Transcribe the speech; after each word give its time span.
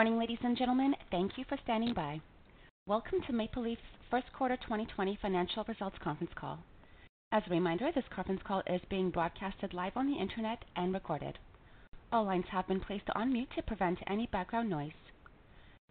Morning, 0.00 0.18
ladies 0.18 0.38
and 0.42 0.56
gentlemen. 0.56 0.94
Thank 1.10 1.36
you 1.36 1.44
for 1.46 1.58
standing 1.62 1.92
by. 1.92 2.22
Welcome 2.86 3.18
to 3.26 3.34
Maple 3.34 3.64
Leaf's 3.64 3.82
first 4.10 4.32
quarter 4.32 4.56
2020 4.56 5.18
financial 5.20 5.62
results 5.68 5.98
conference 6.02 6.32
call. 6.34 6.58
As 7.32 7.42
a 7.46 7.50
reminder, 7.50 7.90
this 7.94 8.06
conference 8.08 8.40
call 8.42 8.62
is 8.66 8.80
being 8.88 9.10
broadcasted 9.10 9.74
live 9.74 9.92
on 9.96 10.06
the 10.06 10.18
internet 10.18 10.64
and 10.74 10.94
recorded. 10.94 11.38
All 12.10 12.24
lines 12.24 12.46
have 12.50 12.66
been 12.66 12.80
placed 12.80 13.10
on 13.14 13.30
mute 13.30 13.50
to 13.56 13.62
prevent 13.62 13.98
any 14.06 14.26
background 14.32 14.70
noise. 14.70 14.96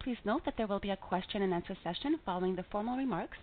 Please 0.02 0.18
note 0.24 0.44
that 0.44 0.54
there 0.56 0.66
will 0.66 0.80
be 0.80 0.90
a 0.90 0.96
question 0.96 1.42
and 1.42 1.54
answer 1.54 1.76
session 1.84 2.18
following 2.26 2.56
the 2.56 2.64
formal 2.72 2.96
remarks, 2.96 3.38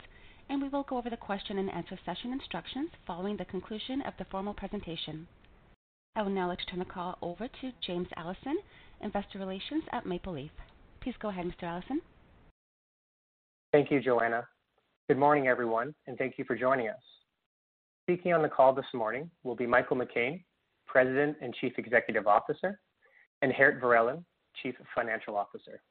and 0.49 0.61
we 0.61 0.67
will 0.67 0.83
go 0.83 0.97
over 0.97 1.09
the 1.09 1.15
question 1.15 1.59
and 1.59 1.71
answer 1.71 1.97
session 2.05 2.33
instructions 2.33 2.89
following 3.05 3.37
the 3.37 3.45
conclusion 3.45 4.01
of 4.01 4.15
the 4.19 4.25
formal 4.25 4.53
presentation. 4.53 5.27
I 6.17 6.23
would 6.23 6.33
now 6.33 6.47
like 6.47 6.57
to 6.57 6.65
turn 6.65 6.79
the 6.79 6.85
call 6.85 7.17
over 7.21 7.47
to 7.47 7.71
James 7.85 8.07
Allison, 8.17 8.57
Investor 9.01 9.39
Relations 9.39 9.83
at 9.91 10.05
Maple 10.05 10.33
Leaf. 10.33 10.51
Please 11.01 11.15
go 11.19 11.29
ahead, 11.29 11.45
Mr. 11.45 11.63
Allison. 11.63 12.01
Thank 13.71 13.91
you, 13.91 13.99
Joanna. 14.01 14.47
Good 15.07 15.17
morning, 15.17 15.47
everyone, 15.47 15.93
and 16.07 16.17
thank 16.17 16.37
you 16.37 16.43
for 16.45 16.55
joining 16.55 16.89
us. 16.89 16.95
Speaking 18.03 18.33
on 18.33 18.41
the 18.41 18.49
call 18.49 18.73
this 18.73 18.85
morning 18.93 19.29
will 19.43 19.55
be 19.55 19.67
Michael 19.67 19.97
McCain, 19.97 20.43
President 20.85 21.37
and 21.41 21.53
Chief 21.55 21.73
Executive 21.77 22.27
Officer, 22.27 22.79
and 23.41 23.53
Geert 23.55 23.81
Verellen, 23.81 24.23
Chief 24.61 24.75
Financial 24.95 25.35
Officer. 25.35 25.81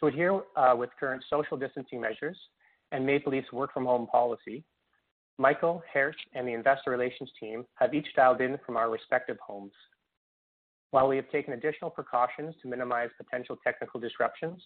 To 0.00 0.06
adhere 0.06 0.40
uh, 0.56 0.74
with 0.76 0.90
current 0.98 1.24
social 1.28 1.56
distancing 1.56 2.00
measures 2.00 2.38
and 2.92 3.04
Maple 3.04 3.32
Leaf's 3.32 3.52
work 3.52 3.74
from 3.74 3.84
home 3.84 4.06
policy, 4.06 4.64
Michael, 5.38 5.82
Geert, 5.92 6.16
and 6.34 6.46
the 6.46 6.52
investor 6.52 6.90
relations 6.90 7.30
team 7.38 7.64
have 7.74 7.94
each 7.94 8.06
dialed 8.16 8.40
in 8.40 8.58
from 8.64 8.76
our 8.76 8.90
respective 8.90 9.36
homes. 9.44 9.72
While 10.90 11.08
we 11.08 11.16
have 11.16 11.30
taken 11.30 11.52
additional 11.52 11.90
precautions 11.90 12.54
to 12.62 12.68
minimize 12.68 13.10
potential 13.16 13.56
technical 13.62 14.00
disruptions, 14.00 14.62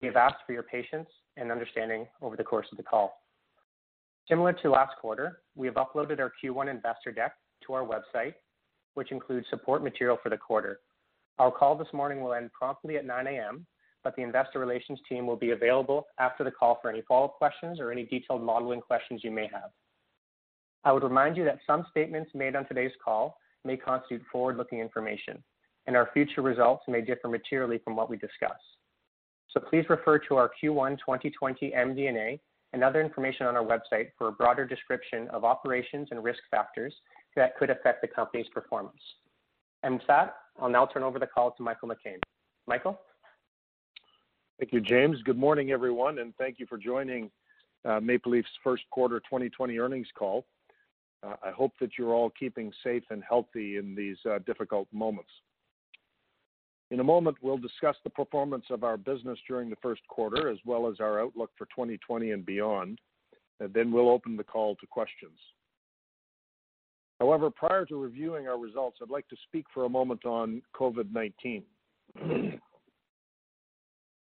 we 0.00 0.08
have 0.08 0.16
asked 0.16 0.42
for 0.46 0.52
your 0.52 0.62
patience 0.62 1.08
and 1.36 1.52
understanding 1.52 2.06
over 2.22 2.36
the 2.36 2.44
course 2.44 2.66
of 2.72 2.78
the 2.78 2.82
call. 2.82 3.20
Similar 4.28 4.54
to 4.54 4.70
last 4.70 4.96
quarter, 5.00 5.40
we 5.54 5.66
have 5.66 5.76
uploaded 5.76 6.18
our 6.18 6.32
Q1 6.42 6.70
investor 6.70 7.12
deck 7.12 7.34
to 7.66 7.74
our 7.74 7.84
website, 7.84 8.34
which 8.94 9.12
includes 9.12 9.46
support 9.50 9.82
material 9.82 10.18
for 10.22 10.30
the 10.30 10.36
quarter. 10.36 10.80
Our 11.38 11.50
call 11.50 11.76
this 11.76 11.92
morning 11.92 12.22
will 12.22 12.32
end 12.32 12.50
promptly 12.52 12.96
at 12.96 13.04
9:00 13.04 13.26
A.M., 13.26 13.66
but 14.02 14.16
the 14.16 14.22
investor 14.22 14.58
relations 14.58 15.00
team 15.08 15.26
will 15.26 15.36
be 15.36 15.50
available 15.50 16.06
after 16.18 16.44
the 16.44 16.50
call 16.50 16.78
for 16.80 16.90
any 16.90 17.02
follow-up 17.02 17.34
questions 17.34 17.80
or 17.80 17.90
any 17.90 18.04
detailed 18.04 18.42
modeling 18.42 18.80
questions 18.80 19.24
you 19.24 19.30
may 19.30 19.46
have. 19.48 19.70
I 20.84 20.92
would 20.92 21.02
remind 21.02 21.36
you 21.36 21.44
that 21.44 21.60
some 21.66 21.86
statements 21.90 22.30
made 22.34 22.54
on 22.54 22.66
today's 22.66 22.92
call 23.02 23.38
may 23.64 23.76
constitute 23.76 24.22
forward-looking 24.30 24.80
information, 24.80 25.42
and 25.86 25.96
our 25.96 26.10
future 26.12 26.42
results 26.42 26.84
may 26.88 27.00
differ 27.00 27.28
materially 27.28 27.78
from 27.84 27.96
what 27.96 28.10
we 28.10 28.16
discuss. 28.16 28.58
So 29.50 29.60
please 29.60 29.84
refer 29.88 30.18
to 30.18 30.36
our 30.36 30.50
Q1 30.62 30.98
2020 30.98 31.72
MD&A 31.76 32.40
and 32.72 32.82
other 32.82 33.00
information 33.00 33.46
on 33.46 33.56
our 33.56 33.64
website 33.64 34.08
for 34.18 34.28
a 34.28 34.32
broader 34.32 34.66
description 34.66 35.28
of 35.28 35.44
operations 35.44 36.08
and 36.10 36.24
risk 36.24 36.40
factors 36.50 36.92
that 37.36 37.56
could 37.56 37.70
affect 37.70 38.02
the 38.02 38.08
company's 38.08 38.48
performance. 38.52 39.00
And 39.84 39.94
with 39.94 40.06
that, 40.08 40.34
I'll 40.60 40.68
now 40.68 40.86
turn 40.86 41.02
over 41.02 41.18
the 41.18 41.26
call 41.26 41.52
to 41.52 41.62
Michael 41.62 41.88
McCain. 41.88 42.18
Michael? 42.66 42.98
Thank 44.58 44.72
you, 44.72 44.80
James. 44.80 45.18
Good 45.24 45.38
morning, 45.38 45.70
everyone, 45.70 46.18
and 46.18 46.34
thank 46.36 46.58
you 46.58 46.66
for 46.66 46.78
joining 46.78 47.30
uh, 47.84 48.00
Maple 48.00 48.32
Leaf's 48.32 48.48
first 48.62 48.82
quarter 48.90 49.20
2020 49.20 49.78
earnings 49.78 50.06
call. 50.16 50.46
I 51.42 51.50
hope 51.50 51.72
that 51.80 51.90
you're 51.98 52.14
all 52.14 52.30
keeping 52.30 52.72
safe 52.82 53.04
and 53.10 53.22
healthy 53.26 53.76
in 53.76 53.94
these 53.94 54.18
uh, 54.28 54.38
difficult 54.46 54.88
moments. 54.92 55.30
In 56.90 57.00
a 57.00 57.04
moment, 57.04 57.36
we'll 57.40 57.58
discuss 57.58 57.96
the 58.04 58.10
performance 58.10 58.66
of 58.70 58.84
our 58.84 58.96
business 58.96 59.38
during 59.48 59.70
the 59.70 59.76
first 59.82 60.02
quarter, 60.08 60.50
as 60.50 60.58
well 60.64 60.88
as 60.88 61.00
our 61.00 61.20
outlook 61.20 61.50
for 61.56 61.64
2020 61.66 62.32
and 62.32 62.44
beyond, 62.44 63.00
and 63.60 63.72
then 63.72 63.90
we'll 63.90 64.10
open 64.10 64.36
the 64.36 64.44
call 64.44 64.76
to 64.76 64.86
questions. 64.86 65.38
However, 67.20 67.50
prior 67.50 67.86
to 67.86 67.96
reviewing 67.96 68.48
our 68.48 68.58
results, 68.58 68.98
I'd 69.00 69.10
like 69.10 69.28
to 69.28 69.36
speak 69.46 69.66
for 69.72 69.84
a 69.84 69.88
moment 69.88 70.24
on 70.24 70.62
COVID-19. 70.76 71.62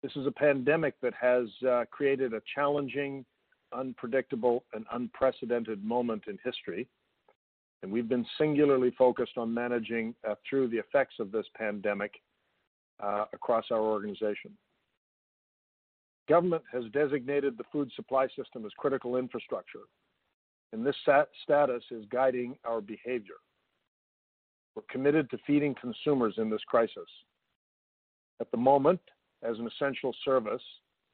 This 0.02 0.12
is 0.14 0.26
a 0.26 0.32
pandemic 0.32 0.94
that 1.02 1.14
has 1.20 1.48
uh, 1.68 1.84
created 1.90 2.32
a 2.32 2.40
challenging, 2.54 3.24
unpredictable, 3.72 4.64
and 4.72 4.84
unprecedented 4.92 5.84
moment 5.84 6.24
in 6.28 6.38
history, 6.44 6.88
and 7.82 7.92
we've 7.92 8.08
been 8.08 8.26
singularly 8.38 8.92
focused 8.98 9.36
on 9.36 9.52
managing 9.52 10.14
uh, 10.28 10.34
through 10.48 10.68
the 10.68 10.78
effects 10.78 11.14
of 11.20 11.30
this 11.30 11.46
pandemic 11.56 12.12
uh, 13.00 13.24
across 13.32 13.66
our 13.70 13.80
organization. 13.80 14.50
Government 16.28 16.62
has 16.72 16.84
designated 16.92 17.56
the 17.56 17.64
food 17.72 17.90
supply 17.94 18.26
system 18.36 18.66
as 18.66 18.72
critical 18.76 19.16
infrastructure, 19.16 19.86
and 20.72 20.84
this 20.84 20.96
status 21.42 21.82
is 21.90 22.04
guiding 22.10 22.56
our 22.64 22.80
behavior. 22.80 23.36
We're 24.74 24.82
committed 24.90 25.30
to 25.30 25.38
feeding 25.46 25.74
consumers 25.80 26.34
in 26.36 26.50
this 26.50 26.62
crisis. 26.66 27.08
At 28.40 28.50
the 28.50 28.56
moment, 28.56 29.00
as 29.42 29.58
an 29.58 29.66
essential 29.66 30.14
service, 30.24 30.62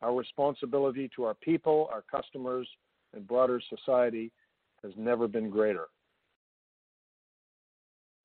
our 0.04 0.14
responsibility 0.14 1.10
to 1.16 1.24
our 1.24 1.34
people, 1.34 1.88
our 1.90 2.02
customers, 2.02 2.68
and 3.14 3.26
broader 3.26 3.60
society 3.70 4.30
has 4.82 4.92
never 4.96 5.26
been 5.26 5.48
greater. 5.48 5.86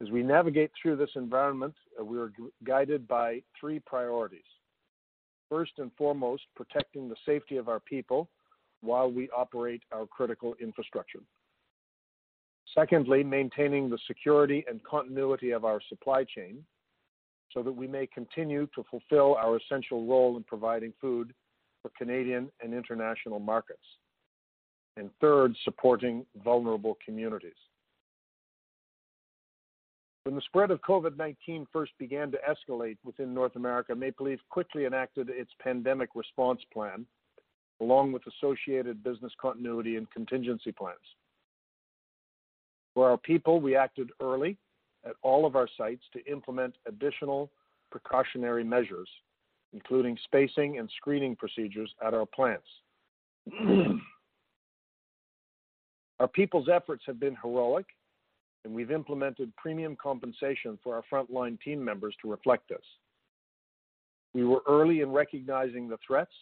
As 0.01 0.09
we 0.09 0.22
navigate 0.22 0.72
through 0.81 0.97
this 0.97 1.09
environment, 1.16 1.73
uh, 2.00 2.03
we 2.03 2.17
are 2.19 2.31
guided 2.66 3.07
by 3.07 3.41
three 3.59 3.79
priorities. 3.79 4.41
First 5.50 5.73
and 5.78 5.91
foremost, 5.97 6.44
protecting 6.56 7.07
the 7.07 7.16
safety 7.25 7.57
of 7.57 7.69
our 7.69 7.79
people 7.79 8.29
while 8.81 9.11
we 9.11 9.29
operate 9.35 9.81
our 9.94 10.06
critical 10.06 10.56
infrastructure. 10.61 11.19
Secondly, 12.75 13.23
maintaining 13.23 13.90
the 13.90 13.97
security 14.06 14.63
and 14.69 14.84
continuity 14.84 15.51
of 15.51 15.66
our 15.66 15.81
supply 15.90 16.23
chain 16.23 16.63
so 17.53 17.63
that 17.63 17.72
we 17.72 17.88
may 17.88 18.06
continue 18.06 18.67
to 18.75 18.84
fulfill 18.91 19.35
our 19.35 19.57
essential 19.57 20.06
role 20.06 20.38
in 20.38 20.44
providing 20.44 20.94
food 21.01 21.34
for 21.81 21.91
Canadian 21.97 22.50
and 22.62 22.73
international 22.73 23.40
markets. 23.40 23.84
And 24.97 25.09
Third, 25.22 25.56
supporting 25.63 26.25
vulnerable 26.44 26.97
communities. 27.06 27.53
When 30.23 30.35
the 30.35 30.41
spread 30.41 30.69
of 30.69 30.81
COVID-19 30.81 31.66
first 31.72 31.94
began 31.97 32.31
to 32.31 32.38
escalate 32.47 32.97
within 33.03 33.34
North 33.34 33.56
America, 33.56 33.95
Maple 33.95 34.28
Leaf 34.28 34.40
quickly 34.50 34.85
enacted 34.85 35.29
its 35.29 35.51
pandemic 35.62 36.09
response 36.13 36.59
plan, 36.73 37.06
along 37.81 38.11
with 38.11 38.23
associated 38.28 39.03
business 39.03 39.31
continuity 39.41 39.96
and 39.96 40.11
contingency 40.11 40.72
plans. 40.72 41.00
For 42.94 43.09
our 43.09 43.17
people, 43.17 43.61
we 43.61 43.75
acted 43.75 44.11
early 44.22 44.57
at 45.06 45.16
all 45.22 45.46
of 45.46 45.56
our 45.56 45.69
sites 45.78 46.03
to 46.13 46.31
implement 46.31 46.75
additional 46.85 47.50
precautionary 47.91 48.63
measures, 48.63 49.09
including 49.74 50.17
spacing 50.23 50.79
and 50.79 50.90
screening 50.97 51.35
procedures 51.35 51.93
at 52.05 52.14
our 52.14 52.26
plants. 52.26 52.67
Our 56.20 56.28
people's 56.28 56.67
efforts 56.67 57.03
have 57.08 57.17
been 57.20 57.38
heroic, 57.41 57.85
and 58.66 58.73
we've 58.73 58.91
implemented 58.91 59.55
premium 59.55 59.96
compensation 60.02 60.78
for 60.84 60.96
our 60.96 61.03
frontline 61.11 61.58
team 61.61 61.82
members 61.84 62.14
to 62.22 62.29
reflect 62.29 62.67
this. 62.67 62.84
We 64.34 64.43
were 64.43 64.61
early 64.67 64.99
in 64.99 65.11
recognizing 65.11 65.88
the 65.88 65.97
threats 66.05 66.34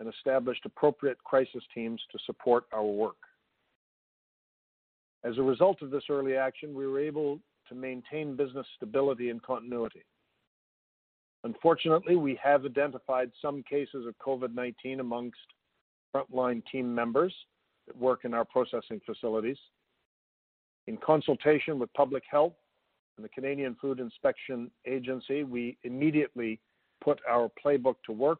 and 0.00 0.08
established 0.08 0.64
appropriate 0.64 1.18
crisis 1.24 1.62
teams 1.74 2.00
to 2.10 2.18
support 2.26 2.64
our 2.72 2.84
work. 2.84 3.16
As 5.24 5.38
a 5.38 5.42
result 5.42 5.82
of 5.82 5.90
this 5.90 6.04
early 6.10 6.36
action, 6.36 6.74
we 6.74 6.86
were 6.86 7.00
able 7.00 7.40
to 7.68 7.74
maintain 7.74 8.36
business 8.36 8.66
stability 8.76 9.30
and 9.30 9.42
continuity. 9.42 10.04
Unfortunately, 11.44 12.16
we 12.16 12.38
have 12.42 12.64
identified 12.64 13.30
some 13.40 13.62
cases 13.62 14.06
of 14.06 14.14
COVID-19 14.18 15.00
amongst 15.00 15.38
frontline 16.14 16.62
team 16.70 16.92
members 16.92 17.34
that 17.86 17.96
work 17.96 18.24
in 18.24 18.34
our 18.34 18.44
processing 18.44 19.00
facilities. 19.06 19.58
In 20.86 20.96
consultation 20.96 21.78
with 21.78 21.92
public 21.92 22.24
health 22.28 22.54
and 23.16 23.24
the 23.24 23.28
Canadian 23.28 23.76
Food 23.80 24.00
Inspection 24.00 24.70
Agency, 24.86 25.44
we 25.44 25.76
immediately 25.84 26.58
put 27.02 27.20
our 27.28 27.50
playbook 27.64 27.96
to 28.06 28.12
work 28.12 28.38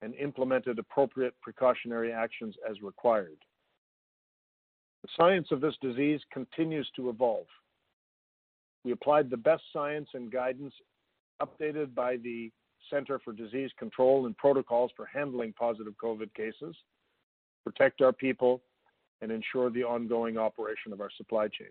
and 0.00 0.14
implemented 0.14 0.78
appropriate 0.78 1.34
precautionary 1.42 2.12
actions 2.12 2.56
as 2.68 2.82
required. 2.82 3.38
The 5.02 5.08
science 5.16 5.48
of 5.50 5.60
this 5.60 5.74
disease 5.80 6.20
continues 6.32 6.88
to 6.96 7.08
evolve. 7.08 7.46
We 8.84 8.92
applied 8.92 9.30
the 9.30 9.36
best 9.36 9.62
science 9.72 10.08
and 10.14 10.30
guidance 10.30 10.74
updated 11.42 11.94
by 11.94 12.16
the 12.16 12.50
Center 12.90 13.18
for 13.18 13.32
Disease 13.32 13.70
Control 13.78 14.26
and 14.26 14.36
protocols 14.36 14.90
for 14.96 15.06
handling 15.06 15.52
positive 15.58 15.94
COVID 16.02 16.32
cases, 16.34 16.76
protect 17.64 18.00
our 18.00 18.12
people, 18.12 18.62
and 19.20 19.30
ensure 19.30 19.70
the 19.70 19.84
ongoing 19.84 20.36
operation 20.36 20.92
of 20.92 21.00
our 21.00 21.10
supply 21.16 21.46
chain. 21.46 21.70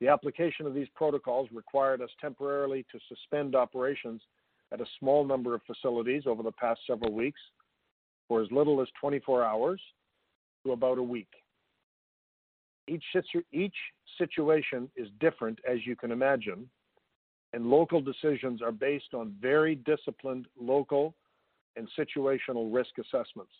The 0.00 0.08
application 0.08 0.66
of 0.66 0.74
these 0.74 0.88
protocols 0.94 1.48
required 1.52 2.00
us 2.02 2.10
temporarily 2.20 2.86
to 2.92 2.98
suspend 3.08 3.56
operations 3.56 4.22
at 4.72 4.80
a 4.80 4.86
small 4.98 5.24
number 5.24 5.54
of 5.54 5.62
facilities 5.66 6.24
over 6.26 6.42
the 6.42 6.52
past 6.52 6.80
several 6.86 7.12
weeks 7.12 7.40
for 8.28 8.42
as 8.42 8.48
little 8.52 8.80
as 8.80 8.88
24 9.00 9.42
hours 9.42 9.80
to 10.64 10.72
about 10.72 10.98
a 10.98 11.02
week. 11.02 11.28
Each, 12.86 13.04
situ- 13.12 13.44
each 13.52 13.74
situation 14.18 14.90
is 14.96 15.08
different, 15.18 15.58
as 15.68 15.78
you 15.84 15.96
can 15.96 16.12
imagine, 16.12 16.68
and 17.52 17.66
local 17.66 18.00
decisions 18.00 18.62
are 18.62 18.72
based 18.72 19.14
on 19.14 19.34
very 19.40 19.74
disciplined 19.74 20.46
local 20.60 21.14
and 21.76 21.88
situational 21.98 22.72
risk 22.72 22.90
assessments. 22.98 23.52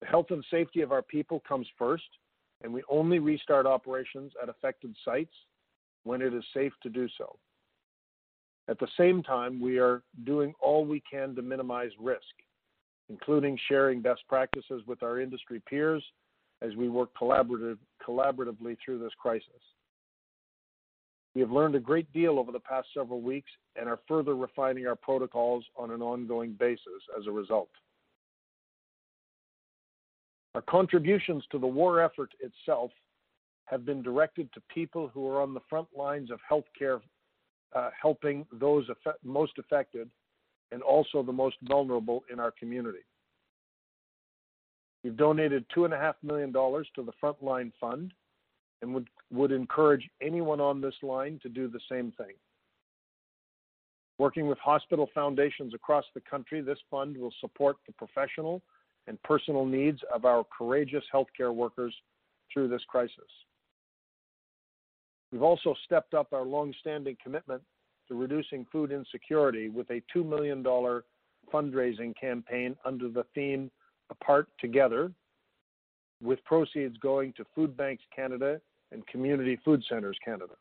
The 0.00 0.06
health 0.06 0.26
and 0.30 0.44
safety 0.50 0.82
of 0.82 0.92
our 0.92 1.02
people 1.02 1.42
comes 1.48 1.66
first, 1.78 2.04
and 2.62 2.72
we 2.72 2.82
only 2.90 3.18
restart 3.18 3.66
operations 3.66 4.32
at 4.42 4.48
affected 4.48 4.94
sites 5.04 5.34
when 6.02 6.20
it 6.20 6.34
is 6.34 6.44
safe 6.52 6.72
to 6.82 6.90
do 6.90 7.08
so. 7.16 7.36
At 8.68 8.78
the 8.78 8.88
same 8.98 9.22
time, 9.22 9.60
we 9.60 9.78
are 9.78 10.02
doing 10.24 10.54
all 10.60 10.84
we 10.84 11.02
can 11.10 11.34
to 11.36 11.42
minimize 11.42 11.90
risk, 12.00 12.22
including 13.08 13.58
sharing 13.68 14.00
best 14.00 14.22
practices 14.28 14.82
with 14.86 15.02
our 15.02 15.20
industry 15.20 15.62
peers 15.68 16.02
as 16.62 16.74
we 16.76 16.88
work 16.88 17.10
collaborative, 17.18 17.78
collaboratively 18.06 18.76
through 18.82 18.98
this 18.98 19.12
crisis. 19.18 19.48
We 21.34 21.40
have 21.40 21.50
learned 21.50 21.74
a 21.74 21.80
great 21.80 22.12
deal 22.12 22.38
over 22.38 22.52
the 22.52 22.60
past 22.60 22.88
several 22.94 23.20
weeks 23.20 23.50
and 23.76 23.88
are 23.88 23.98
further 24.06 24.36
refining 24.36 24.86
our 24.86 24.94
protocols 24.94 25.64
on 25.76 25.90
an 25.90 26.00
ongoing 26.00 26.52
basis 26.52 27.02
as 27.18 27.26
a 27.26 27.32
result. 27.32 27.70
Our 30.54 30.62
contributions 30.62 31.44
to 31.50 31.58
the 31.58 31.66
war 31.66 32.00
effort 32.00 32.30
itself 32.38 32.92
have 33.64 33.84
been 33.84 34.02
directed 34.02 34.52
to 34.52 34.62
people 34.72 35.08
who 35.12 35.26
are 35.28 35.40
on 35.40 35.54
the 35.54 35.60
front 35.68 35.88
lines 35.96 36.30
of 36.30 36.38
healthcare, 36.48 37.00
uh, 37.74 37.90
helping 38.00 38.46
those 38.52 38.88
effect- 38.88 39.24
most 39.24 39.58
affected 39.58 40.08
and 40.70 40.82
also 40.82 41.22
the 41.22 41.32
most 41.32 41.56
vulnerable 41.62 42.24
in 42.30 42.38
our 42.38 42.52
community. 42.52 43.04
We've 45.02 45.16
donated 45.16 45.66
$2.5 45.70 46.14
million 46.22 46.52
to 46.52 47.02
the 47.02 47.12
Frontline 47.22 47.72
Fund 47.80 48.12
and 48.84 48.92
would, 48.92 49.08
would 49.32 49.50
encourage 49.50 50.08
anyone 50.20 50.60
on 50.60 50.82
this 50.82 50.94
line 51.02 51.40
to 51.42 51.48
do 51.48 51.68
the 51.68 51.80
same 51.90 52.12
thing. 52.18 52.34
Working 54.18 54.46
with 54.46 54.58
hospital 54.58 55.08
foundations 55.14 55.72
across 55.72 56.04
the 56.14 56.20
country, 56.20 56.60
this 56.60 56.78
fund 56.90 57.16
will 57.16 57.32
support 57.40 57.76
the 57.86 57.94
professional 57.94 58.62
and 59.06 59.20
personal 59.22 59.64
needs 59.64 60.00
of 60.14 60.26
our 60.26 60.44
courageous 60.56 61.02
healthcare 61.12 61.52
workers 61.52 61.94
through 62.52 62.68
this 62.68 62.82
crisis. 62.86 63.16
We've 65.32 65.42
also 65.42 65.74
stepped 65.86 66.12
up 66.12 66.34
our 66.34 66.44
long-standing 66.44 67.16
commitment 67.22 67.62
to 68.08 68.14
reducing 68.14 68.66
food 68.70 68.92
insecurity 68.92 69.70
with 69.70 69.88
a 69.90 70.02
$2 70.14 70.28
million 70.28 70.62
fundraising 71.52 72.14
campaign 72.20 72.76
under 72.84 73.08
the 73.08 73.24
theme 73.34 73.70
Apart 74.10 74.48
Together, 74.60 75.10
with 76.22 76.44
proceeds 76.44 76.98
going 76.98 77.32
to 77.38 77.46
Food 77.54 77.76
Banks 77.76 78.02
Canada 78.14 78.60
and 78.94 79.06
Community 79.08 79.58
Food 79.62 79.84
Centres 79.88 80.16
Canada. 80.24 80.54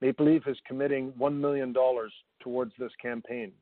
Maple 0.00 0.26
Leaf 0.26 0.44
is 0.46 0.56
committing 0.66 1.12
$1 1.20 1.34
million 1.34 1.74
towards 2.40 2.72
this 2.78 2.92
campaign. 3.02 3.52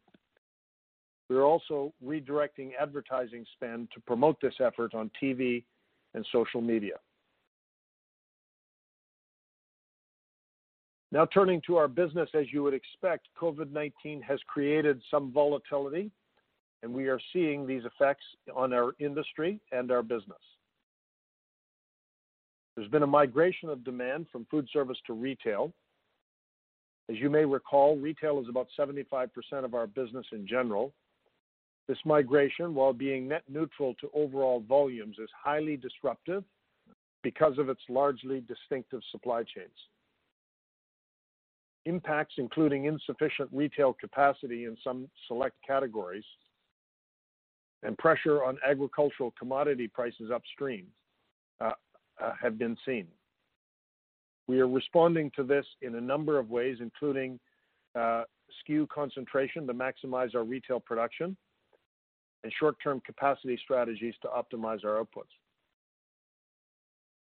We 1.29 1.37
are 1.37 1.44
also 1.44 1.93
redirecting 2.05 2.70
advertising 2.81 3.44
spend 3.55 3.88
to 3.94 4.00
promote 4.00 4.41
this 4.41 4.55
effort 4.61 4.94
on 4.94 5.11
TV 5.20 5.64
and 6.14 6.25
social 6.31 6.61
media. 6.61 6.97
Now 11.11 11.26
turning 11.26 11.62
to 11.67 11.76
our 11.76 11.88
business, 11.88 12.29
as 12.35 12.47
you 12.53 12.62
would 12.62 12.75
expect, 12.75 13.29
COVID-19 13.41 14.23
has 14.23 14.38
created 14.47 15.00
some 15.11 15.32
volatility, 15.32 16.11
and 16.82 16.93
we 16.93 17.08
are 17.08 17.20
seeing 17.32 17.67
these 17.67 17.82
effects 17.85 18.25
on 18.55 18.73
our 18.73 18.93
industry 18.99 19.58
and 19.73 19.91
our 19.91 20.03
business. 20.03 20.37
There's 22.76 22.88
been 22.90 23.02
a 23.02 23.06
migration 23.06 23.70
of 23.70 23.84
demand 23.84 24.26
from 24.31 24.46
food 24.50 24.69
service 24.70 24.99
to 25.06 25.14
retail. 25.14 25.73
As 27.08 27.17
you 27.17 27.31
may 27.31 27.44
recall, 27.44 27.96
retail 27.96 28.40
is 28.40 28.49
about 28.49 28.69
75% 28.78 29.28
of 29.64 29.75
our 29.75 29.87
business 29.87 30.26
in 30.32 30.46
general. 30.46 30.93
This 31.88 31.99
migration, 32.05 32.75
while 32.75 32.93
being 32.93 33.28
net 33.28 33.44
neutral 33.49 33.94
to 34.00 34.11
overall 34.12 34.61
volumes, 34.61 35.17
is 35.19 35.31
highly 35.43 35.76
disruptive 35.76 36.44
because 37.23 37.58
of 37.58 37.69
its 37.69 37.81
largely 37.88 38.40
distinctive 38.40 39.00
supply 39.11 39.43
chains. 39.43 39.70
Impacts 41.87 42.34
including 42.38 42.87
insufficient 42.87 43.49
retail 43.52 43.93
capacity 43.93 44.64
in 44.64 44.76
some 44.82 45.08
select 45.29 45.55
categories 45.67 46.25
and 47.84 47.96
pressure 47.96 48.44
on 48.44 48.58
agricultural 48.69 49.32
commodity 49.38 49.87
prices 49.87 50.31
upstream 50.34 50.87
uh, 51.61 51.70
uh, 52.23 52.33
have 52.41 52.59
been 52.59 52.77
seen. 52.85 53.07
We 54.49 54.61
are 54.61 54.69
responding 54.69 55.31
to 55.37 55.43
this 55.43 55.67
in 55.83 55.97
a 55.97 56.01
number 56.01 56.39
of 56.39 56.51
ways, 56.51 56.79
including 56.81 57.39
uh, 57.95 58.25
SKU 58.69 58.89
concentration 58.89 59.67
to 59.67 59.75
maximize 59.75 60.35
our 60.35 60.45
retail 60.45 60.79
production 60.79 61.37
and 62.45 62.53
short-term 62.61 63.01
capacity 63.05 63.59
strategies 63.63 64.15
to 64.23 64.29
optimize 64.29 64.85
our 64.85 65.03
outputs. 65.03 65.35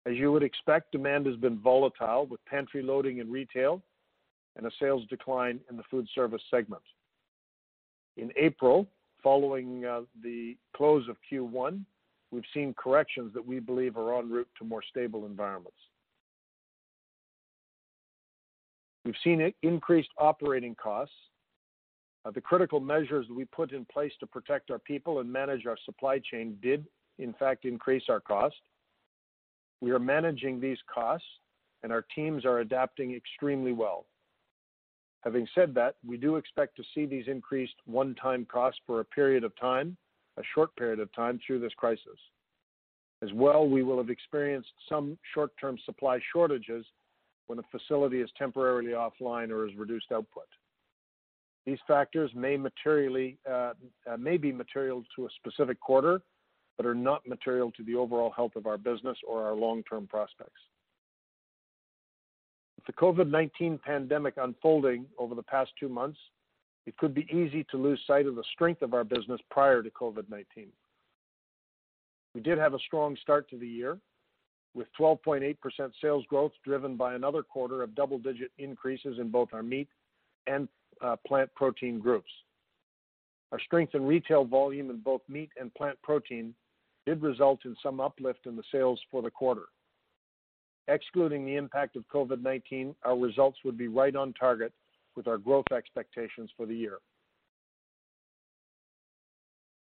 As 0.05 0.15
you 0.15 0.31
would 0.31 0.43
expect, 0.43 0.91
demand 0.91 1.25
has 1.25 1.35
been 1.35 1.59
volatile 1.59 2.25
with 2.25 2.43
pantry 2.45 2.81
loading 2.81 3.19
in 3.19 3.29
retail 3.29 3.81
and 4.55 4.65
a 4.65 4.71
sales 4.79 5.03
decline 5.09 5.59
in 5.69 5.77
the 5.77 5.83
food 5.91 6.07
service 6.15 6.41
segment. 6.49 6.81
In 8.17 8.31
April, 8.35 8.87
following 9.21 9.85
uh, 9.85 10.01
the 10.23 10.57
close 10.75 11.07
of 11.07 11.17
Q1, 11.31 11.81
we've 12.31 12.43
seen 12.53 12.73
corrections 12.73 13.33
that 13.33 13.45
we 13.45 13.59
believe 13.59 13.97
are 13.97 14.17
en 14.17 14.29
route 14.29 14.47
to 14.57 14.65
more 14.65 14.81
stable 14.89 15.25
environments. 15.25 15.77
We've 19.05 19.15
seen 19.23 19.51
increased 19.63 20.09
operating 20.17 20.75
costs. 20.75 21.15
Uh, 22.23 22.31
the 22.31 22.41
critical 22.41 22.79
measures 22.79 23.25
we 23.35 23.45
put 23.45 23.71
in 23.71 23.83
place 23.85 24.11
to 24.19 24.27
protect 24.27 24.69
our 24.69 24.77
people 24.79 25.19
and 25.19 25.31
manage 25.31 25.65
our 25.65 25.77
supply 25.85 26.19
chain 26.19 26.55
did, 26.61 26.85
in 27.17 27.33
fact, 27.33 27.65
increase 27.65 28.03
our 28.09 28.19
cost. 28.19 28.55
We 29.81 29.89
are 29.89 29.99
managing 29.99 30.59
these 30.59 30.77
costs, 30.93 31.27
and 31.81 31.91
our 31.91 32.05
teams 32.13 32.45
are 32.45 32.59
adapting 32.59 33.15
extremely 33.15 33.71
well. 33.71 34.05
Having 35.23 35.47
said 35.55 35.73
that, 35.73 35.95
we 36.05 36.17
do 36.17 36.35
expect 36.35 36.75
to 36.77 36.83
see 36.93 37.07
these 37.07 37.27
increased 37.27 37.75
one-time 37.85 38.45
costs 38.45 38.79
for 38.85 38.99
a 38.99 39.05
period 39.05 39.43
of 39.43 39.57
time, 39.59 39.97
a 40.37 40.41
short 40.55 40.75
period 40.75 40.99
of 40.99 41.13
time 41.13 41.39
through 41.45 41.59
this 41.59 41.73
crisis. 41.75 42.17
As 43.21 43.31
well, 43.33 43.67
we 43.67 43.83
will 43.83 43.97
have 43.97 44.09
experienced 44.09 44.71
some 44.89 45.17
short-term 45.33 45.77
supply 45.85 46.19
shortages 46.33 46.85
when 47.47 47.59
a 47.59 47.63
facility 47.77 48.21
is 48.21 48.29
temporarily 48.37 48.91
offline 48.91 49.51
or 49.51 49.67
has 49.67 49.77
reduced 49.77 50.11
output. 50.11 50.47
These 51.65 51.77
factors 51.87 52.31
may 52.33 52.57
materially 52.57 53.37
uh, 53.49 53.73
uh, 54.09 54.17
may 54.17 54.37
be 54.37 54.51
material 54.51 55.03
to 55.15 55.25
a 55.25 55.29
specific 55.35 55.79
quarter, 55.79 56.21
but 56.77 56.85
are 56.85 56.95
not 56.95 57.27
material 57.27 57.71
to 57.73 57.83
the 57.83 57.95
overall 57.95 58.31
health 58.31 58.55
of 58.55 58.65
our 58.65 58.77
business 58.77 59.17
or 59.27 59.43
our 59.43 59.53
long-term 59.53 60.07
prospects. 60.07 60.59
With 62.77 62.87
the 62.87 62.93
COVID-19 62.93 63.79
pandemic 63.81 64.35
unfolding 64.37 65.05
over 65.19 65.35
the 65.35 65.43
past 65.43 65.71
two 65.79 65.89
months, 65.89 66.17
it 66.85 66.97
could 66.97 67.13
be 67.13 67.27
easy 67.31 67.65
to 67.71 67.77
lose 67.77 68.01
sight 68.07 68.25
of 68.25 68.35
the 68.35 68.43
strength 68.53 68.81
of 68.81 68.93
our 68.93 69.03
business 69.03 69.39
prior 69.49 69.83
to 69.83 69.89
COVID-19. 69.91 70.67
We 72.33 72.41
did 72.41 72.57
have 72.57 72.73
a 72.73 72.79
strong 72.79 73.17
start 73.21 73.49
to 73.49 73.57
the 73.57 73.67
year, 73.67 73.97
with 74.73 74.87
12.8% 74.99 75.55
sales 76.01 76.25
growth 76.29 76.53
driven 76.63 76.95
by 76.95 77.13
another 77.13 77.43
quarter 77.43 77.83
of 77.83 77.93
double-digit 77.93 78.51
increases 78.57 79.19
in 79.19 79.29
both 79.29 79.49
our 79.53 79.63
meat 79.63 79.89
and 80.47 80.67
uh, 81.01 81.17
plant 81.27 81.53
protein 81.55 81.99
groups. 81.99 82.29
Our 83.51 83.59
strength 83.59 83.95
in 83.95 84.05
retail 84.05 84.45
volume 84.45 84.89
in 84.89 85.01
both 85.01 85.21
meat 85.27 85.49
and 85.59 85.73
plant 85.73 86.01
protein 86.01 86.53
did 87.05 87.21
result 87.21 87.59
in 87.65 87.75
some 87.83 87.99
uplift 87.99 88.45
in 88.45 88.55
the 88.55 88.63
sales 88.71 88.99
for 89.09 89.21
the 89.21 89.31
quarter. 89.31 89.65
Excluding 90.87 91.45
the 91.45 91.55
impact 91.55 91.95
of 91.95 92.07
COVID-19, 92.13 92.95
our 93.03 93.17
results 93.17 93.59
would 93.65 93.77
be 93.77 93.87
right 93.87 94.15
on 94.15 94.33
target 94.33 94.71
with 95.15 95.27
our 95.27 95.37
growth 95.37 95.65
expectations 95.75 96.49
for 96.55 96.65
the 96.65 96.75
year. 96.75 96.99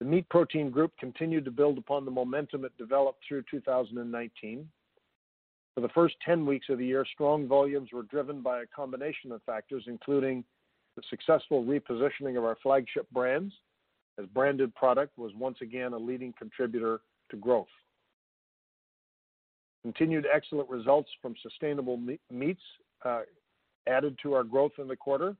The 0.00 0.06
Meat 0.06 0.28
Protein 0.28 0.70
Group 0.70 0.92
continued 0.98 1.44
to 1.44 1.50
build 1.50 1.78
upon 1.78 2.04
the 2.04 2.10
momentum 2.10 2.64
it 2.64 2.76
developed 2.76 3.22
through 3.26 3.44
2019. 3.50 4.68
For 5.74 5.80
the 5.80 5.88
first 5.88 6.16
10 6.24 6.44
weeks 6.44 6.66
of 6.68 6.78
the 6.78 6.86
year, 6.86 7.04
strong 7.12 7.48
volumes 7.48 7.90
were 7.92 8.02
driven 8.02 8.42
by 8.42 8.62
a 8.62 8.66
combination 8.66 9.32
of 9.32 9.42
factors, 9.44 9.84
including 9.86 10.44
the 10.96 11.02
successful 11.10 11.64
repositioning 11.64 12.36
of 12.36 12.44
our 12.44 12.56
flagship 12.62 13.08
brands, 13.10 13.52
as 14.18 14.26
branded 14.26 14.74
product 14.74 15.18
was 15.18 15.32
once 15.34 15.58
again 15.62 15.92
a 15.92 15.98
leading 15.98 16.32
contributor 16.38 17.00
to 17.30 17.36
growth. 17.36 17.66
Continued 19.82 20.26
excellent 20.32 20.68
results 20.68 21.10
from 21.20 21.34
sustainable 21.42 22.00
meats 22.30 22.62
uh, 23.04 23.22
added 23.86 24.18
to 24.22 24.34
our 24.34 24.44
growth 24.44 24.72
in 24.78 24.88
the 24.88 24.96
quarter. 24.96 25.36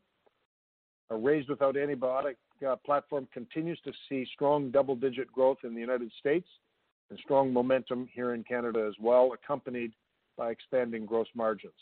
Our 1.11 1.19
Raised 1.19 1.49
Without 1.49 1.77
Antibiotics 1.77 2.41
uh, 2.67 2.77
platform 2.77 3.29
continues 3.33 3.79
to 3.85 3.93
see 4.09 4.27
strong 4.33 4.71
double-digit 4.71 5.31
growth 5.31 5.59
in 5.65 5.75
the 5.75 5.81
United 5.81 6.11
States 6.19 6.49
and 7.11 7.19
strong 7.19 7.53
momentum 7.53 8.09
here 8.13 8.35
in 8.35 8.43
Canada 8.43 8.87
as 8.89 8.95
well, 9.01 9.33
accompanied 9.35 9.93
by 10.37 10.51
expanding 10.51 11.05
gross 11.05 11.27
margins. 11.35 11.75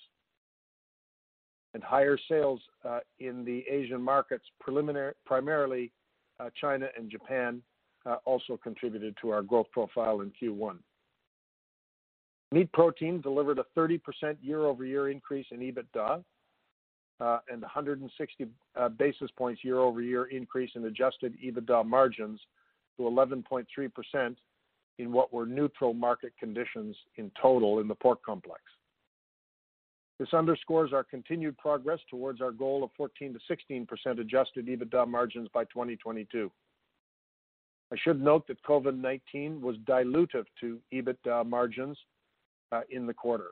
And 1.75 1.83
higher 1.83 2.19
sales 2.28 2.61
uh, 2.85 3.00
in 3.19 3.45
the 3.45 3.64
Asian 3.71 4.02
markets, 4.02 4.45
primarily 4.61 5.92
uh, 6.38 6.50
China 6.61 6.88
and 6.99 7.11
Japan, 7.11 7.62
also 8.25 8.59
contributed 8.62 9.16
to 9.23 9.31
our 9.31 9.42
growth 9.42 9.71
profile 9.71 10.23
in 10.23 10.33
Q1. 10.42 10.76
Meat 12.50 12.71
Protein 12.73 13.21
delivered 13.21 13.59
a 13.59 13.64
30% 13.78 14.00
year-over-year 14.42 15.11
increase 15.11 15.47
in 15.52 15.61
EBITDA, 15.61 16.23
Uh, 17.23 17.38
and 17.49 17.62
160 17.62 18.47
uh, 18.75 18.88
basis 18.88 19.31
points 19.38 19.62
year-over-year 19.62 20.25
increase 20.25 20.71
in 20.75 20.87
adjusted 20.87 21.33
EBITDA 21.41 21.87
margins 21.87 22.41
to 22.97 23.05
11.3% 23.05 24.37
in 24.99 25.12
what 25.12 25.33
were 25.33 25.47
neutral 25.47 25.95
market 25.95 26.33
conditions 26.37 26.97
in 27.19 27.31
total 27.41 27.79
in 27.79 27.87
the 27.87 27.95
pork 27.95 28.21
complex. 28.25 28.61
This 30.19 30.35
underscores 30.35 30.93
our 30.93 31.05
continued 31.05 31.57
progress 31.59 32.00
towards 32.11 32.41
our 32.41 32.50
goal 32.50 32.83
of 32.83 32.91
14%-16% 32.99 33.87
adjusted 34.19 34.67
EBITDA 34.67 35.07
margins 35.07 35.49
by 35.55 35.62
2022. 35.67 36.50
I 37.93 37.97
should 38.02 38.21
note 38.21 38.49
that 38.49 38.61
COVID-19 38.64 39.61
was 39.61 39.76
dilutive 39.88 40.47
to 40.61 40.81
EBITDA 40.93 41.49
margins 41.49 41.97
uh, 42.73 42.81
in 42.91 43.07
the 43.07 43.14
quarter. 43.14 43.50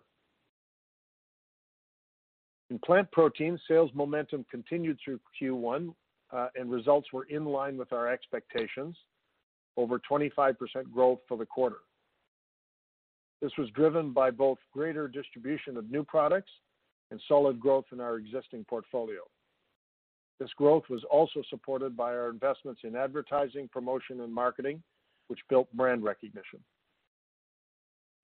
In 2.71 2.79
Plant 2.79 3.11
Protein, 3.11 3.59
sales 3.67 3.91
momentum 3.95 4.47
continued 4.49 4.99
through 5.05 5.21
Q1, 5.41 5.93
uh, 6.33 6.49
and 6.55 6.71
results 6.71 7.13
were 7.13 7.25
in 7.25 7.45
line 7.45 7.77
with 7.77 7.93
our 7.93 8.09
expectations, 8.09 8.97
over 9.77 9.99
25% 9.99 10.55
growth 10.93 11.19
for 11.27 11.37
the 11.37 11.47
quarter. 11.47 11.79
This 13.43 13.51
was 13.59 13.69
driven 13.71 14.13
by 14.13 14.31
both 14.31 14.59
greater 14.73 15.09
distribution 15.09 15.77
of 15.77 15.91
new 15.91 16.05
products 16.05 16.53
and 17.11 17.21
solid 17.27 17.59
growth 17.59 17.87
in 17.91 18.01
our 18.01 18.17
existing 18.17 18.65
portfolio. 18.69 19.21
This 20.39 20.51
growth 20.57 20.85
was 20.89 21.03
also 21.11 21.43
supported 21.51 21.97
by 21.97 22.13
our 22.13 22.31
investments 22.31 22.83
in 22.85 22.95
advertising, 22.95 23.69
promotion, 23.73 24.21
and 24.21 24.33
marketing, 24.33 24.83
which 25.29 25.41
built 25.49 25.71
brand 25.73 26.05
recognition. 26.05 26.61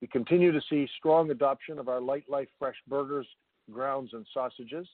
We 0.01 0.07
continue 0.07 0.51
to 0.51 0.61
see 0.69 0.87
strong 0.97 1.31
adoption 1.31 1.79
of 1.79 1.89
our 1.89 1.99
Lightlife 1.99 2.47
fresh 2.57 2.75
burgers, 2.87 3.27
grounds, 3.71 4.11
and 4.13 4.25
sausages, 4.33 4.87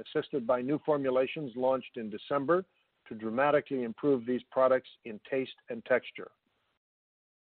assisted 0.00 0.46
by 0.46 0.60
new 0.60 0.80
formulations 0.84 1.52
launched 1.56 1.96
in 1.96 2.10
December 2.10 2.64
to 3.08 3.14
dramatically 3.14 3.82
improve 3.82 4.24
these 4.24 4.42
products 4.50 4.88
in 5.04 5.20
taste 5.30 5.54
and 5.68 5.84
texture. 5.84 6.30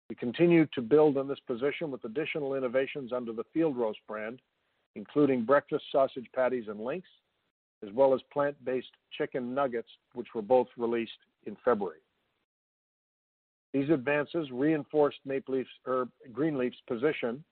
We 0.10 0.16
continue 0.16 0.68
to 0.74 0.82
build 0.82 1.18
on 1.18 1.28
this 1.28 1.40
position 1.48 1.90
with 1.90 2.04
additional 2.04 2.56
innovations 2.56 3.12
under 3.14 3.34
the 3.34 3.46
Field 3.54 3.78
Roast 3.78 4.00
brand, 4.08 4.42
including 4.96 5.46
breakfast 5.46 5.86
sausage 5.92 6.28
patties 6.36 6.66
and 6.68 6.80
links, 6.80 7.10
as 7.86 7.92
well 7.94 8.14
as 8.14 8.22
plant-based 8.32 8.92
chicken 9.18 9.54
nuggets, 9.54 9.90
which 10.14 10.28
were 10.36 10.42
both 10.42 10.68
released 10.78 11.12
in 11.46 11.58
February. 11.66 12.00
These 13.74 13.90
advances 13.90 14.52
reinforced 14.52 15.18
Greenleaf's 15.26 15.68
er, 15.88 16.08
position 16.88 17.44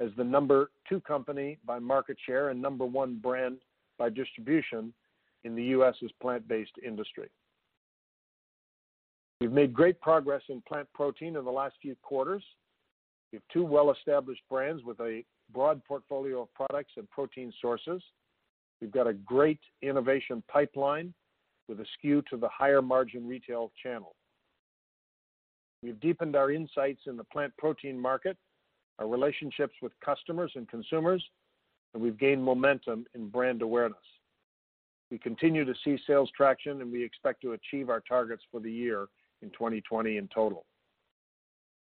as 0.00 0.10
the 0.16 0.24
number 0.24 0.70
two 0.88 1.00
company 1.00 1.58
by 1.64 1.78
market 1.78 2.16
share 2.26 2.48
and 2.48 2.60
number 2.60 2.84
one 2.84 3.16
brand 3.16 3.58
by 3.98 4.10
distribution 4.10 4.92
in 5.44 5.54
the 5.54 5.62
U.S.'s 5.64 6.10
plant-based 6.20 6.72
industry. 6.84 7.28
We've 9.40 9.52
made 9.52 9.74
great 9.74 10.00
progress 10.00 10.42
in 10.48 10.62
Plant 10.66 10.88
Protein 10.94 11.36
in 11.36 11.44
the 11.44 11.50
last 11.50 11.74
few 11.82 11.94
quarters. 12.02 12.42
We 13.30 13.36
have 13.36 13.42
two 13.52 13.64
well-established 13.64 14.42
brands 14.48 14.82
with 14.84 14.98
a 15.00 15.24
broad 15.52 15.84
portfolio 15.84 16.42
of 16.42 16.54
products 16.54 16.92
and 16.96 17.08
protein 17.10 17.52
sources. 17.60 18.02
We've 18.80 18.92
got 18.92 19.06
a 19.06 19.12
great 19.12 19.60
innovation 19.82 20.42
pipeline 20.48 21.12
with 21.68 21.80
a 21.80 21.86
skew 21.98 22.22
to 22.30 22.36
the 22.36 22.48
higher 22.48 22.82
margin 22.82 23.26
retail 23.26 23.72
channel. 23.82 24.14
We've 25.82 26.00
deepened 26.00 26.36
our 26.36 26.50
insights 26.50 27.02
in 27.06 27.16
the 27.16 27.24
plant 27.24 27.52
protein 27.58 27.98
market, 27.98 28.38
our 28.98 29.06
relationships 29.06 29.74
with 29.82 29.92
customers 30.04 30.52
and 30.54 30.68
consumers, 30.68 31.24
and 31.92 32.02
we've 32.02 32.18
gained 32.18 32.42
momentum 32.42 33.06
in 33.14 33.28
brand 33.28 33.62
awareness. 33.62 33.98
We 35.10 35.18
continue 35.18 35.64
to 35.64 35.74
see 35.84 35.98
sales 36.06 36.30
traction, 36.36 36.80
and 36.80 36.90
we 36.90 37.02
expect 37.02 37.42
to 37.42 37.52
achieve 37.52 37.90
our 37.90 38.00
targets 38.00 38.42
for 38.50 38.60
the 38.60 38.70
year 38.70 39.06
in 39.42 39.50
2020 39.50 40.16
in 40.16 40.28
total. 40.34 40.64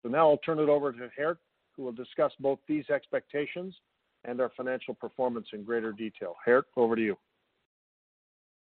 So 0.02 0.08
Now 0.08 0.30
I'll 0.30 0.38
turn 0.38 0.58
it 0.58 0.68
over 0.68 0.92
to 0.92 1.10
Geert, 1.16 1.38
who 1.76 1.82
will 1.82 1.92
discuss 1.92 2.32
both 2.38 2.58
these 2.68 2.88
expectations 2.90 3.74
and 4.24 4.40
our 4.40 4.50
financial 4.56 4.94
performance 4.94 5.46
in 5.52 5.64
greater 5.64 5.92
detail. 5.92 6.34
Geert, 6.44 6.66
over 6.76 6.96
to 6.96 7.02
you. 7.02 7.16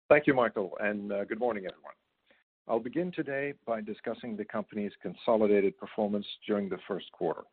Thank 0.10 0.26
you, 0.26 0.34
Michael, 0.34 0.76
and 0.80 1.12
uh, 1.12 1.24
good 1.26 1.40
morning, 1.40 1.66
everyone. 1.66 1.94
I'll 2.68 2.80
begin 2.80 3.12
today 3.12 3.54
by 3.66 3.82
discussing 3.82 4.36
the 4.36 4.46
company's 4.46 4.92
consolidated 5.02 5.78
performance 5.78 6.26
during 6.48 6.70
the 6.70 6.78
first 6.88 7.12
quarter. 7.12 7.44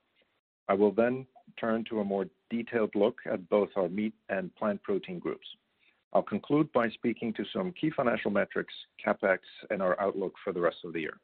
I 0.69 0.75
will 0.75 0.93
then 0.93 1.27
turn 1.59 1.85
to 1.89 2.01
a 2.01 2.05
more 2.05 2.27
detailed 2.51 2.95
look 2.95 3.21
at 3.31 3.49
both 3.49 3.71
our 3.77 3.89
Meat 3.89 4.15
and 4.29 4.55
Plant 4.57 4.83
Protein 4.83 5.19
groups. 5.19 5.47
I'll 6.13 6.23
conclude 6.23 6.73
by 6.73 6.89
speaking 6.91 7.33
to 7.35 7.45
some 7.53 7.73
key 7.73 7.91
financial 7.91 8.31
metrics, 8.31 8.75
CapEx, 9.05 9.39
and 9.71 9.83
our 9.83 10.01
outlook 10.01 10.35
for 10.43 10.53
the 10.53 10.61
rest 10.61 10.79
of 10.85 10.93
the 10.93 11.01
year. 11.01 11.19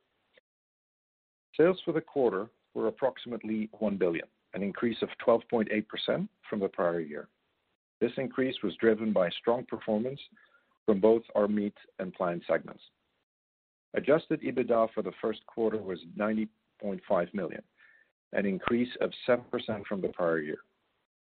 Sales 1.57 1.81
for 1.85 1.93
the 1.93 2.01
quarter 2.01 2.49
were 2.75 2.89
approximately 2.89 3.69
1 3.79 3.97
billion, 3.97 4.27
an 4.55 4.63
increase 4.63 5.01
of 5.03 5.09
12.8% 5.27 6.29
from 6.49 6.61
the 6.61 6.69
prior 6.69 7.01
year. 7.01 7.29
This 8.01 8.13
increase 8.17 8.57
was 8.63 8.75
driven 8.77 9.13
by 9.13 9.31
strong 9.31 9.65
performance 9.65 10.21
from 10.87 11.01
both 11.01 11.23
our 11.35 11.49
Meat 11.49 11.77
and 11.99 12.13
Plant 12.13 12.43
segments. 12.47 12.83
Adjusted 13.95 14.41
EBITDA 14.43 14.89
for 14.95 15.03
the 15.03 15.13
first 15.21 15.41
quarter 15.47 15.79
was 15.79 16.01
90.5 16.19 17.35
million, 17.35 17.63
an 18.33 18.47
increase 18.47 18.91
of 19.01 19.11
7% 19.29 19.43
from 19.87 20.01
the 20.01 20.09
prior 20.09 20.39
year. 20.41 20.59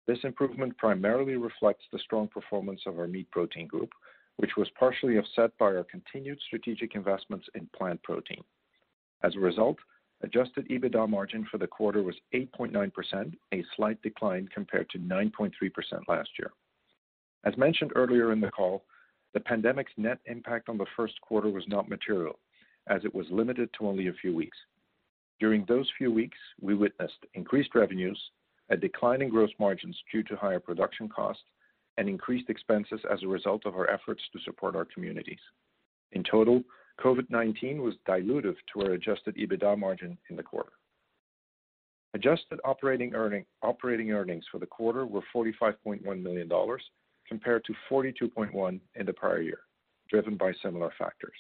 This 0.07 0.19
improvement 0.25 0.77
primarily 0.79 1.37
reflects 1.37 1.85
the 1.93 1.99
strong 1.99 2.29
performance 2.29 2.81
of 2.87 2.99
our 2.99 3.07
Meat 3.07 3.31
Protein 3.31 3.67
group, 3.67 3.91
which 4.37 4.57
was 4.57 4.69
partially 4.79 5.19
offset 5.19 5.57
by 5.59 5.67
our 5.67 5.85
continued 5.85 6.39
strategic 6.47 6.95
investments 6.95 7.47
in 7.55 7.69
Plant 7.77 8.03
Protein. 8.03 8.43
As 9.23 9.37
a 9.37 9.41
result, 9.41 9.77
adjusted 10.23 10.69
EBITDA 10.69 11.09
margin 11.09 11.47
for 11.51 11.59
the 11.59 11.67
quarter 11.67 12.03
was 12.03 12.17
8.9%, 12.35 13.35
a 13.53 13.65
slight 13.77 14.01
decline 14.03 14.49
compared 14.53 14.89
to 14.91 14.99
9.3% 14.99 15.53
last 16.09 16.31
year. 16.39 16.51
As 17.45 17.57
mentioned 17.57 17.93
earlier 17.95 18.33
in 18.33 18.41
the 18.41 18.51
call, 18.51 18.85
the 19.35 19.41
pandemic's 19.41 19.93
net 19.97 20.19
impact 20.27 20.69
on 20.69 20.79
the 20.79 20.87
first 20.97 21.21
quarter 21.21 21.49
was 21.49 21.65
not 21.67 21.89
material, 21.89 22.39
as 22.89 23.05
it 23.05 23.15
was 23.15 23.27
limited 23.31 23.71
to 23.79 23.87
only 23.87 24.09
a 24.09 24.13
few 24.13 24.35
weeks. 24.35 24.57
During 25.43 25.65
those 25.65 25.91
few 25.99 26.13
weeks, 26.13 26.39
we 26.61 26.77
witnessed 26.77 27.27
increased 27.35 27.75
revenues, 27.75 28.31
a 28.71 28.77
decline 28.77 29.23
in 29.23 29.29
gross 29.29 29.51
margins 29.59 30.01
due 30.13 30.23
to 30.23 30.37
higher 30.37 30.61
production 30.61 31.09
costs, 31.09 31.43
and 31.99 32.09
increased 32.09 32.49
expenses 32.49 33.01
as 33.13 33.25
a 33.25 33.27
result 33.27 33.67
of 33.67 33.75
our 33.75 33.91
efforts 33.91 34.23
to 34.33 34.39
support 34.45 34.77
our 34.77 34.85
communities. 34.85 35.41
In 36.13 36.23
total, 36.23 36.63
COVID-19 37.01 37.79
was 37.79 37.95
dilutive 38.07 38.55
to 38.73 38.83
our 38.83 38.93
adjusted 38.93 39.35
EBITDA 39.35 39.77
margin 39.77 40.17
in 40.31 40.37
the 40.37 40.45
quarter. 40.45 40.75
Adjusted 42.15 42.61
operating 42.65 43.13
earnings 43.13 44.47
for 44.49 44.61
the 44.61 44.67
quarter 44.67 45.07
were 45.07 45.25
45.1 45.35 46.23
million 46.23 46.47
dollars 46.47 46.85
compared 47.27 47.65
to 47.65 47.75
42.1 47.91 48.53
million 48.53 48.81
in 48.95 49.07
the 49.07 49.13
prior 49.13 49.41
year, 49.41 49.63
driven 50.09 50.37
by 50.37 50.53
similar 50.63 50.93
factors. 50.97 51.35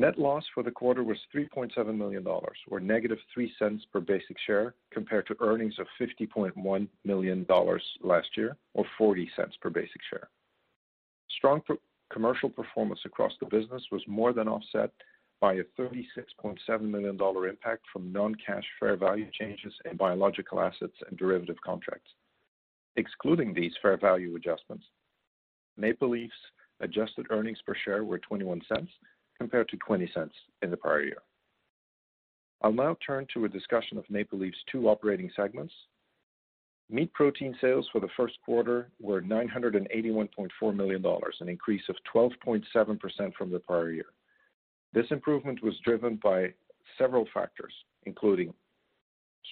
Net 0.00 0.18
loss 0.18 0.44
for 0.54 0.62
the 0.62 0.70
quarter 0.70 1.04
was 1.04 1.18
3.7 1.36 1.94
million 1.94 2.24
dollars, 2.24 2.56
or 2.68 2.80
negative 2.80 3.18
3 3.34 3.52
cents 3.58 3.84
per 3.92 4.00
basic 4.00 4.38
share, 4.46 4.72
compared 4.90 5.26
to 5.26 5.36
earnings 5.40 5.74
of 5.78 5.86
50.1 6.00 6.88
million 7.04 7.44
dollars 7.44 7.82
last 8.02 8.28
year, 8.34 8.56
or 8.72 8.86
$0.40 8.98 9.26
per 9.60 9.68
basic 9.68 10.00
share. 10.08 10.30
Strong 11.36 11.60
commercial 12.10 12.48
performance 12.48 13.00
across 13.04 13.32
the 13.40 13.46
business 13.54 13.82
was 13.92 14.00
more 14.08 14.32
than 14.32 14.48
offset 14.48 14.90
by 15.38 15.52
a 15.52 15.64
$36.7 15.78 16.80
million 16.80 17.18
impact 17.46 17.82
from 17.92 18.10
non-cash 18.10 18.64
fair 18.80 18.96
value 18.96 19.28
changes 19.38 19.74
in 19.90 19.98
biological 19.98 20.60
assets 20.60 20.96
and 21.10 21.18
derivative 21.18 21.60
contracts. 21.62 22.10
Excluding 22.96 23.52
these 23.52 23.72
fair 23.82 23.98
value 23.98 24.34
adjustments, 24.34 24.86
Maple 25.76 26.08
Leaf's 26.08 26.32
adjusted 26.80 27.26
earnings 27.28 27.58
per 27.66 27.74
share 27.84 28.02
were 28.02 28.18
$0.21 28.18 28.62
compared 29.40 29.70
to 29.70 29.76
$0.20 29.78 30.28
in 30.60 30.70
the 30.70 30.76
prior 30.76 31.02
year. 31.02 31.22
I'll 32.60 32.72
now 32.72 32.94
turn 33.04 33.26
to 33.32 33.46
a 33.46 33.48
discussion 33.48 33.96
of 33.96 34.04
Maple 34.10 34.38
Leaf's 34.38 34.62
two 34.70 34.86
operating 34.86 35.30
segments. 35.34 35.72
Meat 36.90 37.10
protein 37.14 37.56
sales 37.58 37.88
for 37.90 38.02
the 38.02 38.08
first 38.18 38.34
quarter 38.44 38.90
were 39.00 39.22
$981.4 39.22 40.76
million, 40.76 41.02
an 41.40 41.48
increase 41.48 41.82
of 41.88 41.96
12.7% 42.14 42.62
from 43.34 43.50
the 43.50 43.60
prior 43.60 43.92
year. 43.92 44.06
This 44.92 45.06
improvement 45.10 45.62
was 45.62 45.74
driven 45.84 46.20
by 46.22 46.52
several 46.98 47.26
factors, 47.32 47.72
including 48.04 48.52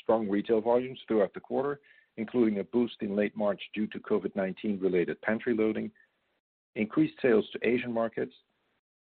strong 0.03 0.29
retail 0.29 0.61
volumes 0.61 0.99
throughout 1.09 1.33
the 1.33 1.41
quarter, 1.41 1.81
including 2.19 2.59
a 2.59 2.65
boost 2.65 2.97
in 3.01 3.17
late 3.17 3.35
March 3.35 3.63
due 3.73 3.87
to 3.87 4.01
COVID-19 4.01 4.83
related 4.83 5.19
pantry 5.23 5.55
loading, 5.57 5.91
increased 6.75 7.15
sales 7.23 7.47
to 7.53 7.67
Asian 7.67 7.93
markets, 7.93 8.35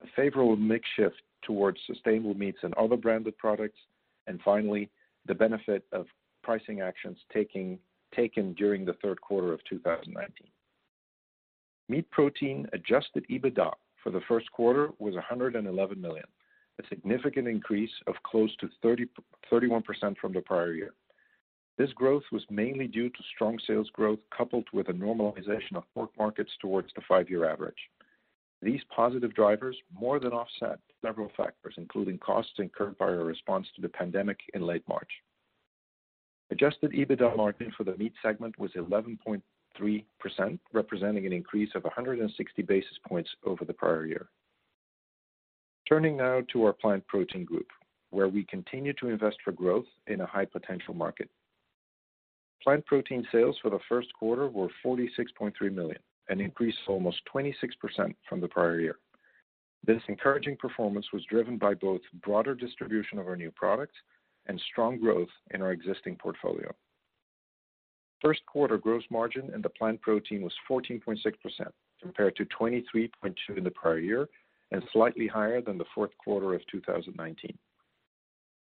a 0.04 0.08
favorable 0.16 0.56
mix 0.56 0.88
shift 0.96 1.22
towards 1.42 1.80
sustainable 1.88 2.34
meats 2.34 2.60
and 2.64 2.74
other 2.76 2.98
branded 2.98 3.38
products, 3.38 3.80
and 4.28 4.40
finally, 4.44 4.90
the 5.26 5.36
benefit 5.36 5.86
of 5.92 6.06
pricing 6.44 6.82
actions 6.82 7.18
taken 7.34 7.80
during 8.54 8.86
the 8.86 8.94
third 9.02 9.20
quarter 9.22 9.54
of 9.54 9.60
2019. 9.70 10.48
Meat 11.88 12.10
protein 12.12 12.68
adjusted 12.74 13.26
EBITDA 13.30 13.72
for 14.04 14.12
the 14.12 14.22
first 14.28 14.52
quarter 14.52 14.90
was 15.00 15.16
111 15.16 16.00
million, 16.00 16.26
a 16.80 16.88
significant 16.88 17.48
increase 17.48 17.92
of 18.08 18.16
close 18.24 18.56
to 18.58 18.70
31% 18.84 20.18
from 20.18 20.34
the 20.34 20.42
prior 20.42 20.74
year. 20.74 20.94
This 21.78 21.92
growth 21.94 22.24
was 22.32 22.44
mainly 22.50 22.88
due 22.88 23.10
to 23.10 23.24
strong 23.34 23.58
sales 23.66 23.90
growth 23.94 24.20
coupled 24.36 24.68
with 24.74 24.90
a 24.90 24.94
normalization 24.94 25.76
of 25.76 25.84
pork 25.94 26.12
markets 26.18 26.52
towards 26.62 26.90
the 26.96 27.02
five-year 27.08 27.50
average. 27.50 27.90
These 28.62 28.82
positive 28.94 29.34
drivers 29.34 29.78
more 29.94 30.20
than 30.20 30.34
offset 30.34 30.80
several 31.02 31.32
factors, 31.38 31.76
including 31.78 32.18
costs 32.18 32.54
incurred 32.58 32.98
by 32.98 33.06
our 33.06 33.24
response 33.24 33.68
to 33.76 33.82
the 33.82 33.90
pandemic 33.90 34.40
in 34.54 34.62
late 34.64 34.84
March. 34.88 35.10
Adjusted 36.52 36.92
EBITDA 36.92 37.38
margin 37.38 37.72
for 37.78 37.84
the 37.84 37.96
meat 37.98 38.14
segment 38.22 38.58
was 38.60 38.72
11.3%, 38.72 40.60
representing 40.74 41.26
an 41.26 41.34
increase 41.34 41.70
of 41.76 41.84
160 41.84 42.62
basis 42.64 42.98
points 43.08 43.30
over 43.46 43.64
the 43.64 43.74
prior 43.74 44.06
year. 44.06 44.28
Turning 45.88 46.18
now 46.18 46.42
to 46.52 46.66
our 46.66 46.74
plant 46.74 47.06
protein 47.08 47.46
group, 47.46 47.68
where 48.10 48.28
we 48.28 48.44
continue 48.46 48.94
to 48.94 49.10
invest 49.10 49.38
for 49.44 49.52
growth 49.52 49.86
in 50.08 50.22
a 50.22 50.26
high 50.26 50.46
potential 50.46 50.94
market. 50.94 51.30
Plant 52.64 52.86
protein 52.86 53.26
sales 53.32 53.58
for 53.62 53.70
the 53.70 53.80
first 53.88 54.12
quarter 54.14 54.50
were 54.50 54.68
$46.3 54.86 55.54
million, 55.74 56.00
an 56.30 56.40
increase 56.40 56.76
of 56.88 56.94
almost 56.94 57.22
26% 57.34 57.54
from 58.28 58.40
the 58.40 58.48
prior 58.48 58.80
year. 58.80 58.98
This 59.86 60.02
encouraging 60.08 60.58
performance 60.58 61.08
was 61.14 61.24
driven 61.26 61.58
by 61.58 61.74
both 61.74 62.02
broader 62.24 62.54
distribution 62.56 63.18
of 63.18 63.28
our 63.28 63.36
new 63.36 63.52
products 63.52 63.96
and 64.48 64.62
strong 64.72 65.00
growth 65.00 65.30
in 65.52 65.62
our 65.62 65.72
existing 65.72 66.16
portfolio. 66.16 66.74
First 68.22 68.42
quarter 68.46 68.78
gross 68.78 69.04
margin 69.10 69.52
in 69.54 69.62
the 69.62 69.70
plant 69.70 70.02
protein 70.02 70.42
was 70.42 70.54
14.6% 70.70 71.18
compared 72.02 72.36
to 72.36 72.46
23.2 72.46 73.10
in 73.56 73.64
the 73.64 73.72
prior 73.72 74.00
year 74.00 74.28
and 74.72 74.84
slightly 74.92 75.28
higher 75.28 75.62
than 75.62 75.78
the 75.78 75.86
fourth 75.96 76.12
quarter 76.24 76.54
of 76.54 76.62
2019. 76.72 77.58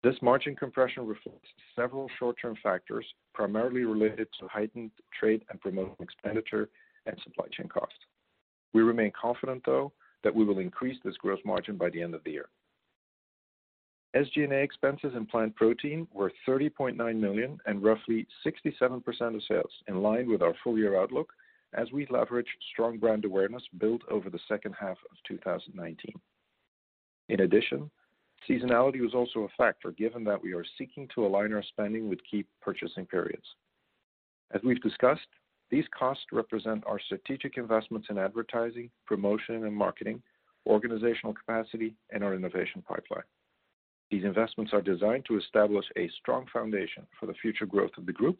This 0.04 0.14
margin 0.22 0.54
compression 0.54 1.06
reflects 1.06 1.48
several 1.74 2.08
short-term 2.18 2.56
factors, 2.62 3.04
primarily 3.34 3.84
related 3.84 4.28
to 4.38 4.46
heightened 4.46 4.92
trade 5.18 5.44
and 5.50 5.60
promotional 5.60 5.96
expenditure 6.00 6.68
and 7.08 7.18
supply 7.24 7.46
chain 7.50 7.68
costs. 7.68 7.98
We 8.72 8.82
remain 8.82 9.12
confident, 9.20 9.62
though, 9.66 9.92
that 10.22 10.34
we 10.34 10.44
will 10.44 10.58
increase 10.58 10.98
this 11.04 11.16
gross 11.16 11.40
margin 11.44 11.76
by 11.76 11.90
the 11.90 12.02
end 12.02 12.14
of 12.14 12.22
the 12.24 12.32
year. 12.32 12.48
SG&A 14.16 14.62
expenses 14.62 15.12
in 15.14 15.26
plant 15.26 15.54
protein 15.54 16.08
were 16.12 16.32
30.9 16.46 16.96
million 17.20 17.58
and 17.66 17.82
roughly 17.82 18.26
67% 18.46 19.02
of 19.34 19.42
sales, 19.46 19.72
in 19.86 20.02
line 20.02 20.28
with 20.30 20.42
our 20.42 20.54
full-year 20.64 20.98
outlook 21.00 21.32
as 21.74 21.92
we 21.92 22.06
leverage 22.08 22.46
strong 22.72 22.98
brand 22.98 23.24
awareness 23.24 23.62
built 23.78 24.00
over 24.10 24.30
the 24.30 24.38
second 24.48 24.74
half 24.78 24.96
of 25.10 25.16
2019. 25.26 26.12
In 27.28 27.40
addition, 27.40 27.90
seasonality 28.48 29.00
was 29.00 29.14
also 29.14 29.40
a 29.40 29.56
factor 29.58 29.92
given 29.92 30.24
that 30.24 30.42
we 30.42 30.54
are 30.54 30.64
seeking 30.78 31.06
to 31.14 31.26
align 31.26 31.52
our 31.52 31.62
spending 31.62 32.08
with 32.08 32.20
key 32.28 32.46
purchasing 32.62 33.04
periods. 33.04 33.44
As 34.52 34.62
we've 34.64 34.80
discussed, 34.80 35.28
these 35.70 35.84
costs 35.96 36.24
represent 36.32 36.84
our 36.86 36.98
strategic 36.98 37.56
investments 37.56 38.08
in 38.10 38.18
advertising, 38.18 38.90
promotion 39.06 39.64
and 39.64 39.74
marketing, 39.74 40.22
organizational 40.66 41.34
capacity, 41.34 41.94
and 42.10 42.24
our 42.24 42.34
innovation 42.34 42.82
pipeline. 42.86 43.24
These 44.10 44.24
investments 44.24 44.72
are 44.72 44.80
designed 44.80 45.26
to 45.26 45.36
establish 45.36 45.84
a 45.96 46.10
strong 46.20 46.46
foundation 46.52 47.06
for 47.20 47.26
the 47.26 47.34
future 47.34 47.66
growth 47.66 47.90
of 47.98 48.06
the 48.06 48.12
group, 48.12 48.38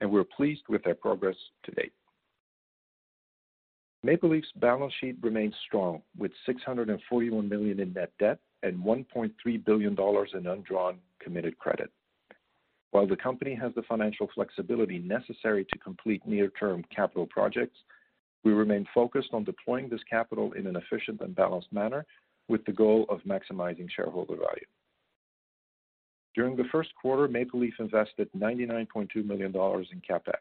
and 0.00 0.10
we're 0.10 0.24
pleased 0.24 0.62
with 0.68 0.84
their 0.84 0.94
progress 0.94 1.36
to 1.64 1.72
date. 1.72 1.92
Maple 4.04 4.30
Leaf's 4.30 4.52
balance 4.56 4.92
sheet 5.00 5.16
remains 5.20 5.54
strong, 5.66 6.02
with 6.16 6.30
641 6.46 7.48
million 7.48 7.80
in 7.80 7.92
net 7.92 8.12
debt 8.20 8.38
and 8.62 8.78
$1.3 8.78 9.64
billion 9.64 9.96
in 10.34 10.46
undrawn 10.46 10.98
committed 11.20 11.58
credit. 11.58 11.90
While 12.90 13.06
the 13.06 13.16
company 13.16 13.54
has 13.54 13.72
the 13.74 13.82
financial 13.82 14.28
flexibility 14.34 14.98
necessary 14.98 15.64
to 15.66 15.78
complete 15.78 16.26
near-term 16.26 16.84
capital 16.94 17.26
projects, 17.26 17.76
we 18.44 18.52
remain 18.52 18.86
focused 18.94 19.30
on 19.32 19.44
deploying 19.44 19.88
this 19.88 20.00
capital 20.08 20.52
in 20.52 20.66
an 20.66 20.76
efficient 20.76 21.20
and 21.20 21.34
balanced 21.34 21.72
manner 21.72 22.06
with 22.48 22.64
the 22.64 22.72
goal 22.72 23.04
of 23.10 23.20
maximizing 23.22 23.88
shareholder 23.94 24.36
value. 24.36 24.66
During 26.34 26.56
the 26.56 26.68
first 26.70 26.90
quarter, 27.00 27.28
Maple 27.28 27.60
Leaf 27.60 27.74
invested 27.78 28.28
$99.2 28.36 29.24
million 29.24 29.48
in 29.48 30.02
CapEx, 30.08 30.38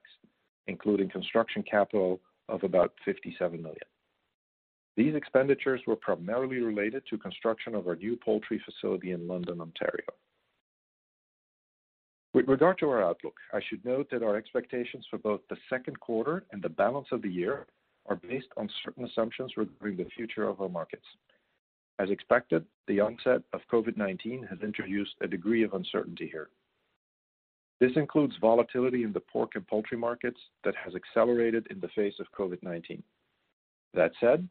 including 0.67 1.09
construction 1.09 1.63
capital 1.63 2.21
of 2.49 2.63
about 2.63 2.93
57 3.03 3.61
million. 3.61 3.77
These 4.95 5.15
expenditures 5.15 5.81
were 5.85 5.95
primarily 5.95 6.59
related 6.59 7.03
to 7.09 7.17
construction 7.17 7.75
of 7.75 7.87
our 7.87 7.95
new 7.95 8.15
poultry 8.15 8.61
facility 8.63 9.11
in 9.11 9.27
London, 9.27 9.59
Ontario. 9.59 10.07
With 12.37 12.47
regard 12.47 12.77
to 12.77 12.89
our 12.89 13.01
outlook, 13.01 13.39
I 13.51 13.59
should 13.67 13.83
note 13.83 14.11
that 14.11 14.21
our 14.21 14.35
expectations 14.35 15.07
for 15.09 15.17
both 15.17 15.41
the 15.49 15.57
second 15.71 15.99
quarter 15.99 16.43
and 16.51 16.61
the 16.61 16.69
balance 16.69 17.07
of 17.11 17.23
the 17.23 17.31
year 17.31 17.65
are 18.05 18.17
based 18.17 18.49
on 18.57 18.69
certain 18.85 19.05
assumptions 19.05 19.57
regarding 19.57 19.97
the 19.97 20.11
future 20.15 20.47
of 20.47 20.61
our 20.61 20.69
markets. 20.69 21.07
As 21.97 22.11
expected, 22.11 22.63
the 22.87 22.99
onset 22.99 23.41
of 23.53 23.61
COVID-19 23.73 24.47
has 24.47 24.59
introduced 24.61 25.15
a 25.21 25.27
degree 25.27 25.63
of 25.63 25.73
uncertainty 25.73 26.29
here. 26.31 26.49
This 27.79 27.93
includes 27.95 28.35
volatility 28.39 29.01
in 29.01 29.13
the 29.13 29.19
pork 29.19 29.53
and 29.55 29.65
poultry 29.65 29.97
markets 29.97 30.39
that 30.63 30.75
has 30.75 30.93
accelerated 30.93 31.65
in 31.71 31.79
the 31.79 31.89
face 31.95 32.19
of 32.19 32.27
COVID-19. 32.37 33.01
That 33.95 34.11
said, 34.19 34.47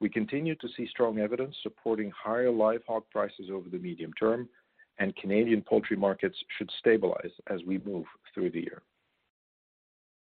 we 0.00 0.08
continue 0.08 0.54
to 0.54 0.68
see 0.74 0.88
strong 0.88 1.18
evidence 1.18 1.54
supporting 1.62 2.10
higher 2.12 2.50
live 2.50 2.80
hog 2.88 3.02
prices 3.12 3.50
over 3.52 3.68
the 3.68 3.78
medium 3.78 4.14
term, 4.14 4.48
and 4.98 5.14
Canadian 5.16 5.62
poultry 5.62 5.96
markets 5.96 6.36
should 6.56 6.70
stabilize 6.78 7.32
as 7.48 7.60
we 7.66 7.78
move 7.84 8.06
through 8.34 8.50
the 8.50 8.60
year. 8.60 8.82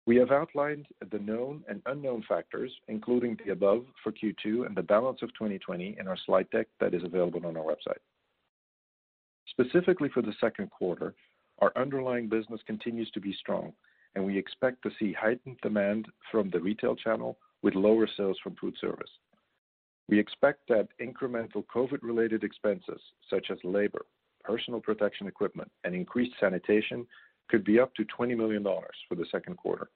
We 0.06 0.16
have 0.18 0.32
outlined 0.32 0.88
the 1.12 1.20
known 1.20 1.64
and 1.68 1.82
unknown 1.86 2.24
factors, 2.28 2.72
including 2.88 3.38
the 3.44 3.52
above 3.52 3.86
for 4.02 4.14
Q2 4.14 4.66
and 4.66 4.76
the 4.76 4.82
balance 4.82 5.22
of 5.22 5.34
2020 5.34 5.98
in 6.00 6.08
our 6.08 6.18
slide 6.26 6.50
deck 6.50 6.68
that 6.80 6.94
is 6.94 7.04
available 7.04 7.46
on 7.46 7.58
our 7.58 7.64
website. 7.64 8.00
Specifically 9.50 10.10
for 10.14 10.22
the 10.22 10.34
second 10.40 10.72
quarter, 10.72 11.14
our 11.60 11.74
underlying 11.76 12.30
business 12.30 12.62
continues 12.66 13.12
to 13.12 13.20
be 13.20 13.34
strong, 13.34 13.74
and 14.16 14.26
we 14.26 14.38
expect 14.38 14.82
to 14.84 14.92
see 14.98 15.12
heightened 15.12 15.58
demand 15.62 16.08
from 16.32 16.50
the 16.52 16.60
retail 16.60 16.96
channel 16.96 17.38
with 17.62 17.76
lower 17.76 18.08
sales 18.16 18.38
from 18.42 18.56
food 18.56 18.76
service. 18.80 19.12
We 20.08 20.20
expect 20.20 20.70
that 20.70 20.88
incremental 21.02 21.66
COVID-related 21.66 22.44
expenses 22.44 23.02
such 23.30 23.48
as 23.52 23.58
labor, 23.64 24.06
personal 24.48 24.80
protection 24.80 25.28
equipment, 25.28 25.70
and 25.84 25.94
increased 25.94 26.34
sanitation 26.40 27.06
could 27.50 27.64
be 27.66 27.80
up 27.80 27.94
to 27.96 28.06
$20 28.06 28.38
million 28.38 28.64
for 28.64 29.16
the 29.16 29.26
second 29.32 29.58
quarter. 29.58 29.90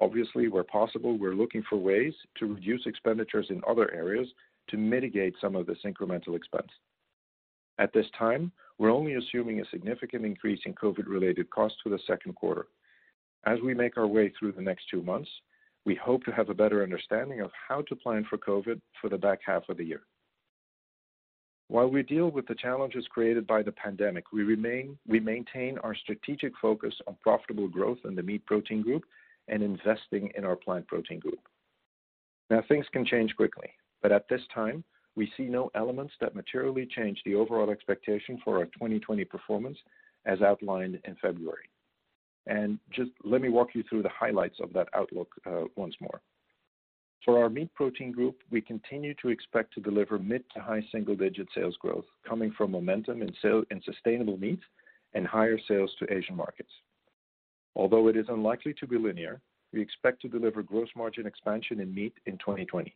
Obviously, 0.00 0.46
where 0.48 0.64
possible, 0.64 1.18
we're 1.18 1.34
looking 1.34 1.64
for 1.68 1.76
ways 1.76 2.14
to 2.38 2.54
reduce 2.54 2.86
expenditures 2.86 3.46
in 3.50 3.60
other 3.68 3.92
areas 3.92 4.28
to 4.68 4.76
mitigate 4.76 5.34
some 5.40 5.56
of 5.56 5.66
this 5.66 5.78
incremental 5.84 6.36
expense. 6.36 6.68
At 7.78 7.92
this 7.92 8.06
time, 8.16 8.52
we're 8.78 8.92
only 8.92 9.14
assuming 9.14 9.60
a 9.60 9.68
significant 9.70 10.24
increase 10.24 10.60
in 10.66 10.74
COVID-related 10.74 11.50
costs 11.50 11.78
for 11.82 11.88
the 11.90 11.98
second 12.06 12.34
quarter. 12.34 12.66
As 13.44 13.58
we 13.64 13.74
make 13.74 13.96
our 13.96 14.06
way 14.06 14.32
through 14.38 14.52
the 14.52 14.62
next 14.62 14.84
two 14.90 15.02
months, 15.02 15.30
we 15.84 15.96
hope 15.96 16.24
to 16.24 16.32
have 16.32 16.48
a 16.48 16.54
better 16.54 16.82
understanding 16.82 17.40
of 17.40 17.50
how 17.68 17.82
to 17.82 17.96
plan 17.96 18.24
for 18.28 18.38
COVID 18.38 18.80
for 19.00 19.08
the 19.08 19.18
back 19.18 19.40
half 19.44 19.62
of 19.68 19.78
the 19.78 19.84
year. 19.84 20.02
While 21.68 21.88
we 21.88 22.02
deal 22.02 22.30
with 22.30 22.46
the 22.46 22.54
challenges 22.54 23.06
created 23.10 23.46
by 23.46 23.62
the 23.62 23.72
pandemic, 23.72 24.32
we 24.32 24.42
remain 24.42 24.98
we 25.06 25.20
maintain 25.20 25.78
our 25.78 25.94
strategic 25.94 26.52
focus 26.60 26.94
on 27.06 27.16
profitable 27.22 27.68
growth 27.68 27.98
in 28.04 28.14
the 28.14 28.22
Meat 28.22 28.44
Protein 28.46 28.82
Group 28.82 29.04
and 29.48 29.62
investing 29.62 30.30
in 30.34 30.44
our 30.44 30.56
Plant 30.56 30.86
Protein 30.86 31.18
Group. 31.18 31.40
Now, 32.48 32.62
things 32.68 32.86
can 32.92 33.04
change 33.04 33.36
quickly, 33.36 33.68
but 34.02 34.12
at 34.12 34.28
this 34.28 34.40
time, 34.54 34.82
we 35.14 35.30
see 35.36 35.44
no 35.44 35.70
elements 35.74 36.14
that 36.20 36.34
materially 36.34 36.86
change 36.86 37.20
the 37.24 37.34
overall 37.34 37.70
expectation 37.70 38.40
for 38.42 38.58
our 38.58 38.64
2020 38.66 39.24
performance 39.24 39.76
as 40.24 40.40
outlined 40.40 40.98
in 41.04 41.16
February. 41.16 41.68
And 42.46 42.78
just 42.90 43.10
let 43.24 43.42
me 43.42 43.50
walk 43.50 43.74
you 43.74 43.82
through 43.88 44.04
the 44.04 44.08
highlights 44.08 44.58
of 44.60 44.72
that 44.72 44.88
outlook 44.94 45.34
uh, 45.44 45.64
once 45.76 45.94
more. 46.00 46.22
For 47.24 47.42
our 47.42 47.50
Meat 47.50 47.74
Protein 47.74 48.12
Group, 48.12 48.36
we 48.50 48.60
continue 48.60 49.14
to 49.20 49.28
expect 49.28 49.74
to 49.74 49.80
deliver 49.80 50.18
mid 50.18 50.44
to 50.54 50.60
high 50.60 50.82
single-digit 50.92 51.48
sales 51.54 51.76
growth 51.80 52.04
coming 52.26 52.52
from 52.56 52.70
momentum 52.70 53.22
in 53.22 53.82
sustainable 53.84 54.36
meats 54.38 54.62
and 55.14 55.26
higher 55.26 55.58
sales 55.66 55.90
to 55.98 56.12
Asian 56.12 56.36
markets. 56.36 56.70
Although 57.74 58.08
it 58.08 58.16
is 58.16 58.26
unlikely 58.28 58.74
to 58.74 58.86
be 58.86 58.98
linear, 58.98 59.40
we 59.72 59.80
expect 59.80 60.22
to 60.22 60.28
deliver 60.28 60.62
gross 60.62 60.88
margin 60.96 61.26
expansion 61.26 61.80
in 61.80 61.94
meat 61.94 62.14
in 62.26 62.38
2020. 62.38 62.94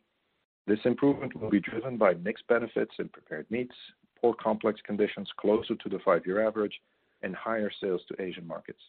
This 0.65 0.79
improvement 0.85 1.39
will 1.39 1.49
be 1.49 1.59
driven 1.59 1.97
by 1.97 2.13
mixed 2.15 2.47
benefits 2.47 2.93
in 2.99 3.09
prepared 3.09 3.45
meats, 3.51 3.75
pork 4.19 4.39
complex 4.39 4.79
conditions 4.85 5.29
closer 5.37 5.75
to 5.75 5.89
the 5.89 5.99
five-year 5.99 6.45
average, 6.45 6.79
and 7.21 7.35
higher 7.35 7.71
sales 7.81 8.01
to 8.07 8.21
Asian 8.21 8.47
markets. 8.47 8.81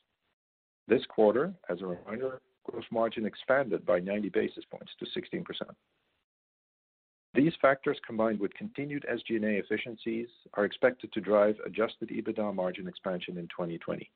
This 0.86 1.04
quarter, 1.06 1.52
as 1.68 1.82
a 1.82 1.86
reminder, 1.86 2.40
gross 2.64 2.84
margin 2.90 3.26
expanded 3.26 3.84
by 3.86 4.00
90 4.00 4.30
basis 4.30 4.64
points 4.70 4.92
to 4.98 5.06
16%. 5.20 5.44
These 7.34 7.52
factors, 7.60 7.98
combined 8.06 8.38
with 8.38 8.54
continued 8.54 9.04
SG&A 9.10 9.58
efficiencies, 9.58 10.28
are 10.54 10.64
expected 10.64 11.12
to 11.12 11.20
drive 11.20 11.56
adjusted 11.66 12.10
EBITDA 12.10 12.54
margin 12.54 12.86
expansion 12.86 13.38
in 13.38 13.48
2020, 13.48 14.08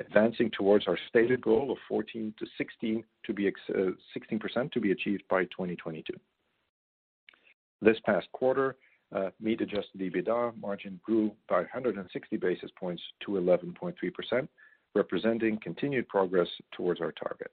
advancing 0.00 0.50
towards 0.50 0.86
our 0.86 0.98
stated 1.08 1.40
goal 1.40 1.72
of 1.72 1.78
14%-16% 1.90 2.34
uh, 3.00 4.68
to 4.70 4.80
be 4.80 4.92
achieved 4.92 5.22
by 5.30 5.44
2022. 5.44 6.12
This 7.80 7.96
past 8.04 8.26
quarter, 8.32 8.76
uh, 9.16 9.30
meat 9.40 9.62
adjusted 9.62 10.00
EBITDA 10.00 10.60
margin 10.60 11.00
grew 11.02 11.32
by 11.48 11.60
160 11.60 12.36
basis 12.36 12.70
points 12.78 13.02
to 13.24 13.32
11.3%, 13.32 14.48
representing 14.94 15.58
continued 15.62 16.06
progress 16.08 16.48
towards 16.72 17.00
our 17.00 17.12
target. 17.12 17.50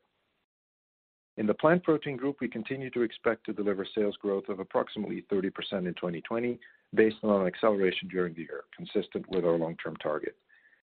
In 1.37 1.47
the 1.47 1.53
Plant 1.53 1.83
Protein 1.83 2.15
Group, 2.15 2.37
we 2.39 2.47
continue 2.47 2.89
to 2.91 3.01
expect 3.01 3.45
to 3.45 3.53
deliver 3.53 3.85
sales 3.93 4.15
growth 4.21 4.47
of 4.47 4.59
approximately 4.59 5.25
30% 5.31 5.45
in 5.85 5.93
2020 5.93 6.57
based 6.93 7.17
on 7.23 7.41
an 7.41 7.47
acceleration 7.47 8.07
during 8.07 8.33
the 8.33 8.41
year, 8.41 8.63
consistent 8.75 9.29
with 9.29 9.43
our 9.43 9.57
long-term 9.57 9.97
target. 9.97 10.35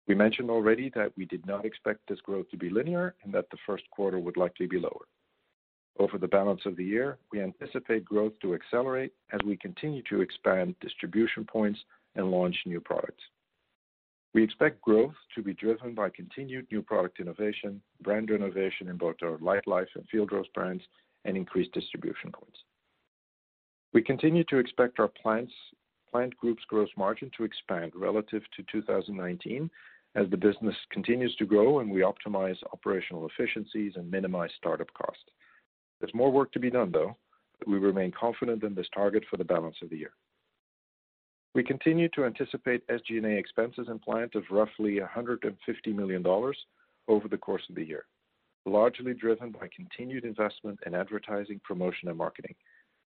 We 0.08 0.14
mentioned 0.14 0.50
already 0.50 0.90
that 0.94 1.12
we 1.16 1.26
did 1.26 1.46
not 1.46 1.66
expect 1.66 2.00
this 2.08 2.20
growth 2.22 2.48
to 2.50 2.56
be 2.56 2.70
linear 2.70 3.14
and 3.22 3.34
that 3.34 3.50
the 3.50 3.58
first 3.66 3.84
quarter 3.90 4.18
would 4.18 4.38
likely 4.38 4.66
be 4.66 4.78
lower. 4.78 5.06
Over 5.98 6.16
the 6.16 6.26
balance 6.26 6.62
of 6.64 6.76
the 6.76 6.84
year, 6.84 7.18
we 7.30 7.42
anticipate 7.42 8.06
growth 8.06 8.32
to 8.40 8.54
accelerate 8.54 9.12
as 9.32 9.40
we 9.44 9.58
continue 9.58 10.02
to 10.08 10.22
expand 10.22 10.74
distribution 10.80 11.44
points 11.44 11.78
and 12.14 12.30
launch 12.30 12.56
new 12.64 12.80
products. 12.80 13.22
We 14.32 14.44
expect 14.44 14.80
growth 14.80 15.14
to 15.34 15.42
be 15.42 15.54
driven 15.54 15.94
by 15.94 16.10
continued 16.10 16.66
new 16.70 16.82
product 16.82 17.18
innovation, 17.18 17.82
brand 18.02 18.30
renovation 18.30 18.88
in 18.88 18.96
both 18.96 19.16
our 19.22 19.38
Lightlife 19.38 19.88
and 19.96 20.08
Field 20.08 20.30
Roast 20.32 20.52
brands, 20.54 20.84
and 21.24 21.36
increased 21.36 21.72
distribution 21.72 22.30
points. 22.32 22.58
We 23.92 24.02
continue 24.02 24.44
to 24.44 24.58
expect 24.58 25.00
our 25.00 25.08
Plant 25.08 26.36
Group's 26.36 26.64
gross 26.68 26.88
margin 26.96 27.30
to 27.36 27.44
expand 27.44 27.92
relative 27.94 28.42
to 28.56 28.64
2019 28.70 29.68
as 30.14 30.30
the 30.30 30.36
business 30.36 30.76
continues 30.90 31.34
to 31.36 31.44
grow 31.44 31.80
and 31.80 31.90
we 31.90 32.00
optimize 32.00 32.56
operational 32.72 33.28
efficiencies 33.28 33.92
and 33.96 34.10
minimize 34.10 34.50
startup 34.56 34.92
costs. 34.94 35.24
There's 36.00 36.14
more 36.14 36.32
work 36.32 36.52
to 36.52 36.60
be 36.60 36.70
done, 36.70 36.90
though, 36.92 37.16
but 37.58 37.68
we 37.68 37.78
remain 37.78 38.12
confident 38.12 38.62
in 38.62 38.74
this 38.74 38.88
target 38.94 39.24
for 39.28 39.36
the 39.36 39.44
balance 39.44 39.76
of 39.82 39.90
the 39.90 39.98
year. 39.98 40.12
We 41.54 41.64
continue 41.64 42.08
to 42.10 42.24
anticipate 42.24 42.86
SG&A 42.86 43.36
expenses 43.36 43.88
in 43.88 43.98
Plant 43.98 44.36
of 44.36 44.44
roughly 44.50 45.00
150 45.00 45.92
million 45.92 46.22
dollars 46.22 46.56
over 47.08 47.26
the 47.26 47.38
course 47.38 47.62
of 47.68 47.74
the 47.74 47.84
year, 47.84 48.04
largely 48.66 49.14
driven 49.14 49.50
by 49.50 49.68
continued 49.74 50.24
investment 50.24 50.78
in 50.86 50.94
advertising, 50.94 51.60
promotion, 51.64 52.08
and 52.08 52.16
marketing. 52.16 52.54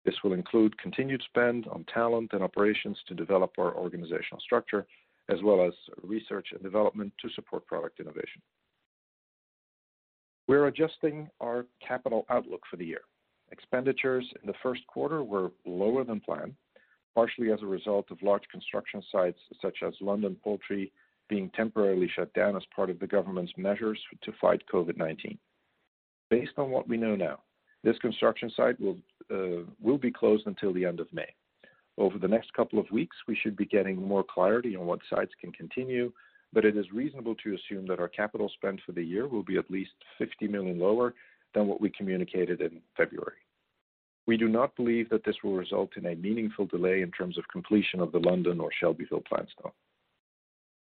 This 0.07 0.15
will 0.25 0.33
include 0.33 0.79
continued 0.79 1.23
spend 1.29 1.67
on 1.69 1.85
talent 1.93 2.31
and 2.33 2.43
operations 2.43 2.99
to 3.07 3.15
develop 3.15 3.53
our 3.59 3.75
organizational 3.75 4.41
structure, 4.41 4.87
as 5.29 5.39
well 5.45 5.63
as 5.65 5.75
research 6.03 6.49
and 6.53 6.63
development 6.63 7.13
to 7.21 7.29
support 7.35 7.67
product 7.67 8.01
innovation. 8.01 8.41
We're 10.49 10.67
adjusting 10.67 11.29
our 11.41 11.67
capital 11.87 12.25
outlook 12.31 12.63
for 12.69 12.77
the 12.77 12.87
year. 12.87 13.03
Expenditures 13.53 14.27
in 14.41 14.47
the 14.47 14.57
first 14.63 14.87
quarter 14.87 15.23
were 15.23 15.53
lower 15.67 16.03
than 16.03 16.21
planned, 16.21 16.55
partially 17.15 17.53
as 17.53 17.63
a 17.63 17.67
result 17.67 18.11
of 18.11 18.23
large 18.23 18.47
construction 18.51 19.03
sites 19.11 19.39
such 19.61 19.79
as 19.87 19.95
London 20.01 20.37
Poultry 20.43 20.93
being 21.29 21.51
temporarily 21.51 22.11
shut 22.15 22.33
down 22.35 22.57
as 22.57 22.63
part 22.75 22.91
of 22.91 22.99
the 22.99 23.07
government's 23.07 23.53
measures 23.57 23.99
to 24.23 24.33
fight 24.41 24.63
COVID-19. 24.73 25.39
Based 26.31 26.53
on 26.57 26.71
what 26.71 26.89
we 26.89 26.97
know 26.97 27.17
now, 27.17 27.41
this 27.85 27.99
construction 27.99 28.51
site 28.57 28.81
will 28.81 28.97
uh, 29.31 29.65
will 29.81 29.99
be 29.99 30.11
closed 30.11 30.47
until 30.47 30.73
the 30.73 30.85
end 30.85 31.01
of 31.01 31.13
May. 31.13 31.35
Over 31.99 32.19
the 32.19 32.29
next 32.29 32.53
couple 32.55 32.79
of 32.79 32.91
weeks, 32.91 33.17
we 33.29 33.37
should 33.37 33.57
be 33.57 33.67
getting 33.67 33.97
more 33.97 34.25
clarity 34.25 34.77
on 34.77 34.87
what 34.87 35.01
sites 35.11 35.33
can 35.41 35.53
continue, 35.53 36.13
but 36.53 36.65
it 36.65 36.77
is 36.77 36.93
reasonable 36.93 37.35
to 37.37 37.55
assume 37.55 37.87
that 37.87 38.01
our 38.01 38.09
capital 38.09 38.51
spend 38.55 38.81
for 38.85 38.93
the 38.93 39.03
year 39.03 39.29
will 39.29 39.43
be 39.43 39.59
at 39.59 39.71
least 39.71 39.93
50 40.19 40.49
million 40.49 40.79
lower 40.79 41.15
than 41.55 41.67
what 41.67 41.81
we 41.81 41.91
communicated 41.91 42.61
in 42.61 42.81
February. 42.97 43.37
We 44.27 44.37
do 44.37 44.49
not 44.49 44.77
believe 44.77 45.09
that 45.11 45.25
this 45.25 45.37
will 45.43 45.55
result 45.55 45.97
in 45.97 46.07
a 46.07 46.15
meaningful 46.15 46.67
delay 46.67 47.03
in 47.03 47.11
terms 47.11 47.39
of 47.39 47.45
completion 47.49 48.01
of 48.01 48.13
the 48.13 48.21
London 48.21 48.61
or 48.61 48.71
Shelbyville 48.79 49.25
plants, 49.29 49.53
though. 49.63 49.73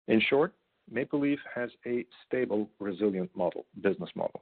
In 0.07 0.19
short, 0.19 0.53
Maple 0.91 1.19
Leaf 1.19 1.39
has 1.53 1.69
a 1.85 2.05
stable, 2.27 2.69
resilient 2.79 3.29
model, 3.35 3.65
business 3.81 4.09
model. 4.15 4.41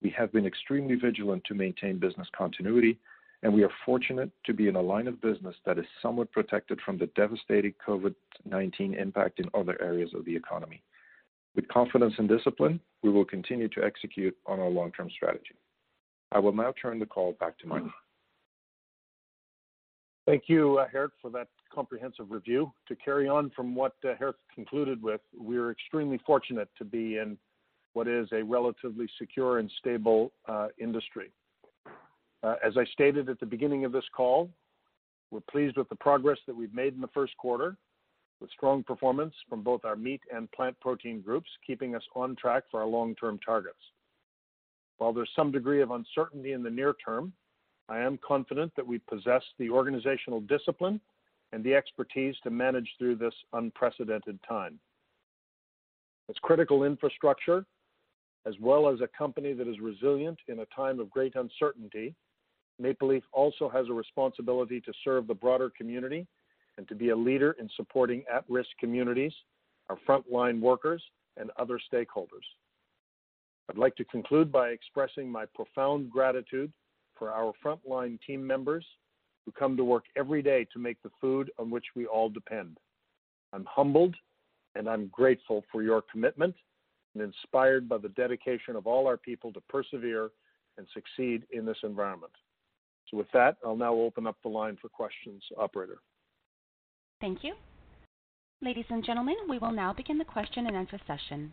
We 0.00 0.10
have 0.16 0.32
been 0.32 0.46
extremely 0.46 0.94
vigilant 0.94 1.44
to 1.44 1.54
maintain 1.54 1.98
business 1.98 2.28
continuity, 2.36 2.98
and 3.42 3.52
we 3.52 3.62
are 3.64 3.70
fortunate 3.84 4.30
to 4.46 4.54
be 4.54 4.68
in 4.68 4.76
a 4.76 4.80
line 4.80 5.08
of 5.08 5.20
business 5.20 5.54
that 5.66 5.78
is 5.78 5.84
somewhat 6.00 6.32
protected 6.32 6.80
from 6.84 6.96
the 6.96 7.06
devastating 7.14 7.74
COVID-19 7.86 9.00
impact 9.00 9.40
in 9.40 9.50
other 9.52 9.80
areas 9.82 10.10
of 10.14 10.24
the 10.24 10.34
economy. 10.34 10.82
With 11.54 11.68
confidence 11.68 12.14
and 12.16 12.28
discipline, 12.28 12.80
we 13.02 13.10
will 13.10 13.24
continue 13.24 13.68
to 13.68 13.84
execute 13.84 14.36
on 14.46 14.58
our 14.58 14.70
long-term 14.70 15.10
strategy. 15.10 15.54
I 16.30 16.38
will 16.38 16.52
now 16.52 16.72
turn 16.80 16.98
the 16.98 17.06
call 17.06 17.36
back 17.38 17.58
to 17.58 17.66
Mike. 17.66 17.82
Thank 20.24 20.44
you, 20.46 20.78
uh, 20.78 20.86
Geert, 20.92 21.12
for 21.20 21.30
that 21.30 21.48
comprehensive 21.74 22.30
review. 22.30 22.72
To 22.86 22.96
carry 22.96 23.28
on 23.28 23.50
from 23.56 23.74
what 23.74 23.94
uh, 24.04 24.14
Geert 24.18 24.36
concluded 24.54 25.02
with, 25.02 25.20
we 25.36 25.56
are 25.56 25.70
extremely 25.70 26.20
fortunate 26.24 26.68
to 26.78 26.84
be 26.84 27.16
in 27.16 27.36
what 27.94 28.06
is 28.06 28.28
a 28.32 28.42
relatively 28.42 29.06
secure 29.18 29.58
and 29.58 29.70
stable 29.78 30.32
uh, 30.48 30.68
industry. 30.78 31.30
Uh, 32.42 32.54
As 32.64 32.76
I 32.76 32.84
stated 32.92 33.28
at 33.28 33.40
the 33.40 33.46
beginning 33.46 33.84
of 33.84 33.92
this 33.92 34.04
call, 34.16 34.48
we're 35.30 35.40
pleased 35.50 35.76
with 35.76 35.88
the 35.88 35.96
progress 35.96 36.38
that 36.46 36.54
we've 36.54 36.74
made 36.74 36.94
in 36.94 37.00
the 37.00 37.08
first 37.08 37.36
quarter, 37.36 37.76
with 38.40 38.50
strong 38.50 38.82
performance 38.82 39.34
from 39.48 39.62
both 39.62 39.84
our 39.84 39.96
Meat 39.96 40.20
and 40.34 40.50
Plant 40.52 40.78
Protein 40.80 41.20
Groups, 41.20 41.48
keeping 41.66 41.94
us 41.94 42.02
on 42.14 42.36
track 42.36 42.64
for 42.70 42.80
our 42.80 42.86
long-term 42.86 43.40
targets. 43.44 43.76
While 44.98 45.12
there's 45.12 45.30
some 45.34 45.50
degree 45.50 45.82
of 45.82 45.90
uncertainty 45.90 46.52
in 46.52 46.62
the 46.62 46.70
near 46.70 46.94
term, 47.04 47.32
I 47.88 47.98
am 47.98 48.18
confident 48.26 48.72
that 48.76 48.86
we 48.86 48.98
possess 48.98 49.42
the 49.58 49.70
organizational 49.70 50.40
discipline 50.40 51.00
and 51.52 51.62
the 51.62 51.74
expertise 51.74 52.34
to 52.42 52.50
manage 52.50 52.88
through 52.98 53.16
this 53.16 53.34
unprecedented 53.52 54.38
time. 54.48 54.78
As 56.30 56.36
critical 56.42 56.84
infrastructure, 56.84 57.66
as 58.46 58.54
well 58.60 58.88
as 58.88 59.00
a 59.00 59.08
company 59.16 59.52
that 59.52 59.68
is 59.68 59.78
resilient 59.80 60.38
in 60.48 60.60
a 60.60 60.66
time 60.74 60.98
of 60.98 61.10
great 61.10 61.34
uncertainty, 61.34 62.14
Maple 62.78 63.08
Leaf 63.08 63.22
also 63.32 63.68
has 63.68 63.88
a 63.88 63.92
responsibility 63.92 64.80
to 64.80 64.92
serve 65.04 65.26
the 65.26 65.34
broader 65.34 65.70
community 65.76 66.26
and 66.78 66.88
to 66.88 66.94
be 66.94 67.10
a 67.10 67.16
leader 67.16 67.54
in 67.60 67.68
supporting 67.76 68.24
at-risk 68.32 68.70
communities, 68.80 69.32
our 69.88 69.98
frontline 70.08 70.60
workers, 70.60 71.02
and 71.36 71.50
other 71.58 71.78
stakeholders. 71.92 72.46
I'd 73.68 73.78
like 73.78 73.94
to 73.96 74.04
conclude 74.06 74.50
by 74.50 74.68
expressing 74.68 75.30
my 75.30 75.44
profound 75.54 76.10
gratitude 76.10 76.72
for 77.18 77.30
our 77.30 77.52
frontline 77.64 78.18
team 78.26 78.46
members 78.46 78.84
who 79.44 79.52
come 79.52 79.76
to 79.76 79.84
work 79.84 80.04
every 80.16 80.42
day 80.42 80.66
to 80.72 80.78
make 80.78 81.02
the 81.02 81.10
food 81.20 81.50
on 81.58 81.70
which 81.70 81.86
we 81.96 82.06
all 82.06 82.28
depend. 82.28 82.78
I'm 83.52 83.66
humbled, 83.68 84.14
and 84.74 84.88
I'm 84.88 85.08
grateful 85.08 85.64
for 85.70 85.82
your 85.82 86.02
commitment 86.10 86.54
and 87.14 87.22
inspired 87.22 87.88
by 87.88 87.98
the 87.98 88.08
dedication 88.10 88.76
of 88.76 88.86
all 88.86 89.06
our 89.06 89.16
people 89.16 89.52
to 89.52 89.60
persevere 89.68 90.30
and 90.78 90.86
succeed 90.94 91.44
in 91.50 91.66
this 91.66 91.76
environment. 91.82 92.32
So, 93.10 93.16
with 93.16 93.30
that, 93.34 93.56
I'll 93.64 93.76
now 93.76 93.94
open 93.94 94.26
up 94.26 94.36
the 94.42 94.48
line 94.48 94.78
for 94.80 94.88
questions. 94.88 95.42
Operator. 95.58 95.98
Thank 97.20 97.44
you. 97.44 97.54
Ladies 98.62 98.86
and 98.90 99.04
gentlemen, 99.04 99.36
we 99.48 99.58
will 99.58 99.72
now 99.72 99.92
begin 99.92 100.18
the 100.18 100.24
question-and-answer 100.24 101.00
session. 101.06 101.52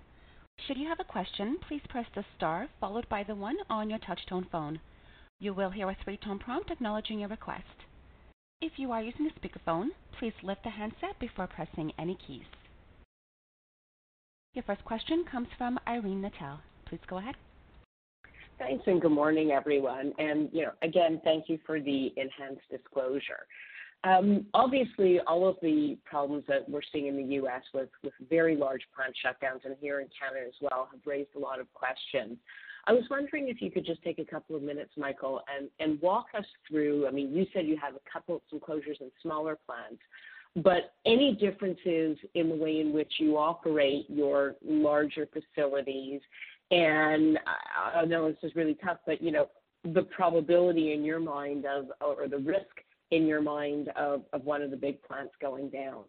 Should 0.68 0.78
you 0.78 0.88
have 0.88 1.00
a 1.00 1.04
question, 1.04 1.58
please 1.68 1.82
press 1.90 2.06
the 2.14 2.24
star 2.38 2.68
followed 2.80 3.08
by 3.10 3.24
the 3.24 3.36
one 3.36 3.58
on 3.70 3.90
your 3.90 4.00
touch-tone 4.00 4.46
phone. 4.52 4.80
You 5.42 5.54
will 5.54 5.70
hear 5.70 5.90
a 5.90 5.98
three-tone 6.04 6.40
prompt 6.40 6.70
acknowledging 6.70 7.20
your 7.20 7.30
request. 7.30 7.64
If 8.62 8.74
you 8.76 8.92
are 8.92 9.02
using 9.02 9.30
a 9.30 9.40
speakerphone, 9.40 9.88
please 10.20 10.34
lift 10.44 10.64
the 10.66 10.70
handset 10.70 11.18
before 11.18 11.48
pressing 11.48 11.94
any 11.98 12.18
keys. 12.28 12.44
Your 14.54 14.64
first 14.64 14.84
question 14.84 15.24
comes 15.32 15.48
from 15.58 15.80
Irene 15.88 16.22
Nattel. 16.22 16.60
Please 16.86 17.00
go 17.08 17.20
ahead. 17.20 17.36
Thanks, 18.58 18.84
and 18.88 19.02
good 19.02 19.14
morning, 19.14 19.52
everyone. 19.52 20.12
And, 20.20 20.50
you 20.52 20.64
know, 20.64 20.72
again, 20.82 21.22
thank 21.24 21.48
you 21.48 21.58
for 21.66 21.80
the 21.80 22.12
enhanced 22.18 22.68
disclosure. 22.70 23.48
Um, 24.04 24.46
obviously, 24.54 25.22
all 25.26 25.48
of 25.48 25.56
the 25.62 25.98
problems 26.04 26.44
that 26.50 26.68
we're 26.68 26.82
seeing 26.92 27.08
in 27.08 27.16
the 27.16 27.36
U.S. 27.36 27.62
with 27.74 27.90
very 28.30 28.58
large 28.58 28.82
plant 28.94 29.16
shutdowns 29.26 29.64
and 29.64 29.76
here 29.80 30.02
in 30.02 30.08
Canada 30.20 30.46
as 30.46 30.54
well 30.60 30.90
have 30.92 31.00
raised 31.06 31.30
a 31.38 31.40
lot 31.40 31.62
of 31.62 31.74
questions. 31.74 32.38
I 32.90 32.92
was 32.92 33.04
wondering 33.08 33.50
if 33.50 33.62
you 33.62 33.70
could 33.70 33.86
just 33.86 34.02
take 34.02 34.18
a 34.18 34.26
couple 34.26 34.56
of 34.56 34.64
minutes, 34.64 34.90
Michael, 34.98 35.44
and 35.80 36.02
walk 36.02 36.26
us 36.36 36.46
through. 36.68 37.08
I 37.08 37.12
mean, 37.12 37.32
you 37.32 37.46
said 37.54 37.68
you 37.68 37.78
have 37.78 37.94
a 37.94 38.00
couple, 38.12 38.38
of 38.38 38.42
some 38.50 38.60
closures 38.60 39.00
in 39.00 39.12
smaller 39.22 39.60
plants, 39.64 40.02
but 40.56 40.96
any 41.06 41.36
differences 41.36 42.18
in 42.34 42.50
the 42.50 42.56
way 42.56 42.80
in 42.80 42.92
which 42.92 43.14
you 43.20 43.38
operate 43.38 44.10
your 44.10 44.56
larger 44.66 45.28
facilities? 45.28 46.20
And 46.72 47.38
I 47.96 48.06
know 48.06 48.28
this 48.28 48.38
is 48.42 48.56
really 48.56 48.76
tough, 48.84 48.98
but 49.06 49.22
you 49.22 49.32
know, 49.32 49.50
the 49.84 50.02
probability 50.02 50.94
in 50.94 51.06
your 51.06 51.20
mind 51.20 51.66
of, 51.68 51.92
or 52.02 52.28
the 52.28 52.40
risk 52.40 52.66
in 53.12 53.28
your 53.28 53.44
mind 53.44 53.90
of 53.96 54.24
one 54.44 54.64
of 54.64 54.72
the 54.72 54.78
big 54.78 55.00
plants 55.04 55.34
going 55.40 55.70
down. 55.70 56.06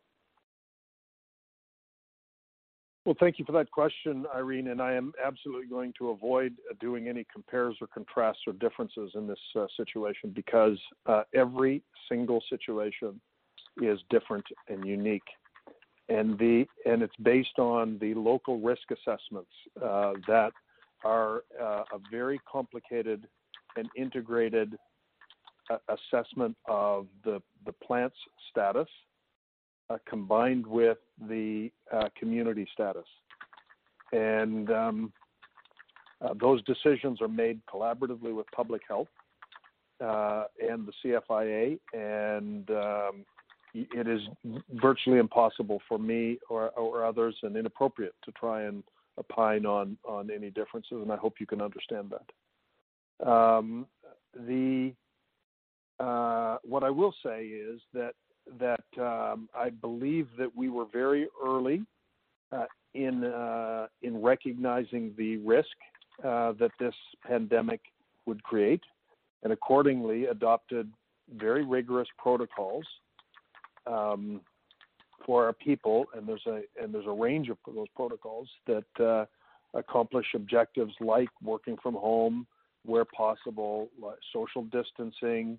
Well, 3.06 3.16
thank 3.18 3.38
you 3.38 3.46
for 3.46 3.52
that 3.52 3.70
question, 3.70 4.26
Irene, 4.34 4.68
and 4.68 4.82
I 4.82 4.92
am 4.92 5.12
absolutely 5.24 5.66
going 5.66 5.94
to 5.98 6.10
avoid 6.10 6.52
uh, 6.70 6.74
doing 6.80 7.08
any 7.08 7.24
compares 7.32 7.76
or 7.80 7.86
contrasts 7.86 8.40
or 8.46 8.52
differences 8.52 9.12
in 9.14 9.26
this 9.26 9.38
uh, 9.56 9.66
situation 9.74 10.32
because 10.34 10.78
uh, 11.06 11.22
every 11.34 11.82
single 12.10 12.42
situation 12.50 13.18
is 13.80 13.98
different 14.10 14.44
and 14.68 14.84
unique. 14.84 15.22
And 16.10 16.38
the, 16.38 16.66
and 16.84 17.02
it's 17.02 17.16
based 17.22 17.58
on 17.58 17.96
the 18.00 18.12
local 18.14 18.60
risk 18.60 18.82
assessments 18.90 19.50
that 19.76 20.50
are 21.04 21.44
a 21.60 21.98
very 22.10 22.38
complicated 22.50 23.26
and 23.76 23.88
integrated 23.96 24.76
assessment 25.88 26.56
of 26.68 27.06
the 27.24 27.40
plant's 27.80 28.16
status 28.50 28.88
Uh, 29.90 29.98
combined 30.08 30.64
with 30.64 30.98
the 31.28 31.68
uh, 31.92 32.08
community 32.16 32.64
status. 32.72 33.06
And 34.12 34.70
um, 34.70 35.12
uh, 36.20 36.32
those 36.40 36.62
decisions 36.62 37.20
are 37.20 37.26
made 37.26 37.60
collaboratively 37.66 38.32
with 38.32 38.46
public 38.54 38.82
health 38.86 39.08
and 40.00 40.86
the 40.86 40.92
CFIA. 41.04 41.80
And 41.92 42.70
um, 42.70 43.24
it 43.74 44.06
is 44.06 44.20
virtually 44.74 45.18
impossible 45.18 45.82
for 45.88 45.98
me 45.98 46.38
or 46.48 47.04
others 47.04 47.34
and 47.42 47.56
inappropriate 47.56 48.14
to 48.24 48.30
try 48.32 48.62
and 48.62 48.84
opine 49.18 49.66
on 49.66 49.98
on 50.08 50.30
any 50.30 50.50
differences, 50.50 51.02
and 51.02 51.10
I 51.10 51.16
hope 51.16 51.34
you 51.40 51.46
can 51.46 51.60
understand 51.60 52.12
that. 52.12 53.28
Um, 53.28 53.86
the 54.36 54.92
What 55.98 56.84
I 56.84 56.90
will 56.90 57.14
say 57.24 57.46
is 57.46 57.80
that 57.92 58.14
Um, 59.00 59.48
I 59.54 59.70
believe 59.70 60.28
that 60.38 60.54
we 60.54 60.68
were 60.68 60.86
very 60.92 61.28
early 61.44 61.84
uh, 62.52 62.64
in 62.94 63.24
uh, 63.24 63.86
in 64.02 64.20
recognizing 64.20 65.14
the 65.16 65.36
risk 65.38 65.68
uh, 66.24 66.52
that 66.58 66.72
this 66.78 66.94
pandemic 67.26 67.80
would 68.26 68.42
create 68.42 68.82
and 69.42 69.52
accordingly 69.52 70.26
adopted 70.26 70.90
very 71.36 71.64
rigorous 71.64 72.08
protocols 72.18 72.84
um, 73.86 74.40
for 75.24 75.46
our 75.46 75.52
people. 75.52 76.06
And 76.14 76.28
there's 76.28 77.06
a 77.06 77.10
range 77.10 77.48
of 77.48 77.56
those 77.72 77.88
protocols 77.94 78.48
that 78.66 79.28
accomplish 79.74 80.26
objectives 80.34 80.92
like 81.00 81.28
working 81.42 81.76
from 81.82 81.94
home 81.94 82.46
where 82.84 83.04
possible, 83.04 83.88
like 84.02 84.18
social 84.32 84.64
distancing, 84.64 85.58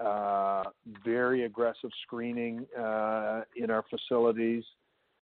Uh, 0.00 0.62
very 1.04 1.44
aggressive 1.44 1.90
screening 2.02 2.66
uh, 2.78 3.42
in 3.56 3.70
our 3.70 3.84
facilities, 3.88 4.64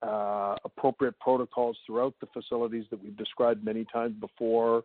uh, 0.02 0.56
appropriate 0.64 1.18
protocols 1.20 1.76
throughout 1.86 2.14
the 2.20 2.26
facilities 2.34 2.84
that 2.90 3.02
we've 3.02 3.16
described 3.16 3.64
many 3.64 3.84
times 3.90 4.14
before, 4.20 4.84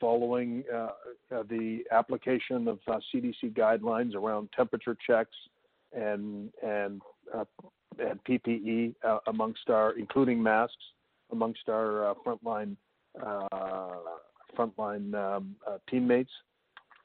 following 0.00 0.64
the 1.30 1.80
application 1.92 2.66
of 2.66 2.78
CDC 3.14 3.52
guidelines 3.52 4.14
around 4.14 4.48
temperature 4.56 4.96
checks 5.06 5.36
and 5.92 6.50
and 6.62 7.00
PPE, 8.28 8.94
amongst 9.26 9.70
our, 9.70 9.92
including 9.92 10.42
masks, 10.42 10.74
amongst 11.30 11.68
our 11.68 12.14
frontline 12.26 12.76
um, 15.14 15.56
teammates. 15.88 16.32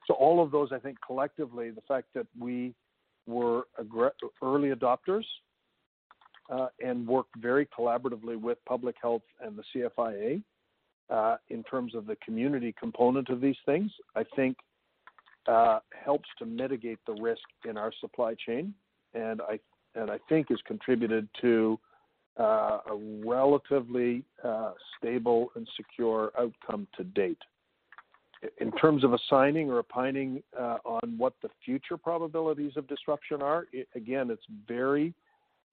So 0.07 0.13
all 0.15 0.43
of 0.43 0.51
those, 0.51 0.69
I 0.71 0.79
think 0.79 0.97
collectively, 1.05 1.69
the 1.69 1.81
fact 1.87 2.07
that 2.15 2.27
we 2.39 2.73
were 3.27 3.63
early 4.41 4.69
adopters 4.69 5.25
uh, 6.51 6.67
and 6.79 7.07
worked 7.07 7.35
very 7.37 7.67
collaboratively 7.67 8.39
with 8.39 8.57
public 8.67 8.95
health 9.01 9.21
and 9.41 9.57
the 9.57 9.63
CFIA 9.73 10.43
uh, 11.09 11.37
in 11.49 11.63
terms 11.63 11.95
of 11.95 12.07
the 12.07 12.15
community 12.17 12.73
component 12.79 13.29
of 13.29 13.41
these 13.41 13.55
things, 13.65 13.91
I 14.15 14.23
think 14.35 14.57
uh, 15.47 15.79
helps 15.93 16.29
to 16.39 16.45
mitigate 16.45 16.99
the 17.05 17.13
risk 17.13 17.41
in 17.67 17.77
our 17.77 17.91
supply 17.99 18.35
chain. 18.45 18.73
And 19.13 19.41
I 19.41 19.59
and 19.93 20.09
I 20.09 20.19
think 20.29 20.47
has 20.49 20.59
contributed 20.65 21.27
to 21.41 21.77
a 22.37 22.79
relatively 23.25 24.23
stable 24.97 25.51
and 25.55 25.67
secure 25.75 26.31
outcome 26.39 26.87
to 26.95 27.03
date. 27.03 27.37
In 28.60 28.71
terms 28.71 29.04
of 29.04 29.13
assigning 29.13 29.69
or 29.69 29.80
opining 29.80 30.41
uh, 30.60 30.77
on 30.84 31.15
what 31.17 31.34
the 31.43 31.49
future 31.63 31.95
probabilities 31.95 32.73
of 32.75 32.88
disruption 32.88 33.41
are, 33.41 33.67
again, 33.95 34.32
it's 34.32 34.45
very 34.67 35.13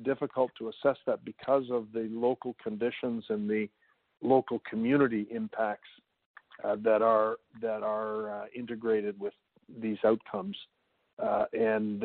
difficult 0.02 0.50
to 0.58 0.68
assess 0.68 0.96
that 1.06 1.24
because 1.24 1.64
of 1.70 1.86
the 1.94 2.08
local 2.10 2.54
conditions 2.62 3.24
and 3.30 3.48
the 3.48 3.68
local 4.22 4.60
community 4.68 5.26
impacts 5.30 5.88
uh, 6.62 6.76
that 6.82 7.02
are 7.02 7.36
that 7.62 7.82
are 7.82 8.42
uh, 8.42 8.44
integrated 8.54 9.18
with 9.18 9.32
these 9.80 9.98
outcomes. 10.04 10.56
And 11.52 12.02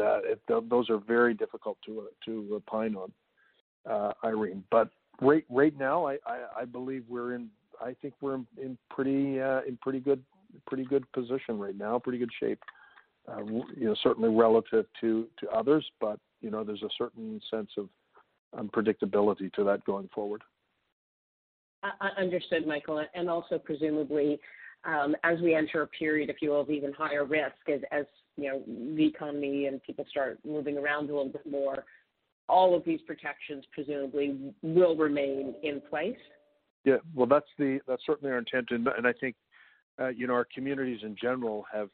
those 0.48 0.90
are 0.90 0.98
very 0.98 1.34
difficult 1.34 1.78
to 1.86 2.08
to 2.26 2.48
opine 2.54 2.96
on, 2.96 4.14
Irene. 4.24 4.64
But 4.72 4.90
right 5.22 5.44
right 5.50 5.78
now, 5.78 6.08
I 6.08 6.66
believe 6.72 7.04
we're 7.10 7.36
in 7.36 7.50
I 7.82 7.96
think 8.02 8.14
we're 8.22 8.36
in, 8.36 8.48
in 8.62 8.78
pretty 8.90 9.42
uh, 9.42 9.62
in 9.68 9.78
pretty 9.82 10.00
good 10.00 10.24
position 11.14 11.60
right 11.60 11.78
now, 11.78 12.00
pretty 12.00 12.20
good 12.20 12.32
shape. 12.40 12.60
Uh, 13.28 13.44
you 13.46 13.86
know, 13.86 13.96
certainly 14.04 14.30
relative 14.30 14.86
to 15.00 15.28
to 15.40 15.50
others, 15.50 15.86
but 16.02 16.20
you 16.42 16.52
know, 16.52 16.64
there's 16.64 16.84
a 16.84 16.90
certain 16.98 17.40
sense 17.50 17.70
of 17.78 17.88
unpredictability 18.58 19.52
to 19.54 19.64
that 19.64 19.84
going 19.86 20.10
forward. 20.14 20.44
I 21.84 22.10
Understood, 22.18 22.66
Michael. 22.66 23.04
And 23.14 23.30
also 23.30 23.58
presumably, 23.58 24.40
um, 24.86 25.16
as 25.24 25.40
we 25.42 25.56
enter 25.56 25.82
a 25.82 25.88
period, 25.88 26.30
if 26.30 26.38
you 26.42 26.52
will, 26.52 26.62
of 26.62 26.70
even 26.70 26.94
higher 26.94 27.26
risk 27.26 27.56
as 27.92 28.06
you 28.38 28.50
know, 28.50 28.62
the 28.96 29.06
economy 29.06 29.68
and 29.68 29.82
people 29.84 30.06
start 30.10 30.40
moving 30.46 30.78
around 30.78 31.10
a 31.10 31.14
little 31.14 31.30
bit 31.30 31.46
more, 31.50 31.86
all 32.50 32.76
of 32.76 32.84
these 32.84 33.00
protections 33.02 33.64
presumably 33.72 34.54
will 34.62 34.96
remain 34.96 35.56
in 35.64 35.82
place. 35.90 36.18
Yeah. 36.84 36.98
Well, 37.14 37.28
that's 37.28 37.46
certainly 38.06 38.32
our 38.32 38.40
intent. 38.40 38.70
And 38.72 38.90
I 39.08 39.14
think, 39.14 39.36
Uh, 40.00 40.08
you 40.08 40.28
know, 40.28 40.34
our 40.34 40.48
communities 40.54 41.00
in 41.04 41.16
general 41.20 41.66
have 41.72 41.90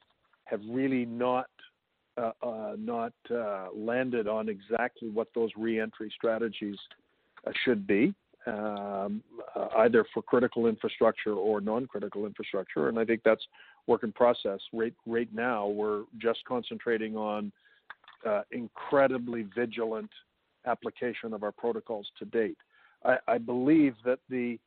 have 0.46 0.62
really 0.68 1.06
not 1.06 1.50
uh, 2.18 2.32
uh, 2.42 2.76
not 2.78 3.14
landed 3.76 4.28
on 4.28 4.50
exactly 4.50 5.10
what 5.10 5.28
those 5.36 5.52
reentry 5.58 6.12
strategies 6.16 6.78
should 7.64 7.86
be, 7.88 8.14
um, 8.48 9.24
either 9.78 10.06
for 10.14 10.22
critical 10.22 10.68
infrastructure 10.68 11.34
or 11.34 11.62
non-critical 11.62 12.26
infrastructure. 12.26 12.90
And 12.90 13.00
I 13.00 13.06
think 13.06 13.22
that's 13.24 13.44
work 13.88 14.04
in 14.04 14.12
process. 14.12 14.60
Right 14.74 15.30
now, 15.34 15.68
we're 15.68 16.04
just 16.18 16.40
concentrating 16.46 17.16
on 17.16 17.52
incredibly 18.52 19.44
vigilant 19.56 20.10
application 20.66 21.34
of 21.34 21.44
our 21.44 21.54
protocols 21.54 22.08
to 22.18 22.26
date. 22.26 22.58
I 23.28 23.38
believe 23.38 23.96
that 24.04 24.20
the 24.30 24.60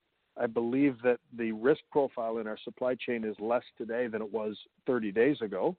risk 1.52 1.80
profile 1.90 2.38
in 2.38 2.46
our 2.46 2.58
supply 2.64 2.94
chain 2.94 3.24
is 3.24 3.36
less 3.38 3.64
today 3.76 4.06
than 4.06 4.22
it 4.22 4.32
was 4.32 4.56
30 4.86 5.12
days 5.12 5.36
ago, 5.40 5.76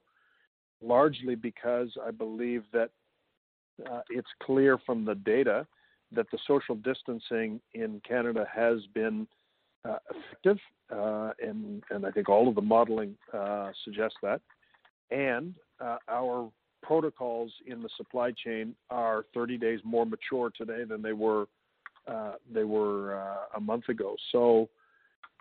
largely 0.82 1.34
because 1.34 1.88
I 2.06 2.10
believe 2.10 2.64
that 2.72 2.90
uh, 3.90 4.02
it's 4.10 4.28
clear 4.42 4.78
from 4.86 5.04
the 5.04 5.16
data 5.16 5.66
that 6.12 6.30
the 6.30 6.38
social 6.46 6.76
distancing 6.76 7.60
in 7.74 8.00
Canada 8.06 8.46
has 8.54 8.78
been 8.94 9.26
uh, 9.84 9.98
effective, 10.10 10.58
uh, 10.94 11.32
and 11.42 11.82
and 11.90 12.06
I 12.06 12.10
think 12.10 12.28
all 12.28 12.48
of 12.48 12.54
the 12.54 12.62
modeling 12.62 13.16
uh, 13.32 13.70
suggests 13.84 14.16
that. 14.22 14.40
And 15.10 15.54
uh, 15.80 15.98
our 16.08 16.50
protocols 16.82 17.52
in 17.66 17.82
the 17.82 17.88
supply 17.96 18.32
chain 18.32 18.74
are 18.90 19.26
30 19.34 19.58
days 19.58 19.80
more 19.84 20.06
mature 20.06 20.50
today 20.56 20.84
than 20.84 21.02
they 21.02 21.12
were 21.12 21.46
uh, 22.06 22.32
they 22.52 22.64
were 22.64 23.20
uh, 23.20 23.56
a 23.56 23.60
month 23.60 23.88
ago. 23.88 24.16
So, 24.32 24.68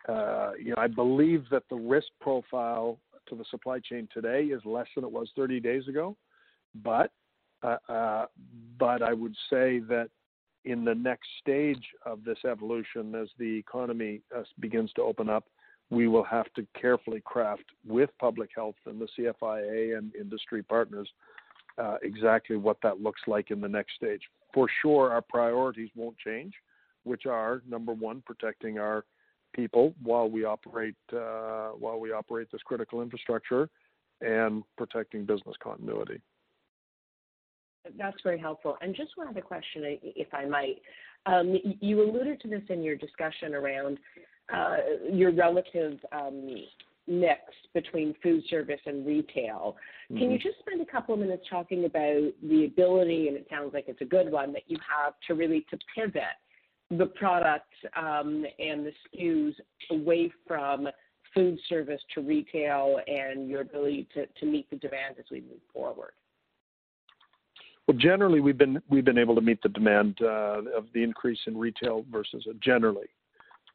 you 0.08 0.72
know, 0.72 0.78
I 0.78 0.88
believe 0.88 1.46
that 1.52 1.64
the 1.70 1.76
risk 1.76 2.08
profile 2.20 2.98
to 3.28 3.36
the 3.36 3.46
supply 3.50 3.80
chain 3.80 4.08
today 4.14 4.46
is 4.46 4.62
less 4.66 4.88
than 4.96 5.04
it 5.04 5.12
was 5.12 5.30
30 5.36 5.60
days 5.60 5.88
ago, 5.88 6.16
but 6.84 7.12
but 8.78 9.02
I 9.02 9.14
would 9.14 9.36
say 9.50 9.80
that 9.80 10.10
in 10.66 10.86
the 10.86 10.96
next 10.96 11.28
stage 11.42 11.84
of 12.06 12.24
this 12.24 12.38
evolution, 12.50 13.16
as 13.16 13.28
the 13.38 13.58
economy 13.58 14.22
uh, 14.36 14.44
begins 14.60 14.92
to 14.94 15.02
open 15.02 15.30
up, 15.30 15.46
we 15.90 16.08
will 16.08 16.24
have 16.24 16.52
to 16.56 16.66
carefully 16.80 17.22
craft 17.26 17.66
with 17.86 18.10
public 18.20 18.50
health 18.56 18.76
and 18.86 19.00
the 19.00 19.08
CFIA 19.18 19.98
and 19.98 20.16
industry 20.16 20.64
partners 20.64 21.10
uh, 21.78 21.98
exactly 22.02 22.56
what 22.56 22.78
that 22.84 23.02
looks 23.02 23.22
like 23.28 23.52
in 23.52 23.60
the 23.60 23.68
next 23.68 23.96
stage. 23.96 24.22
For 24.54 24.68
sure, 24.82 25.12
our 25.12 25.22
priorities 25.22 25.90
won't 25.96 26.18
change, 26.18 26.54
which 27.04 27.26
are 27.26 27.62
number 27.68 27.94
one, 27.94 28.22
protecting 28.26 28.78
our 28.78 29.04
people 29.54 29.94
while 30.02 30.30
we 30.30 30.46
operate 30.46 30.96
uh, 31.12 31.70
while 31.70 32.00
we 32.00 32.12
operate 32.12 32.48
this 32.52 32.62
critical 32.64 33.02
infrastructure, 33.02 33.70
and 34.22 34.64
protecting 34.78 35.26
business 35.26 35.56
continuity. 35.62 36.22
That's 37.98 38.18
very 38.24 38.40
helpful. 38.40 38.78
And 38.82 38.96
just 38.96 39.12
one 39.16 39.28
other 39.28 39.42
question, 39.42 39.84
if 40.02 40.34
I 40.34 40.46
might. 40.46 40.82
Um, 41.26 41.58
you 41.80 42.02
alluded 42.02 42.42
to 42.42 42.48
this 42.48 42.62
in 42.70 42.84
your 42.84 42.96
discussion 42.96 43.54
around 43.54 43.98
uh, 44.54 44.78
your 45.12 45.32
relative 45.32 45.98
um, 46.12 46.48
mix 47.08 47.42
between 47.74 48.16
food 48.24 48.44
service 48.50 48.80
and 48.86 49.06
retail. 49.06 49.76
Mm-hmm. 50.12 50.18
Can 50.18 50.32
you 50.32 50.38
mm-hmm. 50.38 50.48
just 50.48 50.60
spend 50.60 50.82
a 50.82 50.86
couple 50.86 51.14
of 51.14 51.20
minutes 51.20 51.46
talking 51.50 51.86
about 51.86 52.32
the 52.42 52.66
ability, 52.66 53.28
and 53.28 53.38
it 53.38 53.48
sounds 53.50 53.74
like 53.74 53.86
it's 53.88 54.02
a 54.02 54.06
good 54.06 54.32
one, 54.32 54.54
that 54.54 54.64
you 54.68 54.78
have 54.78 55.14
to 55.28 55.34
really 55.34 55.66
to 55.70 55.78
pivot 55.96 56.24
the 56.92 57.08
product 57.08 57.74
um, 57.96 58.46
and 58.60 58.86
the 58.86 58.92
SKUs 59.18 59.54
away 59.92 60.32
from 60.48 60.88
food 61.34 61.58
service 61.68 62.02
to 62.14 62.22
retail 62.22 63.00
and 63.08 63.50
your 63.50 63.62
ability 63.62 64.08
to, 64.14 64.26
to 64.40 64.46
meet 64.46 64.70
the 64.70 64.76
demand 64.76 65.16
as 65.18 65.26
we 65.32 65.42
move 65.42 65.62
forward? 65.74 66.12
Well, 67.88 67.98
generally, 67.98 68.40
we've 68.40 68.58
been 68.58 68.82
we've 68.90 69.04
been 69.04 69.18
able 69.18 69.36
to 69.36 69.42
meet 69.42 69.62
the 69.62 69.70
demand 69.70 70.18
uh, 70.22 70.62
of 70.76 70.86
the 70.94 71.04
increase 71.04 71.40
in 71.48 71.58
retail 71.58 72.06
versus 72.10 72.46
uh, 72.50 72.54
generally. 72.62 73.08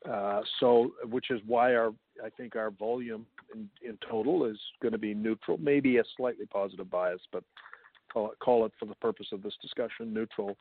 Uh, 0.08 0.42
so, 0.60 0.92
which 1.10 1.30
is 1.30 1.40
why 1.46 1.74
our 1.74 1.92
I 2.24 2.30
think 2.30 2.56
our 2.56 2.70
volume 2.70 3.26
in, 3.54 3.68
in 3.86 3.98
total 4.08 4.44
is 4.44 4.58
going 4.82 4.92
to 4.92 4.98
be 4.98 5.14
neutral, 5.14 5.58
maybe 5.58 5.98
a 5.98 6.04
slightly 6.16 6.46
positive 6.46 6.90
bias, 6.90 7.20
but 7.32 7.42
call 8.12 8.30
it, 8.32 8.38
call 8.38 8.64
it 8.66 8.72
for 8.78 8.86
the 8.86 8.94
purpose 8.96 9.28
of 9.32 9.42
this 9.42 9.54
discussion 9.60 10.12
neutral. 10.12 10.56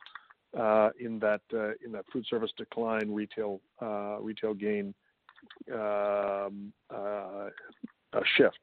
Uh, 0.58 0.88
in 0.98 1.18
that 1.18 1.42
uh, 1.52 1.72
in 1.84 1.92
that 1.92 2.06
food 2.10 2.24
service 2.26 2.50
decline, 2.56 3.12
retail 3.12 3.60
uh, 3.82 4.16
retail 4.18 4.54
gain 4.54 4.94
um, 5.74 6.72
uh, 6.88 7.48
shift. 8.36 8.58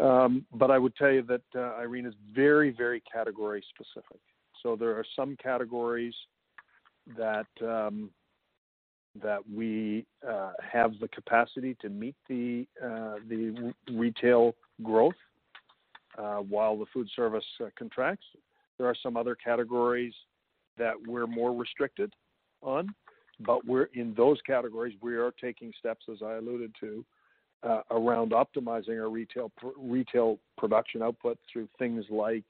Um, 0.00 0.46
but 0.52 0.70
I 0.70 0.78
would 0.78 0.94
tell 0.94 1.10
you 1.10 1.22
that 1.22 1.42
Irene 1.56 2.06
is 2.06 2.14
very, 2.32 2.70
very 2.70 3.02
category 3.12 3.64
specific. 3.68 4.20
So 4.62 4.76
there 4.76 4.90
are 4.90 5.04
some 5.16 5.36
categories 5.42 6.14
that 7.18 7.46
um, 7.60 8.10
that 9.22 9.38
we 9.52 10.06
uh, 10.28 10.52
have 10.60 10.98
the 11.00 11.08
capacity 11.08 11.76
to 11.80 11.88
meet 11.88 12.16
the 12.28 12.66
uh, 12.82 13.16
the 13.28 13.72
retail 13.92 14.54
growth 14.82 15.14
uh, 16.18 16.38
while 16.38 16.76
the 16.76 16.86
food 16.92 17.08
service 17.14 17.44
contracts. 17.78 18.26
There 18.78 18.88
are 18.88 18.96
some 19.00 19.16
other 19.16 19.36
categories 19.36 20.14
that 20.78 20.94
we're 21.06 21.28
more 21.28 21.54
restricted 21.54 22.12
on, 22.60 22.92
but 23.40 23.64
we're 23.64 23.88
in 23.94 24.14
those 24.16 24.40
categories 24.44 24.94
we 25.00 25.14
are 25.14 25.32
taking 25.40 25.72
steps, 25.78 26.06
as 26.10 26.18
I 26.24 26.34
alluded 26.34 26.74
to, 26.80 27.04
around 27.92 28.32
optimizing 28.32 29.00
our 29.00 29.08
retail 29.08 29.52
retail 29.78 30.38
production 30.58 31.02
output 31.02 31.38
through 31.52 31.68
things 31.78 32.04
like 32.10 32.44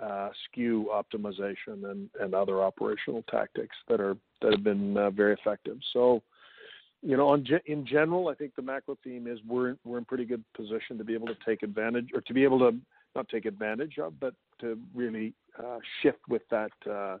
uh, 0.00 0.30
SKU 0.56 0.86
optimization 0.86 1.90
and, 1.90 2.08
and 2.20 2.34
other 2.34 2.62
operational 2.62 3.22
tactics 3.30 3.76
that 3.88 4.00
are 4.00 4.16
that 4.42 4.52
have 4.52 4.64
been 4.64 4.96
uh, 4.96 5.10
very 5.10 5.32
effective. 5.34 5.78
So, 5.92 6.22
you 7.02 7.16
know, 7.16 7.28
on, 7.28 7.46
in 7.66 7.86
general, 7.86 8.28
I 8.28 8.34
think 8.34 8.54
the 8.56 8.62
macro 8.62 8.98
theme 9.04 9.26
is 9.26 9.38
we're 9.46 9.76
we're 9.84 9.98
in 9.98 10.04
pretty 10.04 10.24
good 10.24 10.44
position 10.56 10.98
to 10.98 11.04
be 11.04 11.14
able 11.14 11.28
to 11.28 11.36
take 11.46 11.62
advantage 11.62 12.08
or 12.14 12.20
to 12.22 12.34
be 12.34 12.44
able 12.44 12.58
to 12.60 12.76
not 13.14 13.28
take 13.28 13.44
advantage 13.46 13.98
of, 13.98 14.18
but 14.18 14.34
to 14.60 14.78
really 14.94 15.32
uh, 15.58 15.78
shift 16.02 16.18
with 16.28 16.42
that 16.50 16.72
uh, 16.90 17.18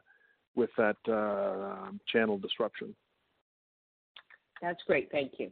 with 0.56 0.70
that 0.76 0.96
uh, 1.08 1.90
channel 2.08 2.38
disruption. 2.38 2.94
That's 4.60 4.82
great. 4.86 5.10
Thank 5.12 5.32
you. 5.38 5.50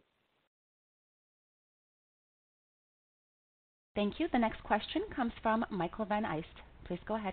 Thank 3.94 4.18
you. 4.18 4.26
The 4.32 4.38
next 4.38 4.62
question 4.62 5.02
comes 5.14 5.32
from 5.42 5.66
Michael 5.70 6.06
Van 6.06 6.24
Aelst. 6.24 6.71
Please 6.92 7.08
go 7.08 7.16
ahead. 7.16 7.32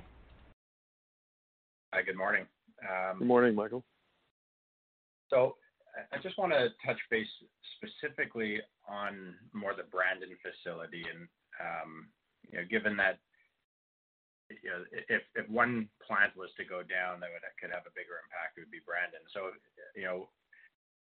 Hi, 1.92 2.00
good 2.00 2.16
morning. 2.16 2.48
Um, 2.80 3.20
good 3.20 3.28
morning, 3.28 3.52
Michael. 3.52 3.84
So 5.28 5.60
I 6.16 6.18
just 6.24 6.40
want 6.40 6.56
to 6.56 6.72
touch 6.80 6.96
base 7.12 7.28
specifically 7.76 8.64
on 8.88 9.36
more 9.52 9.76
the 9.76 9.84
Brandon 9.92 10.32
facility 10.40 11.04
and, 11.04 11.28
um, 11.60 12.08
you 12.48 12.56
know, 12.56 12.66
given 12.72 12.96
that, 13.04 13.20
you 14.48 14.72
know, 14.72 14.80
if 15.12 15.28
one 15.52 15.92
plant 16.08 16.32
was 16.40 16.56
to 16.56 16.64
go 16.64 16.80
down, 16.80 17.20
that 17.20 17.36
could 17.60 17.76
have 17.76 17.84
a 17.84 17.92
bigger 17.92 18.16
impact, 18.24 18.56
it 18.56 18.64
would 18.64 18.72
be 18.72 18.80
Brandon. 18.88 19.20
So, 19.36 19.52
you 19.92 20.08
know, 20.08 20.32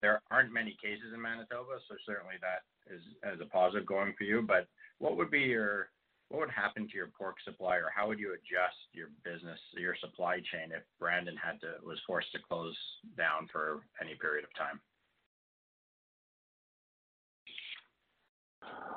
there 0.05 0.21
aren't 0.29 0.53
many 0.53 0.77
cases 0.77 1.09
in 1.09 1.17
Manitoba, 1.17 1.81
so 1.89 1.97
certainly 2.05 2.37
that 2.45 2.69
is 2.85 3.01
a 3.41 3.49
positive 3.49 3.89
going 3.89 4.13
for 4.13 4.29
you. 4.29 4.45
But 4.45 4.69
what 5.01 5.17
would 5.17 5.33
be 5.33 5.49
your 5.49 5.89
what 6.33 6.47
would 6.47 6.49
happen 6.49 6.87
to 6.87 6.95
your 6.95 7.11
pork 7.15 7.35
supply, 7.45 7.75
or 7.75 7.91
how 7.95 8.07
would 8.07 8.17
you 8.17 8.33
adjust 8.33 8.75
your 8.91 9.09
business, 9.23 9.59
your 9.77 9.95
supply 10.01 10.37
chain, 10.37 10.71
if 10.75 10.81
Brandon 10.99 11.35
had 11.37 11.61
to 11.61 11.73
was 11.85 11.99
forced 12.07 12.31
to 12.31 12.39
close 12.39 12.75
down 13.15 13.47
for 13.51 13.81
any 14.01 14.15
period 14.15 14.43
of 14.43 14.49
time? 14.57 14.79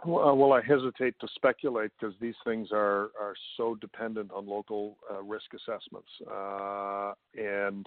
Well, 0.06 0.54
I 0.54 0.62
hesitate 0.62 1.14
to 1.20 1.28
speculate 1.34 1.90
because 2.00 2.14
these 2.22 2.36
things 2.42 2.68
are 2.72 3.10
are 3.20 3.34
so 3.58 3.74
dependent 3.74 4.30
on 4.32 4.46
local 4.46 4.96
uh, 5.12 5.22
risk 5.22 5.52
assessments, 5.52 6.08
uh, 6.30 7.12
and 7.34 7.86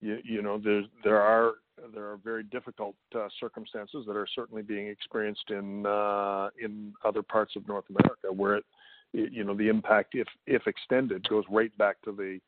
you, 0.00 0.18
you 0.24 0.42
know 0.42 0.58
there 0.58 0.82
there 1.04 1.20
are 1.20 1.52
there 1.94 2.04
are 2.04 2.18
very 2.22 2.42
difficult 2.44 2.94
uh, 3.14 3.28
circumstances 3.38 4.04
that 4.06 4.16
are 4.16 4.26
certainly 4.34 4.62
being 4.62 4.88
experienced 4.88 5.50
in 5.50 5.86
uh, 5.86 6.48
in 6.62 6.92
other 7.04 7.22
parts 7.22 7.54
of 7.56 7.66
North 7.68 7.84
America, 7.90 8.32
where 8.32 8.56
it, 8.56 8.64
you 9.12 9.44
know 9.44 9.54
the 9.54 9.68
impact, 9.68 10.14
if 10.14 10.28
if 10.46 10.66
extended, 10.66 11.28
goes 11.28 11.44
right 11.50 11.76
back 11.78 12.00
to 12.02 12.12
the 12.12 12.40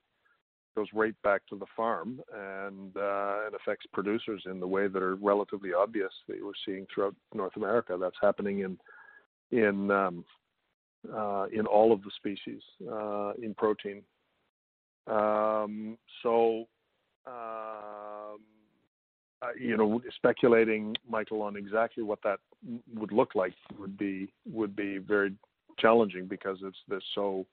goes 0.75 0.89
right 0.95 1.15
back 1.23 1.43
to 1.49 1.57
the 1.57 1.67
farm 1.77 2.21
and 2.35 2.97
uh, 2.97 3.47
and 3.47 3.55
affects 3.55 3.87
producers 3.93 4.43
in 4.47 4.61
the 4.61 4.67
way 4.67 4.89
that 4.89 5.03
are 5.03 5.17
relatively 5.17 5.71
obvious 5.75 6.13
that 6.29 6.43
we're 6.43 6.53
seeing 6.65 6.87
throughout 6.93 7.15
North 7.35 7.57
America. 7.57 7.97
That's 8.01 8.17
happening 8.21 8.61
in 8.61 8.79
in 9.51 9.91
um, 9.91 10.25
uh, 11.15 11.47
in 11.53 11.67
all 11.67 11.93
of 11.93 12.03
the 12.03 12.11
species 12.17 12.63
uh, 12.91 13.33
in 13.43 13.55
protein. 13.55 14.03
Um, 15.07 15.99
so. 16.23 16.67
Um, 17.27 18.41
uh, 19.43 19.49
you 19.59 19.77
know, 19.77 20.01
speculating, 20.17 20.97
Michael, 21.09 21.43
on 21.43 21.57
exactly 21.57 22.03
what 22.03 22.19
that 22.25 22.41
would 22.95 23.13
look 23.13 23.35
like 23.35 23.55
would 23.79 23.97
be 23.97 24.33
would 24.51 24.75
be 24.75 24.99
very 24.99 25.33
challenging 25.79 26.27
because 26.27 26.59
it's 26.63 26.79
this 26.89 27.03
so 27.15 27.47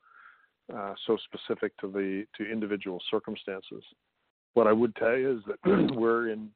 uh, 0.73 0.95
so 1.05 1.17
specific 1.25 1.77
to 1.77 1.87
the 1.87 2.25
to 2.37 2.49
individual 2.51 2.99
circumstances. 3.11 3.83
What 4.55 4.67
I 4.67 4.71
would 4.71 4.95
tell 4.95 5.15
you 5.15 5.37
is 5.37 5.43
that 5.47 5.91
we're 5.95 6.29
in 6.29 6.49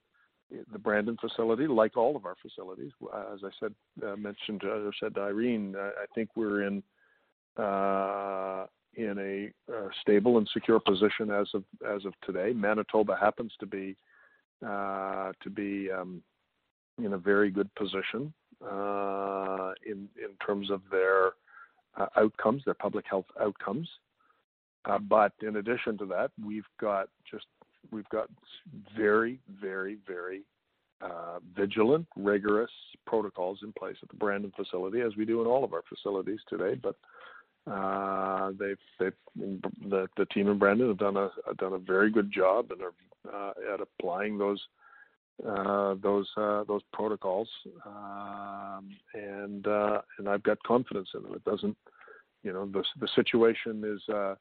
the 0.71 0.80
Brandon 0.80 1.15
facility, 1.21 1.67
like 1.67 1.95
all 1.95 2.15
of 2.15 2.25
our 2.25 2.36
facilities. 2.41 2.91
As 3.34 3.39
I 3.43 3.49
said, 3.59 3.73
uh, 4.03 4.15
mentioned 4.15 4.63
or 4.63 4.91
said 4.99 5.15
to 5.15 5.21
Irene, 5.21 5.75
I 5.77 6.05
think 6.15 6.30
we're 6.36 6.63
in 6.63 6.82
uh, 7.57 8.65
in 8.95 9.17
a 9.19 9.71
uh, 9.71 9.89
stable 10.01 10.38
and 10.39 10.49
secure 10.51 10.80
position 10.80 11.30
as 11.30 11.47
of 11.53 11.63
as 11.88 12.05
of 12.05 12.13
today. 12.23 12.51
Manitoba 12.53 13.15
happens 13.19 13.53
to 13.59 13.67
be 13.67 13.95
uh, 14.66 15.32
to 15.41 15.49
be 15.49 15.89
um, 15.91 16.22
in 17.03 17.14
a 17.14 17.18
very 17.18 17.49
good 17.49 17.74
position 17.76 18.34
uh, 18.64 19.72
in 19.86 20.10
in 20.18 20.36
terms 20.45 20.70
of 20.70 20.82
their 20.91 21.34
uh, 21.97 22.07
outcomes, 22.18 22.64
their 22.66 22.74
public 22.74 23.05
health 23.10 23.26
outcomes. 23.39 23.89
But 25.07 25.34
in 25.41 25.57
addition 25.57 25.97
to 25.99 26.05
that, 26.07 26.32
we've 26.43 26.68
got 26.82 27.10
just 27.30 27.45
we've 27.91 28.10
got 28.10 28.28
very, 28.97 29.39
very, 29.62 29.97
very 30.07 30.41
vigilant, 31.55 32.07
rigorous 32.18 32.72
protocols 33.05 33.60
in 33.64 33.72
place 33.74 33.95
at 34.01 34.10
the 34.10 34.16
Brandon 34.16 34.51
facility, 34.55 35.01
as 35.01 35.16
we 35.16 35.26
do 35.26 35.41
in 35.41 35.47
all 35.47 35.64
of 35.64 35.74
our 35.74 35.84
facilities 35.88 36.39
today. 36.49 36.76
But 36.76 36.95
uh, 37.68 38.51
they've, 38.60 38.78
they've 38.99 39.14
the, 39.89 40.07
the 40.18 40.26
team 40.34 40.47
in 40.47 40.57
Brandon 40.57 40.88
have 40.88 40.97
done 40.97 41.18
a 41.18 41.30
done 41.57 41.74
a 41.74 41.78
very 41.78 42.12
good 42.12 42.32
job 42.32 42.72
and 42.72 42.82
are 42.82 42.93
uh, 43.34 43.74
at 43.74 43.82
applying 43.82 44.38
those 44.38 44.60
uh, 45.47 45.95
those 46.01 46.28
uh, 46.38 46.64
those 46.66 46.82
protocols, 46.91 47.47
um, 47.86 48.89
and 49.14 49.68
uh, 49.68 50.01
and 50.18 50.28
I've 50.28 50.43
got 50.43 50.62
confidence 50.64 51.10
in 51.16 51.24
them. 51.24 51.34
It 51.34 51.43
doesn't, 51.45 51.78
you 52.43 52.51
know, 52.51 52.66
the 52.66 52.84
the 52.99 53.07
situation 53.16 53.84
is 53.86 54.14
uh, 54.14 54.36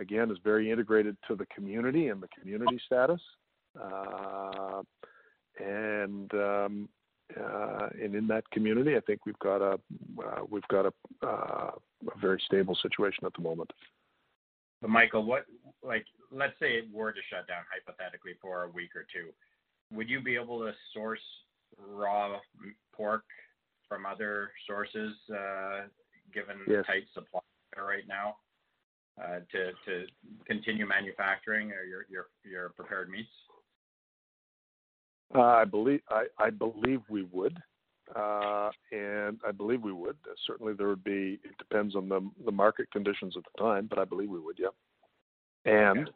again 0.00 0.30
is 0.30 0.38
very 0.42 0.70
integrated 0.70 1.16
to 1.28 1.36
the 1.36 1.46
community 1.54 2.08
and 2.08 2.20
the 2.20 2.28
community 2.40 2.80
status, 2.84 3.20
uh, 3.80 4.82
and 5.58 6.32
um, 6.34 6.88
uh, 7.38 7.88
and 8.02 8.14
in 8.14 8.26
that 8.28 8.48
community, 8.50 8.96
I 8.96 9.00
think 9.00 9.26
we've 9.26 9.38
got 9.38 9.60
a 9.60 9.74
uh, 9.74 10.44
we've 10.48 10.66
got 10.68 10.86
a, 10.86 10.92
uh, 11.26 11.70
a 12.14 12.18
very 12.20 12.40
stable 12.46 12.76
situation 12.82 13.24
at 13.24 13.32
the 13.34 13.42
moment. 13.42 13.70
But 14.80 14.90
Michael, 14.90 15.24
what 15.24 15.44
like 15.82 16.06
let's 16.32 16.54
say 16.60 16.72
it 16.72 16.84
were 16.92 17.12
to 17.12 17.20
shut 17.30 17.46
down 17.46 17.62
hypothetically 17.72 18.32
for 18.40 18.64
a 18.64 18.68
week 18.70 18.96
or 18.96 19.06
two, 19.12 19.30
would 19.94 20.08
you 20.08 20.20
be 20.20 20.36
able 20.36 20.60
to 20.60 20.72
source 20.94 21.20
raw 21.78 22.36
pork 22.94 23.24
from 23.88 24.06
other 24.06 24.50
sources, 24.66 25.14
uh, 25.32 25.82
given 26.32 26.56
yes. 26.66 26.84
tight 26.86 27.04
supply 27.12 27.40
right 27.76 28.04
now, 28.08 28.36
uh, 29.22 29.40
to 29.52 29.72
to 29.86 30.06
continue 30.46 30.86
manufacturing 30.86 31.72
or 31.72 31.84
your 31.84 32.06
your 32.08 32.26
your 32.44 32.68
prepared 32.70 33.10
meats? 33.10 33.28
Uh, 35.34 35.40
I 35.40 35.64
believe 35.64 36.00
I, 36.08 36.24
I 36.38 36.50
believe 36.50 37.00
we 37.08 37.22
would, 37.32 37.56
uh, 38.16 38.70
and 38.90 39.38
I 39.46 39.52
believe 39.56 39.82
we 39.82 39.92
would. 39.92 40.16
Uh, 40.28 40.34
certainly, 40.46 40.72
there 40.72 40.88
would 40.88 41.04
be. 41.04 41.38
It 41.44 41.56
depends 41.58 41.94
on 41.94 42.08
the 42.08 42.28
the 42.44 42.52
market 42.52 42.90
conditions 42.90 43.34
at 43.36 43.44
the 43.44 43.62
time, 43.62 43.86
but 43.88 43.98
I 43.98 44.04
believe 44.04 44.28
we 44.28 44.40
would. 44.40 44.58
Yeah, 44.58 45.72
and 45.72 46.10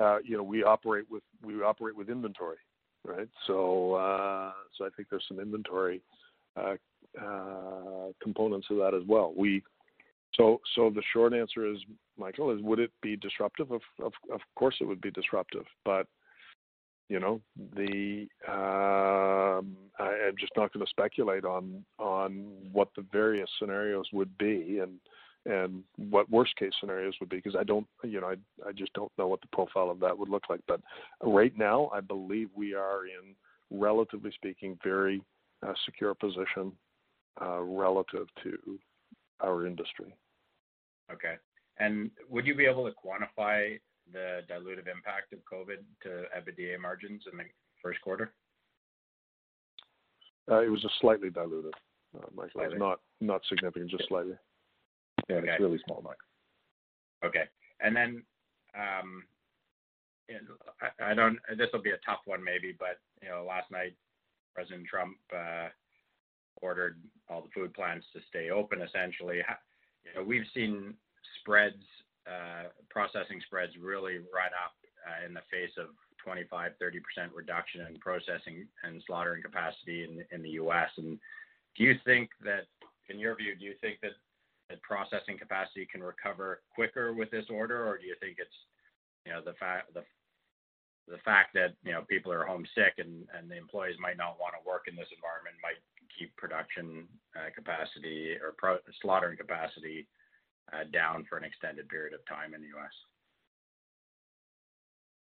uh, 0.00 0.18
you 0.24 0.36
know 0.36 0.42
we 0.42 0.64
operate 0.64 1.04
with 1.08 1.22
we 1.44 1.62
operate 1.62 1.96
with 1.96 2.08
inventory, 2.08 2.56
right? 3.04 3.28
So 3.46 3.94
uh, 3.94 4.52
so 4.76 4.84
I 4.86 4.88
think 4.96 5.08
there's 5.08 5.24
some 5.28 5.38
inventory 5.38 6.02
uh, 6.56 6.74
components 8.20 8.66
of 8.70 8.78
that 8.78 8.94
as 8.94 9.06
well. 9.06 9.32
We 9.36 9.62
so 10.34 10.60
so 10.74 10.90
the 10.90 11.02
short 11.12 11.32
answer 11.32 11.70
is, 11.70 11.78
Michael, 12.16 12.50
is 12.50 12.62
would 12.62 12.78
it 12.80 12.90
be 13.02 13.16
disruptive? 13.16 13.70
Of 13.70 13.82
of, 14.02 14.12
of 14.32 14.40
course 14.56 14.76
it 14.80 14.84
would 14.84 15.00
be 15.00 15.10
disruptive, 15.10 15.64
but 15.84 16.06
you 17.08 17.20
know 17.20 17.40
the 17.74 18.26
um, 18.46 19.76
I, 19.98 20.28
am 20.28 20.36
just 20.38 20.52
not 20.56 20.72
going 20.72 20.84
to 20.84 20.90
speculate 20.90 21.44
on 21.44 21.84
on 21.98 22.46
what 22.72 22.88
the 22.96 23.04
various 23.12 23.48
scenarios 23.58 24.06
would 24.12 24.36
be 24.38 24.80
and 24.82 24.98
and 25.46 25.82
what 25.96 26.30
worst 26.30 26.54
case 26.56 26.72
scenarios 26.80 27.14
would 27.20 27.30
be 27.30 27.36
because 27.36 27.56
I 27.56 27.64
don't 27.64 27.86
you 28.04 28.20
know 28.20 28.28
I 28.28 28.68
I 28.68 28.72
just 28.72 28.92
don't 28.92 29.12
know 29.18 29.28
what 29.28 29.40
the 29.40 29.48
profile 29.52 29.90
of 29.90 30.00
that 30.00 30.16
would 30.16 30.28
look 30.28 30.44
like. 30.50 30.60
But 30.68 30.80
right 31.22 31.56
now, 31.56 31.90
I 31.92 32.00
believe 32.00 32.50
we 32.54 32.74
are 32.74 33.06
in 33.06 33.34
relatively 33.70 34.30
speaking 34.32 34.78
very 34.82 35.22
uh, 35.66 35.72
secure 35.84 36.14
position 36.14 36.72
uh, 37.40 37.60
relative 37.60 38.26
to 38.42 38.78
our 39.40 39.66
industry. 39.66 40.14
Okay. 41.12 41.34
And 41.78 42.10
would 42.28 42.46
you 42.46 42.54
be 42.54 42.66
able 42.66 42.84
to 42.86 42.92
quantify 42.92 43.78
the 44.12 44.40
dilutive 44.50 44.88
impact 44.90 45.32
of 45.32 45.40
COVID 45.50 45.82
to 46.02 46.24
EBITDA 46.36 46.78
margins 46.80 47.22
in 47.30 47.38
the 47.38 47.44
first 47.82 48.00
quarter? 48.00 48.32
Uh, 50.50 50.60
it 50.60 50.70
was 50.70 50.80
just 50.80 50.94
slightly 51.00 51.30
dilutive, 51.30 51.74
uh, 52.16 52.26
Michael. 52.34 52.50
Slightly. 52.54 52.78
Not 52.78 53.00
not 53.20 53.42
significant, 53.48 53.90
just 53.90 54.08
slightly. 54.08 54.34
Yeah, 55.28 55.40
it's 55.44 55.60
really 55.60 55.80
small, 55.84 56.00
Mike. 56.02 56.16
Okay. 57.24 57.44
And 57.80 57.94
then, 57.94 58.22
um, 58.74 59.24
I, 60.80 61.10
I 61.10 61.14
don't. 61.14 61.38
This 61.56 61.68
will 61.72 61.82
be 61.82 61.90
a 61.90 61.98
tough 62.04 62.20
one, 62.24 62.42
maybe, 62.42 62.74
but 62.78 62.98
you 63.22 63.28
know, 63.28 63.44
last 63.46 63.70
night 63.70 63.94
President 64.54 64.86
Trump 64.86 65.16
uh, 65.34 65.68
ordered 66.62 66.98
all 67.28 67.42
the 67.42 67.50
food 67.54 67.74
plants 67.74 68.06
to 68.14 68.20
stay 68.28 68.50
open. 68.50 68.80
Essentially, 68.82 69.36
you 69.36 70.14
know, 70.14 70.26
we've 70.26 70.46
seen 70.54 70.94
spreads 71.40 71.82
processing 72.90 73.40
spreads 73.46 73.72
really 73.80 74.18
run 74.18 74.52
up 74.52 74.74
uh, 75.06 75.26
in 75.26 75.34
the 75.34 75.44
face 75.50 75.72
of 75.78 75.88
25, 76.22 76.72
30% 76.82 77.00
reduction 77.34 77.86
in 77.86 77.98
processing 77.98 78.66
and 78.82 79.02
slaughtering 79.06 79.42
capacity 79.42 80.04
in, 80.04 80.24
in 80.32 80.42
the 80.42 80.60
U.S. 80.60 80.90
And 80.96 81.18
do 81.76 81.84
you 81.84 81.94
think 82.04 82.30
that, 82.44 82.66
in 83.08 83.18
your 83.18 83.36
view, 83.36 83.54
do 83.56 83.64
you 83.64 83.74
think 83.80 84.00
that, 84.02 84.12
that 84.68 84.82
processing 84.82 85.38
capacity 85.38 85.86
can 85.90 86.02
recover 86.02 86.60
quicker 86.74 87.14
with 87.14 87.30
this 87.30 87.46
order, 87.48 87.86
or 87.86 87.96
do 87.96 88.06
you 88.06 88.16
think 88.20 88.36
it's, 88.38 88.58
you 89.24 89.32
know, 89.32 89.40
the 89.44 89.54
fact 89.58 89.94
the 89.94 90.04
the 91.08 91.18
fact 91.24 91.54
that 91.54 91.72
you 91.84 91.92
know 91.92 92.02
people 92.08 92.30
are 92.30 92.44
homesick 92.44 92.98
and, 92.98 93.24
and 93.32 93.50
the 93.50 93.56
employees 93.56 93.96
might 93.98 94.16
not 94.16 94.36
want 94.38 94.52
to 94.52 94.68
work 94.68 94.84
in 94.88 94.96
this 94.96 95.08
environment 95.08 95.56
might 95.62 95.80
keep 96.12 96.34
production 96.36 97.08
uh, 97.36 97.48
capacity 97.54 98.36
or 98.42 98.52
pro- 98.56 98.84
slaughtering 99.00 99.36
capacity 99.36 100.06
uh, 100.72 100.84
down 100.92 101.24
for 101.28 101.38
an 101.38 101.44
extended 101.44 101.88
period 101.88 102.14
of 102.14 102.20
time 102.26 102.54
in 102.54 102.60
the 102.60 102.68
U.S.? 102.68 102.92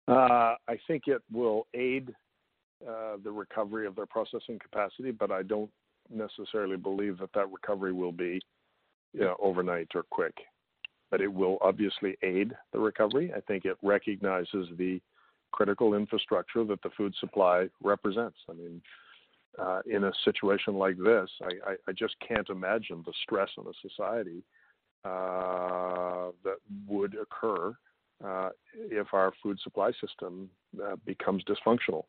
Uh, 0.09 0.55
I 0.69 0.79
think 0.87 1.05
it 1.07 1.23
will 1.33 1.67
aid 1.75 2.15
uh, 2.87 3.17
the 3.23 3.31
recovery 3.31 3.87
of 3.87 3.97
their 3.97 4.07
processing 4.07 4.59
capacity, 4.59 5.11
but 5.11 5.31
I 5.31 5.43
don't 5.43 5.71
necessarily 6.11 6.77
believe 6.77 7.19
that 7.19 7.33
that 7.35 7.51
recovery 7.51 7.93
will 7.93 8.13
be 8.13 8.41
overnight 9.41 9.89
or 9.95 10.05
quick. 10.11 10.35
But 11.11 11.21
it 11.21 11.33
will 11.33 11.59
obviously 11.61 12.17
aid 12.23 12.53
the 12.73 12.79
recovery. 12.79 13.33
I 13.35 13.41
think 13.41 13.65
it 13.65 13.77
recognizes 13.83 14.69
the 14.77 15.01
critical 15.53 15.95
infrastructure 15.95 16.65
that 16.65 16.83
the 16.83 16.91
food 16.97 17.15
supply 17.19 17.69
represents. 17.83 18.37
I 18.49 18.53
mean, 18.53 18.83
in 19.87 20.05
a 20.05 20.13
situation 20.25 20.75
like 20.75 20.99
this, 20.99 21.31
I, 21.43 21.75
I, 21.89 21.93
just 21.93 22.15
can't 22.27 22.49
imagine 22.51 23.03
the 23.07 23.13
stress 23.23 23.49
on 23.57 23.67
a 23.67 23.89
society 23.89 24.43
that 26.45 26.59
would 26.87 27.15
occur 27.15 27.75
uh, 28.25 28.51
if 28.75 29.09
our 29.13 29.33
food 29.43 29.59
supply 29.63 29.93
system 30.01 30.49
uh, 30.83 30.97
becomes 31.05 31.45
dysfunctional. 31.45 32.05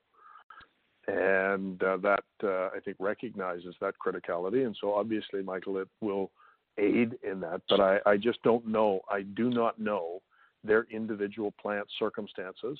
And 1.07 1.81
uh, 1.83 1.97
that, 1.97 2.23
uh, 2.43 2.67
I 2.75 2.79
think, 2.83 2.97
recognizes 2.99 3.75
that 3.79 3.93
criticality. 4.05 4.65
And 4.65 4.75
so, 4.79 4.93
obviously, 4.93 5.41
Michael, 5.41 5.77
it 5.77 5.87
will 6.01 6.31
aid 6.77 7.15
in 7.23 7.39
that. 7.41 7.61
But 7.69 7.79
I, 7.79 7.99
I 8.05 8.17
just 8.17 8.41
don't 8.43 8.67
know. 8.67 9.01
I 9.09 9.21
do 9.21 9.49
not 9.49 9.79
know 9.79 10.21
their 10.63 10.85
individual 10.91 11.53
plant 11.61 11.87
circumstances, 11.97 12.77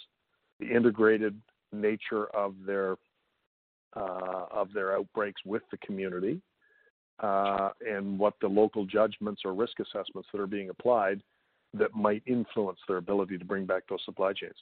the 0.60 0.68
integrated 0.68 1.40
nature 1.72 2.26
of 2.36 2.56
their 2.66 2.98
uh, 3.96 4.46
of 4.52 4.74
their 4.74 4.96
outbreaks 4.96 5.42
with 5.46 5.64
the 5.72 5.78
community, 5.78 6.42
uh, 7.20 7.70
and 7.88 8.18
what 8.18 8.36
the 8.42 8.48
local 8.48 8.86
judgments 8.86 9.42
or 9.46 9.54
risk 9.54 9.80
assessments 9.80 10.30
that 10.32 10.42
are 10.42 10.48
being 10.48 10.70
applied 10.70 11.22
that 11.74 11.94
might 11.96 12.24
influence 12.26 12.80
their 12.88 12.98
ability 12.98 13.38
to 13.38 13.46
bring 13.46 13.66
back 13.66 13.84
those 13.90 14.04
supply 14.06 14.34
chains. 14.34 14.56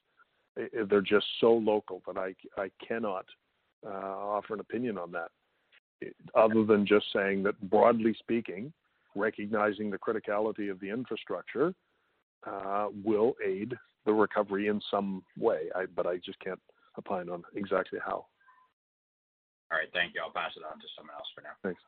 They're 0.89 1.01
just 1.01 1.25
so 1.41 1.51
local 1.53 2.01
that 2.07 2.17
I, 2.17 2.33
I 2.59 2.69
cannot 2.85 3.25
uh, 3.85 3.89
offer 3.89 4.53
an 4.53 4.61
opinion 4.61 4.97
on 4.97 5.11
that, 5.11 5.31
other 6.33 6.63
than 6.63 6.85
just 6.85 7.05
saying 7.13 7.43
that 7.43 7.59
broadly 7.69 8.15
speaking, 8.19 8.71
recognizing 9.15 9.89
the 9.89 9.97
criticality 9.97 10.71
of 10.71 10.79
the 10.79 10.89
infrastructure 10.89 11.73
uh, 12.47 12.87
will 13.03 13.33
aid 13.45 13.73
the 14.05 14.13
recovery 14.13 14.67
in 14.67 14.79
some 14.89 15.23
way. 15.37 15.63
I, 15.75 15.85
but 15.95 16.07
I 16.07 16.17
just 16.17 16.39
can't 16.39 16.59
opine 16.97 17.29
on 17.29 17.43
exactly 17.55 17.99
how. 18.03 18.25
All 19.71 19.79
right, 19.79 19.89
thank 19.93 20.13
you. 20.13 20.21
I'll 20.21 20.31
pass 20.31 20.51
it 20.55 20.63
on 20.63 20.79
to 20.79 20.85
someone 20.95 21.15
else 21.17 21.27
for 21.33 21.41
now. 21.41 21.49
Thanks. 21.63 21.81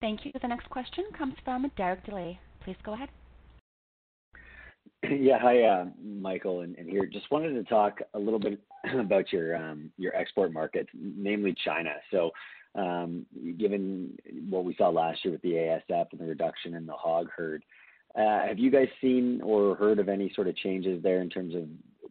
Thank 0.00 0.24
you. 0.24 0.32
The 0.40 0.48
next 0.48 0.68
question 0.70 1.04
comes 1.16 1.34
from 1.44 1.70
Derek 1.76 2.06
Dley. 2.06 2.38
Please 2.64 2.76
go 2.84 2.94
ahead. 2.94 3.10
Yeah. 5.02 5.38
Hi, 5.40 5.62
uh, 5.62 5.86
Michael, 6.02 6.60
and 6.60 6.76
here. 6.76 7.06
Just 7.06 7.30
wanted 7.30 7.52
to 7.52 7.64
talk 7.64 8.00
a 8.14 8.18
little 8.18 8.38
bit 8.38 8.60
about 8.98 9.32
your 9.32 9.56
um, 9.56 9.90
your 9.98 10.14
export 10.14 10.52
markets, 10.52 10.90
namely 10.94 11.54
China. 11.64 11.90
So, 12.10 12.30
um, 12.74 13.26
given 13.58 14.16
what 14.48 14.64
we 14.64 14.74
saw 14.76 14.88
last 14.88 15.24
year 15.24 15.32
with 15.32 15.42
the 15.42 15.52
ASF 15.52 16.06
and 16.12 16.20
the 16.20 16.26
reduction 16.26 16.74
in 16.74 16.86
the 16.86 16.92
hog 16.92 17.28
herd, 17.34 17.64
uh, 18.14 18.46
have 18.46 18.58
you 18.58 18.70
guys 18.70 18.88
seen 19.00 19.40
or 19.42 19.74
heard 19.74 19.98
of 19.98 20.08
any 20.08 20.32
sort 20.34 20.48
of 20.48 20.56
changes 20.56 21.02
there 21.02 21.20
in 21.20 21.28
terms 21.28 21.54
of 21.54 21.64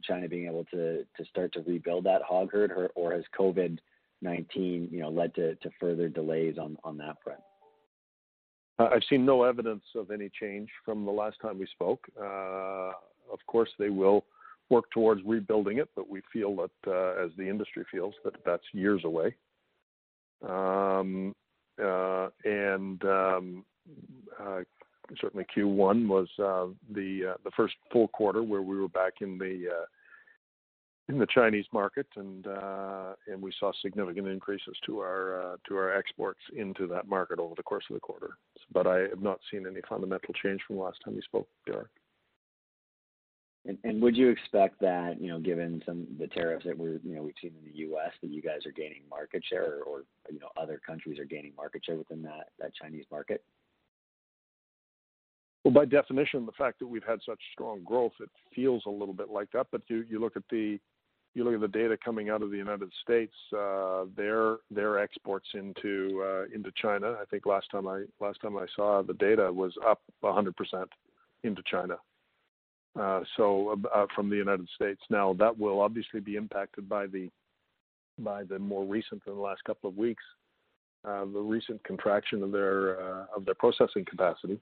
China 0.04 0.28
being 0.28 0.48
able 0.48 0.66
to 0.66 1.06
start 1.30 1.54
to 1.54 1.62
rebuild 1.62 2.04
that 2.06 2.22
hog 2.22 2.52
herd, 2.52 2.72
or, 2.96 3.14
has 3.14 3.24
COVID 3.38 3.78
nineteen, 4.22 4.90
you 4.92 5.00
know, 5.00 5.10
led 5.10 5.34
to, 5.36 5.56
further 5.80 6.10
delays 6.10 6.58
on 6.58 6.98
that 6.98 7.18
front? 7.24 7.40
Uh, 8.80 8.88
I've 8.94 9.04
seen 9.10 9.26
no 9.26 9.44
evidence 9.44 9.84
of 9.96 10.10
any 10.10 10.30
change 10.40 10.70
from 10.86 11.06
the 11.06 11.12
last 11.12 11.38
time 11.42 11.60
we 11.60 11.68
spoke. 11.68 12.08
Uh, 12.20 12.92
of 13.32 13.40
course, 13.46 13.70
they 13.78 13.90
will 13.90 14.24
work 14.70 14.90
towards 14.92 15.22
rebuilding 15.26 15.80
it, 15.80 15.90
but 15.96 16.10
we 16.10 16.22
feel 16.32 16.56
that, 16.56 16.72
uh, 16.88 17.24
as 17.24 17.32
the 17.38 17.48
industry 17.48 17.84
feels, 17.92 18.14
that 18.24 18.34
that's 18.46 18.64
years 18.72 19.02
away. 19.04 19.36
Um, 20.48 21.36
and 22.46 23.04
um, 23.04 23.66
certainly 25.20 25.46
Q1 25.56 26.08
was 26.08 26.28
the 26.38 27.36
the 27.44 27.52
first 27.58 27.76
full 27.92 28.08
quarter 28.10 28.44
where 28.44 28.62
we 28.62 28.80
were 28.80 28.88
back 28.88 29.14
in 29.22 29.38
the 29.38 29.86
in 31.10 31.18
the 31.18 31.28
Chinese 31.34 31.66
market, 31.74 32.08
and 32.16 32.46
and 33.28 33.42
we 33.42 33.52
saw 33.60 33.72
significant 33.82 34.28
increases 34.28 34.78
to 34.86 35.00
our 35.00 35.58
to 35.68 35.76
our 35.76 35.94
exports 35.98 36.40
into 36.56 36.88
that 36.88 37.10
market 37.10 37.40
over 37.40 37.56
the 37.56 37.64
course 37.64 37.84
of 37.90 37.96
the 37.96 38.00
quarter. 38.00 38.38
I 38.76 39.00
have 39.10 39.22
not 39.22 39.40
seen 39.52 39.66
any 39.66 39.82
fundamental 39.88 40.34
change 40.34 40.62
from 40.66 40.78
the 40.78 40.84
last 40.84 41.00
time 41.04 41.16
we 41.16 41.22
spoke, 41.22 41.48
Derek. 41.66 41.90
And, 43.66 43.78
and 43.84 44.02
would 44.02 44.16
you 44.16 44.30
expect 44.30 44.80
that, 44.82 45.18
you 45.20 45.28
know, 45.28 45.40
given 45.40 45.82
some 45.86 46.08
of 46.12 46.18
the 46.18 46.28
tariffs 46.28 46.66
that 46.66 46.78
we're, 46.78 47.00
you 47.04 47.16
know, 47.16 47.24
we've 47.24 47.34
seen 47.42 47.52
in 47.60 47.72
the 47.72 47.78
U.S., 47.80 48.12
that 48.22 48.32
you 48.32 48.42
guys 48.42 48.66
are 48.66 48.72
gaining 48.72 49.02
market 49.10 49.44
share 49.48 49.84
or, 49.84 50.04
you 50.32 50.40
know, 50.40 50.50
other 50.56 50.80
countries 50.86 51.20
are 51.20 51.26
gaining 51.26 51.54
market 51.58 51.84
share 51.86 51.96
within 51.96 52.22
that, 52.24 52.50
that 52.60 52.74
Chinese 52.74 53.06
market? 53.12 53.44
Well, 55.64 55.74
by 55.74 55.86
definition, 55.86 56.46
the 56.46 56.54
fact 56.54 56.80
that 56.80 56.88
we've 56.88 57.04
had 57.04 57.20
such 57.26 57.40
strong 57.52 57.84
growth, 57.84 58.14
it 58.22 58.30
feels 58.56 58.84
a 58.86 58.90
little 58.90 59.14
bit 59.14 59.30
like 59.30 59.52
that. 59.52 59.68
But 59.72 59.82
you, 59.88 60.06
you 60.10 60.20
look 60.20 60.38
at 60.38 60.44
the 60.50 60.80
data 61.68 61.98
coming 62.04 62.30
out 62.30 62.42
of 62.42 62.52
the 62.52 62.58
United 62.58 62.92
States, 63.04 63.34
uh, 63.58 64.06
their 64.16 64.58
their 64.72 65.00
exports 65.00 65.48
into 65.54 66.24
uh, 66.26 66.56
into 66.56 66.72
China, 66.82 67.16
I 67.22 67.26
think 67.26 67.46
last 67.46 67.68
time 67.72 67.88
I 67.88 68.06
last 68.20 68.42
time 68.42 68.58
I 68.58 68.66
saw 68.76 69.02
the 69.02 69.14
data 69.14 69.52
was 69.52 69.74
up 69.88 70.02
100% 70.24 70.54
into 71.44 71.62
China, 71.70 71.98
uh, 73.00 73.22
so 73.38 73.80
from 74.16 74.30
the 74.30 74.36
United 74.36 74.68
States. 74.76 75.02
Now, 75.10 75.34
that 75.34 75.58
will 75.58 75.82
obviously 75.82 76.20
be 76.20 76.36
impacted 76.36 76.88
by 76.88 77.08
the 77.08 77.30
by 78.18 78.44
the 78.44 78.60
more 78.60 78.86
recent 78.86 79.24
than 79.26 79.36
the 79.36 79.42
last 79.42 79.64
couple 79.64 79.90
of 79.90 79.98
weeks, 79.98 80.24
the 81.04 81.24
recent 81.26 81.84
contraction 81.84 82.44
of 82.44 82.52
their 82.52 82.96
of 83.36 83.46
their 83.46 83.56
processing 83.56 84.06
capacity. 84.06 84.60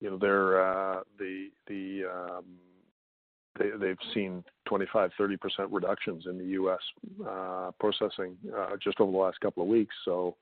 You 0.00 0.10
know, 0.10 0.18
um, 2.04 2.44
they've 3.58 3.96
seen 4.14 4.44
25%-30% 4.68 5.38
reductions 5.70 6.24
in 6.26 6.38
the 6.38 6.44
U.S. 6.44 6.80
Uh, 7.26 7.70
processing 7.78 8.36
uh, 8.56 8.76
just 8.82 9.00
over 9.00 9.12
the 9.12 9.18
last 9.18 9.40
couple 9.40 9.62
of 9.62 9.68
weeks. 9.68 9.94
So, 10.04 10.36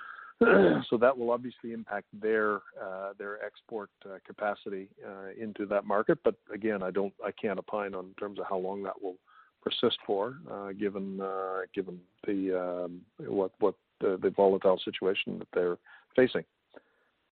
so 0.40 0.96
that 0.98 1.16
will 1.16 1.30
obviously 1.30 1.72
impact 1.72 2.06
their 2.12 2.56
uh, 2.82 3.12
their 3.18 3.44
export 3.44 3.90
capacity 4.26 4.88
into 5.38 5.66
that 5.66 5.84
market. 5.84 6.18
But 6.24 6.36
again, 6.52 6.82
I 6.82 6.90
don't, 6.90 7.12
I 7.24 7.30
can't 7.32 7.58
opine 7.58 7.94
on 7.94 8.14
terms 8.18 8.38
of 8.38 8.46
how 8.48 8.58
long 8.58 8.82
that 8.84 9.00
will 9.00 9.16
persist 9.62 9.98
for, 10.06 10.36
given 10.78 11.20
given 11.74 12.00
um, 12.26 13.00
the 14.00 14.32
volatile 14.34 14.80
situation 14.82 15.38
that 15.38 15.48
they're 15.52 15.76
facing. 16.16 16.44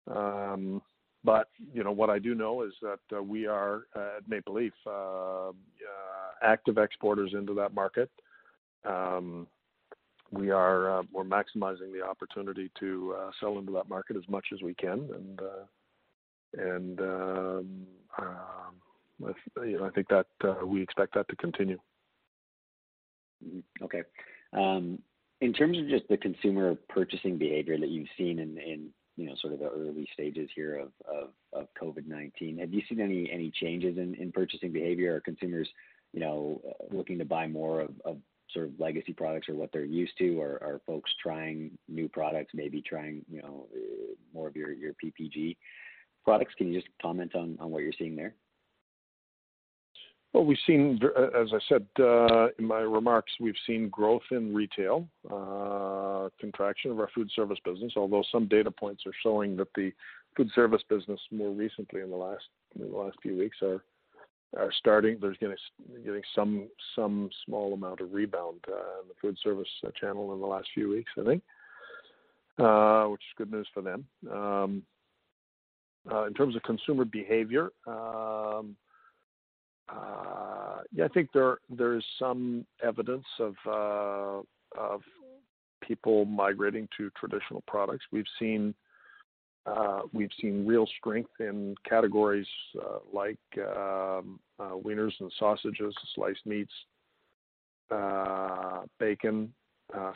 Um, 0.08 0.82
But 1.26 1.48
you 1.74 1.82
know, 1.82 1.90
what 1.90 2.08
I 2.08 2.20
do 2.20 2.36
know 2.36 2.62
is 2.62 2.72
that 2.82 3.00
uh, 3.14 3.20
we 3.20 3.46
are 3.46 3.82
uh, 3.96 4.18
at 4.18 4.28
Maple 4.28 4.54
Leaf 4.54 4.72
uh, 4.86 5.50
active 6.40 6.78
exporters 6.78 7.32
into 7.34 7.52
that 7.54 7.74
market. 7.74 8.08
Um, 8.84 9.48
we're 10.30 11.02
we're 11.12 11.24
maximizing 11.24 11.92
the 11.92 12.02
opportunity 12.08 12.70
to 12.78 13.16
sell 13.40 13.58
into 13.58 13.72
that 13.72 13.88
market 13.88 14.16
as 14.16 14.22
much 14.28 14.46
as 14.54 14.62
we 14.62 14.74
can. 14.74 15.08
and 15.14 15.40
and 16.56 17.00
um, 17.00 17.86
You 19.18 19.78
know, 19.78 19.84
I 19.84 19.90
think 19.90 20.06
that 20.08 20.26
we 20.64 20.80
expect 20.80 21.14
that 21.14 21.28
to 21.28 21.36
continue. 21.36 21.78
Mm-hmm. 23.44 23.84
Okay. 23.84 24.02
Um, 24.52 25.00
in 25.40 25.52
terms 25.52 25.76
of 25.76 25.88
just 25.88 26.08
the 26.08 26.16
consumer 26.16 26.76
purchasing 26.88 27.36
behavior 27.36 27.78
that 27.78 27.88
you've 27.88 28.08
seen 28.16 28.38
in 28.38 28.90
you 29.16 29.26
know 29.26 29.34
sort 29.40 29.52
of 29.52 29.60
the 29.60 29.68
early 29.68 30.08
stages 30.12 30.48
here 30.54 30.76
of 30.76 30.92
of, 31.06 31.28
of 31.52 31.68
COVID-19, 31.80 32.60
have 32.60 32.72
you 32.72 32.82
seen 32.88 33.00
any 33.00 33.30
any 33.30 33.50
changes 33.50 33.98
in 33.98 34.14
in 34.14 34.32
purchasing 34.32 34.72
behavior? 34.72 35.16
Are 35.16 35.20
consumers 35.20 35.68
you 36.12 36.20
know 36.20 36.60
looking 36.90 37.18
to 37.18 37.24
buy 37.24 37.46
more 37.46 37.80
of 37.80 37.90
of 38.04 38.18
sort 38.52 38.66
of 38.66 38.78
legacy 38.78 39.12
products 39.12 39.48
or 39.48 39.54
what 39.54 39.70
they're 39.72 39.84
used 39.84 40.16
to? 40.18 40.40
Or 40.40 40.62
are 40.62 40.80
folks 40.86 41.10
trying 41.22 41.76
new 41.88 42.08
products, 42.08 42.52
maybe 42.54 42.82
trying 42.82 43.24
you 43.30 43.42
know 43.42 43.66
more 44.34 44.48
of 44.48 44.56
your 44.56 44.72
your 44.72 44.92
PPG 45.02 45.56
products? 46.24 46.54
Can 46.58 46.72
you 46.72 46.80
just 46.80 46.92
comment 47.00 47.34
on, 47.34 47.56
on 47.60 47.70
what 47.70 47.82
you're 47.82 47.92
seeing 47.98 48.16
there? 48.16 48.34
Well, 50.36 50.44
we've 50.44 50.58
seen, 50.66 51.00
uh, 51.02 51.28
as 51.40 51.48
I 51.54 51.58
said, 51.66 51.86
uh, 51.98 52.48
in 52.58 52.66
my 52.66 52.80
remarks, 52.80 53.32
we've 53.40 53.56
seen 53.66 53.88
growth 53.88 54.20
in 54.30 54.52
retail, 54.54 55.08
uh, 55.30 56.28
contraction 56.38 56.90
of 56.90 57.00
our 57.00 57.08
food 57.14 57.30
service 57.34 57.56
business, 57.64 57.94
although 57.96 58.22
some 58.30 58.46
data 58.46 58.70
points 58.70 59.04
are 59.06 59.14
showing 59.22 59.56
that 59.56 59.72
the 59.74 59.92
food 60.36 60.50
service 60.54 60.82
business 60.90 61.18
more 61.30 61.52
recently 61.52 62.02
in 62.02 62.10
the 62.10 62.16
last 62.16 62.44
in 62.78 62.90
the 62.90 62.94
last 62.98 63.16
few 63.22 63.38
weeks 63.38 63.56
are 63.62 63.82
are 64.58 64.70
starting. 64.78 65.16
There's 65.22 65.38
getting 65.38 66.22
some 66.34 66.68
some 66.94 67.30
small 67.46 67.72
amount 67.72 68.02
of 68.02 68.12
rebound 68.12 68.60
in 68.68 69.08
the 69.08 69.14
food 69.22 69.38
service 69.42 69.70
channel 69.98 70.34
in 70.34 70.40
the 70.40 70.46
last 70.46 70.68
few 70.74 70.90
weeks, 70.90 71.12
I 71.18 71.24
think, 71.24 71.42
which 73.10 73.22
is 73.22 73.38
good 73.38 73.50
news 73.50 73.68
for 73.72 73.80
them. 73.80 74.06
Um, 74.30 74.82
in 76.26 76.34
terms 76.34 76.56
of 76.56 76.62
consumer 76.62 77.06
behavior, 77.06 77.70
um, 77.86 78.76
Uh, 79.88 80.80
yeah, 80.92 81.04
I 81.04 81.08
think 81.08 81.30
there 81.32 81.58
there 81.70 81.94
is 81.96 82.04
some 82.18 82.66
evidence 82.82 83.26
of 83.38 83.54
uh, 83.66 84.80
of 84.80 85.02
people 85.80 86.24
migrating 86.24 86.88
to 86.96 87.10
traditional 87.10 87.62
products. 87.68 88.04
We've 88.10 88.24
seen 88.38 88.74
uh, 89.64 90.02
real 90.66 90.86
strength 90.98 91.30
in 91.40 91.74
categories 91.88 92.46
like 93.12 93.38
um, 93.58 94.40
wieners 94.60 95.12
and 95.20 95.32
sausages, 95.38 95.94
sliced 96.14 96.44
meats, 96.46 96.72
bacon, 98.98 99.52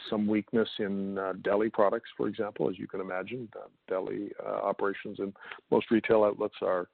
some 0.08 0.26
weakness 0.26 0.68
in 0.78 1.18
deli 1.42 1.70
products, 1.70 2.10
for 2.16 2.26
example. 2.26 2.68
As 2.68 2.78
you 2.78 2.88
can 2.88 3.00
imagine, 3.00 3.48
deli 3.88 4.30
operations 4.44 5.18
in 5.20 5.32
most 5.70 5.90
retail 5.90 6.24
outlets 6.24 6.56
are 6.62 6.88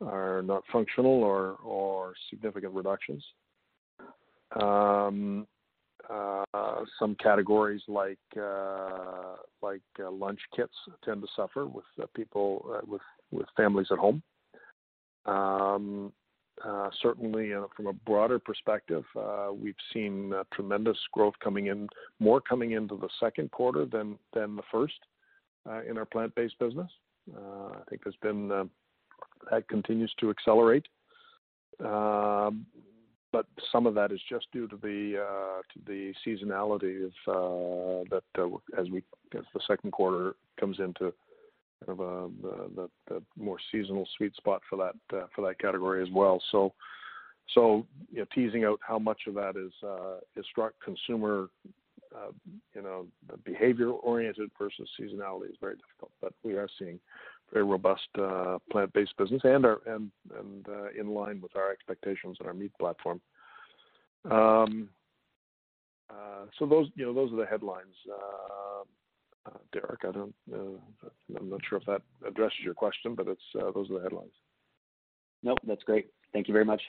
not 0.00 0.62
functional 0.72 1.22
or 1.22 1.56
or 1.62 2.14
significant 2.30 2.74
reductions. 2.74 3.24
Um, 4.60 5.46
uh, 6.08 6.44
some 6.98 7.14
categories 7.22 7.82
like 7.86 8.18
uh, 8.36 9.36
like 9.62 9.82
uh, 10.02 10.10
lunch 10.10 10.40
kits 10.56 10.74
tend 11.04 11.22
to 11.22 11.28
suffer 11.36 11.66
with 11.66 11.84
people 12.14 12.80
with 12.86 13.02
with 13.30 13.46
families 13.56 13.86
at 13.92 13.98
home. 13.98 14.22
Um, 15.26 16.12
certainly, 17.00 17.52
from 17.76 17.86
a 17.86 17.92
broader 17.92 18.38
perspective, 18.38 19.04
we've 19.54 19.74
seen 19.92 20.32
tremendous 20.52 20.98
growth 21.12 21.34
coming 21.42 21.66
in, 21.66 21.88
more 22.18 22.40
coming 22.40 22.72
into 22.72 22.96
the 22.96 23.08
second 23.20 23.50
quarter 23.52 23.84
than 23.84 24.18
than 24.34 24.56
the 24.56 24.62
first 24.72 24.98
in 25.88 25.96
our 25.96 26.06
plant-based 26.06 26.58
business. 26.58 26.90
I 27.36 27.82
think 27.88 28.02
that 29.50 29.68
continues 29.68 30.12
to 30.20 30.30
accelerate. 30.30 30.86
Um, 31.84 32.66
but 33.32 33.46
some 33.70 33.86
of 33.86 33.94
that 33.94 34.12
is 34.12 34.20
just 34.28 34.46
due 34.52 34.66
to 34.68 34.76
the 34.76 35.22
uh, 35.22 35.62
to 35.72 35.80
the 35.86 36.12
seasonality 36.26 37.04
of 37.04 37.12
uh, 37.28 38.04
that 38.10 38.42
uh, 38.42 38.80
as 38.80 38.86
the 39.32 39.60
second 39.66 39.92
quarter 39.92 40.34
comes 40.58 40.78
into 40.80 41.12
kind 41.86 41.98
of 41.98 42.32
the 42.42 42.88
the 43.08 43.22
more 43.38 43.56
seasonal 43.70 44.06
sweet 44.16 44.34
spot 44.34 44.62
for 44.68 44.76
that 44.76 45.28
for 45.34 45.46
that 45.46 45.58
category 45.58 46.02
as 46.02 46.08
well. 46.12 46.40
You 47.54 47.84
know, 48.12 48.24
teasing 48.34 48.64
out 48.64 48.80
how 48.82 48.98
much 48.98 49.22
of 49.26 49.34
that 49.34 49.56
is 49.56 49.72
structural 50.50 50.74
consumer 50.84 51.48
you 52.74 52.82
know, 52.82 53.06
behavior-oriented 53.44 54.50
versus 54.58 54.88
seasonality 54.98 55.50
is 55.50 55.56
very 55.60 55.76
difficult. 55.76 56.10
But 56.20 56.32
we 56.42 56.54
are 56.54 56.68
seeing 56.78 56.98
very 57.52 57.64
robust 57.64 58.08
uh, 58.18 58.58
plant-based 58.70 59.16
business 59.16 59.42
and 59.44 59.64
uh, 59.64 60.90
in 60.98 61.08
line 61.14 61.40
with 61.40 61.54
our 61.56 61.70
expectations 61.72 62.38
on 62.40 62.46
our 62.46 62.54
meat 62.54 62.72
platform. 62.78 63.20
Um, 64.30 64.88
uh, 66.10 66.46
so 66.58 66.66
those, 66.66 66.88
you 66.94 67.06
know, 67.06 67.14
those 67.14 67.32
are 67.32 67.36
the 67.36 67.46
headlines, 67.46 67.94
Derek. 69.72 70.04
I'm 70.04 70.34
not 71.28 71.60
sure 71.68 71.78
if 71.78 71.86
that 71.86 72.02
addresses 72.26 72.58
your 72.62 72.74
question, 72.74 73.14
but 73.14 73.28
it's 73.28 73.40
those 73.54 73.90
are 73.90 73.98
the 73.98 74.02
headlines. 74.02 74.32
Nope, 75.42 75.58
that's 75.66 75.82
great. 75.84 76.10
Thank 76.32 76.48
you 76.48 76.52
very 76.52 76.64
much. 76.64 76.82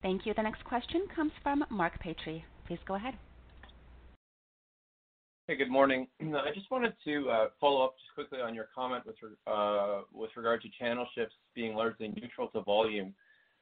Thank 0.00 0.26
you. 0.26 0.34
The 0.34 0.42
next 0.42 0.64
question 0.64 1.06
comes 1.14 1.32
from 1.42 1.64
Mark 1.70 1.98
Petrie. 2.00 2.44
Please 2.66 2.78
go 2.86 2.94
ahead. 2.94 3.14
Hey, 5.48 5.56
good 5.56 5.70
morning. 5.70 6.06
I 6.20 6.52
just 6.54 6.70
wanted 6.70 6.92
to 7.06 7.30
uh, 7.30 7.46
follow 7.58 7.82
up 7.82 7.94
just 7.96 8.14
quickly 8.14 8.40
on 8.44 8.54
your 8.54 8.68
comment 8.74 9.04
with 9.06 9.16
uh, 9.46 10.02
with 10.12 10.28
regard 10.36 10.60
to 10.60 10.68
channel 10.78 11.06
shifts 11.14 11.36
being 11.54 11.74
largely 11.74 12.08
neutral 12.08 12.48
to 12.48 12.60
volume. 12.60 13.14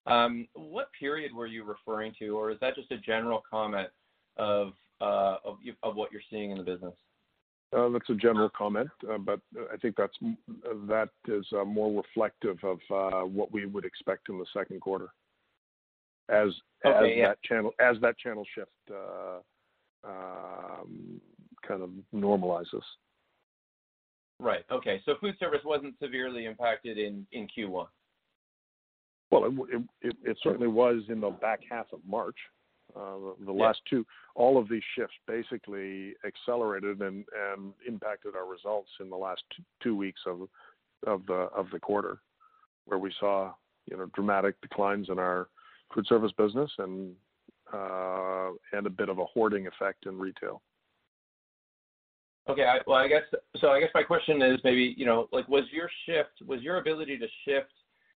Um, 0.06 0.48
what 0.54 0.90
period 0.98 1.32
were 1.32 1.46
you 1.46 1.62
referring 1.62 2.12
to, 2.18 2.30
or 2.30 2.50
is 2.50 2.58
that 2.60 2.74
just 2.74 2.90
a 2.90 2.98
general 2.98 3.40
comment 3.48 3.88
of 4.36 4.72
uh, 5.00 5.36
of 5.84 5.94
what 5.94 6.10
you're 6.10 6.22
seeing 6.28 6.50
in 6.50 6.58
the 6.58 6.64
business? 6.64 6.92
That's 7.70 8.10
a 8.10 8.14
general 8.14 8.48
comment, 8.48 8.90
but 9.20 9.38
I 9.72 9.76
think 9.76 9.94
that 9.96 10.10
is 10.20 10.88
that 10.88 11.10
is 11.28 11.46
more 11.64 12.02
reflective 12.02 12.58
of 12.64 12.80
what 13.32 13.52
we 13.52 13.64
would 13.64 13.84
expect 13.84 14.28
in 14.28 14.40
the 14.40 14.46
second 14.52 14.80
quarter 14.80 15.10
as 16.28 16.48
that 16.82 17.36
channel 17.44 18.44
shift 18.56 18.70
um, 20.04 21.20
kind 21.66 21.82
of 21.82 21.90
normalizes. 22.14 22.82
Right. 24.38 24.64
Okay. 24.70 25.00
So 25.04 25.14
food 25.20 25.34
service 25.38 25.60
wasn't 25.64 25.94
severely 26.00 26.44
impacted 26.44 26.98
in 26.98 27.26
in 27.32 27.48
Q1? 27.56 27.86
Well, 29.30 29.52
it 30.02 30.36
certainly 30.42 30.68
was 30.68 31.02
in 31.08 31.20
the 31.20 31.30
back 31.30 31.60
half 31.68 31.86
of 31.92 32.00
March. 32.06 32.36
Uh, 32.94 33.34
the 33.44 33.52
last 33.52 33.80
two, 33.90 34.06
all 34.36 34.56
of 34.56 34.68
these 34.68 34.82
shifts 34.94 35.16
basically 35.26 36.14
accelerated 36.24 37.00
and 37.02 37.24
impacted 37.86 38.36
our 38.36 38.46
results 38.46 38.88
in 39.00 39.10
the 39.10 39.16
last 39.16 39.42
two 39.82 39.96
weeks 39.96 40.20
of 40.26 40.48
the 41.26 41.78
quarter, 41.82 42.18
where 42.84 42.98
we 42.98 43.12
saw 43.18 43.52
you 43.90 43.96
know 43.96 44.06
dramatic 44.14 44.60
declines 44.60 45.08
in 45.10 45.18
our 45.18 45.48
food 45.92 46.06
service 46.06 46.32
business 46.38 46.70
and 46.78 47.12
uh, 47.72 48.50
a 48.86 48.90
bit 48.90 49.08
of 49.08 49.18
a 49.18 49.24
hoarding 49.24 49.66
effect 49.66 50.06
in 50.06 50.18
retail. 50.18 50.62
Okay. 52.48 52.64
Well, 52.86 52.96
I 52.96 53.08
guess 53.08 53.22
so. 53.60 53.68
I 53.68 53.80
guess 53.80 53.90
my 53.94 54.02
question 54.02 54.40
is 54.40 54.60
maybe, 54.62 54.94
you 54.96 55.04
know 55.04 55.28
like 55.32 55.48
was 55.48 55.64
your 55.72 55.90
shift 56.06 56.46
was 56.46 56.62
your 56.62 56.78
ability 56.78 57.18
to 57.18 57.26
shift 57.44 57.72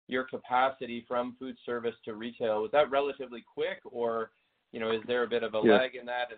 your 0.08 0.24
capacity 0.24 1.06
from 1.08 1.36
food 1.38 1.56
service 1.66 1.96
to 2.06 2.14
retail, 2.14 2.62
was 2.62 2.72
that 2.72 2.90
relatively 2.90 3.44
quick, 3.54 3.80
or 3.86 4.32
you 4.72 4.80
know 4.80 4.92
is 4.92 5.02
there 5.08 5.24
a 5.24 5.28
bit 5.28 5.44
of 5.44 5.54
a 5.54 5.60
lag 5.60 5.96
in 5.96 6.06
that? 6.06 6.30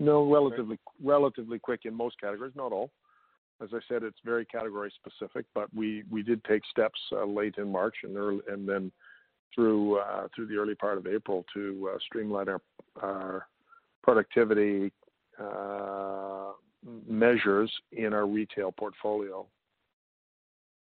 No, 0.00 0.30
relatively 0.30 0.78
relatively 1.02 1.58
quick 1.58 1.80
in 1.84 1.94
most 1.94 2.20
categories, 2.20 2.54
not 2.56 2.72
all. 2.72 2.90
As 3.62 3.68
I 3.72 3.78
said, 3.88 4.02
it's 4.02 4.18
very 4.24 4.44
category 4.44 4.92
specific, 4.96 5.46
but 5.54 5.72
we 5.74 6.02
we 6.10 6.22
did 6.22 6.42
take 6.44 6.62
steps 6.70 6.98
uh, 7.12 7.24
late 7.24 7.54
in 7.56 7.70
March 7.70 7.94
and 8.02 8.68
then 8.68 8.92
through 9.54 9.98
uh, 9.98 10.28
through 10.34 10.46
the 10.48 10.56
early 10.56 10.74
part 10.74 10.98
of 10.98 11.06
April 11.06 11.44
to 11.54 11.90
uh, 11.94 11.98
streamline 12.00 12.48
our 13.00 13.46
productivity 14.02 14.92
measures 17.08 17.72
in 17.92 18.12
our 18.12 18.26
retail 18.26 18.72
portfolio 18.72 19.46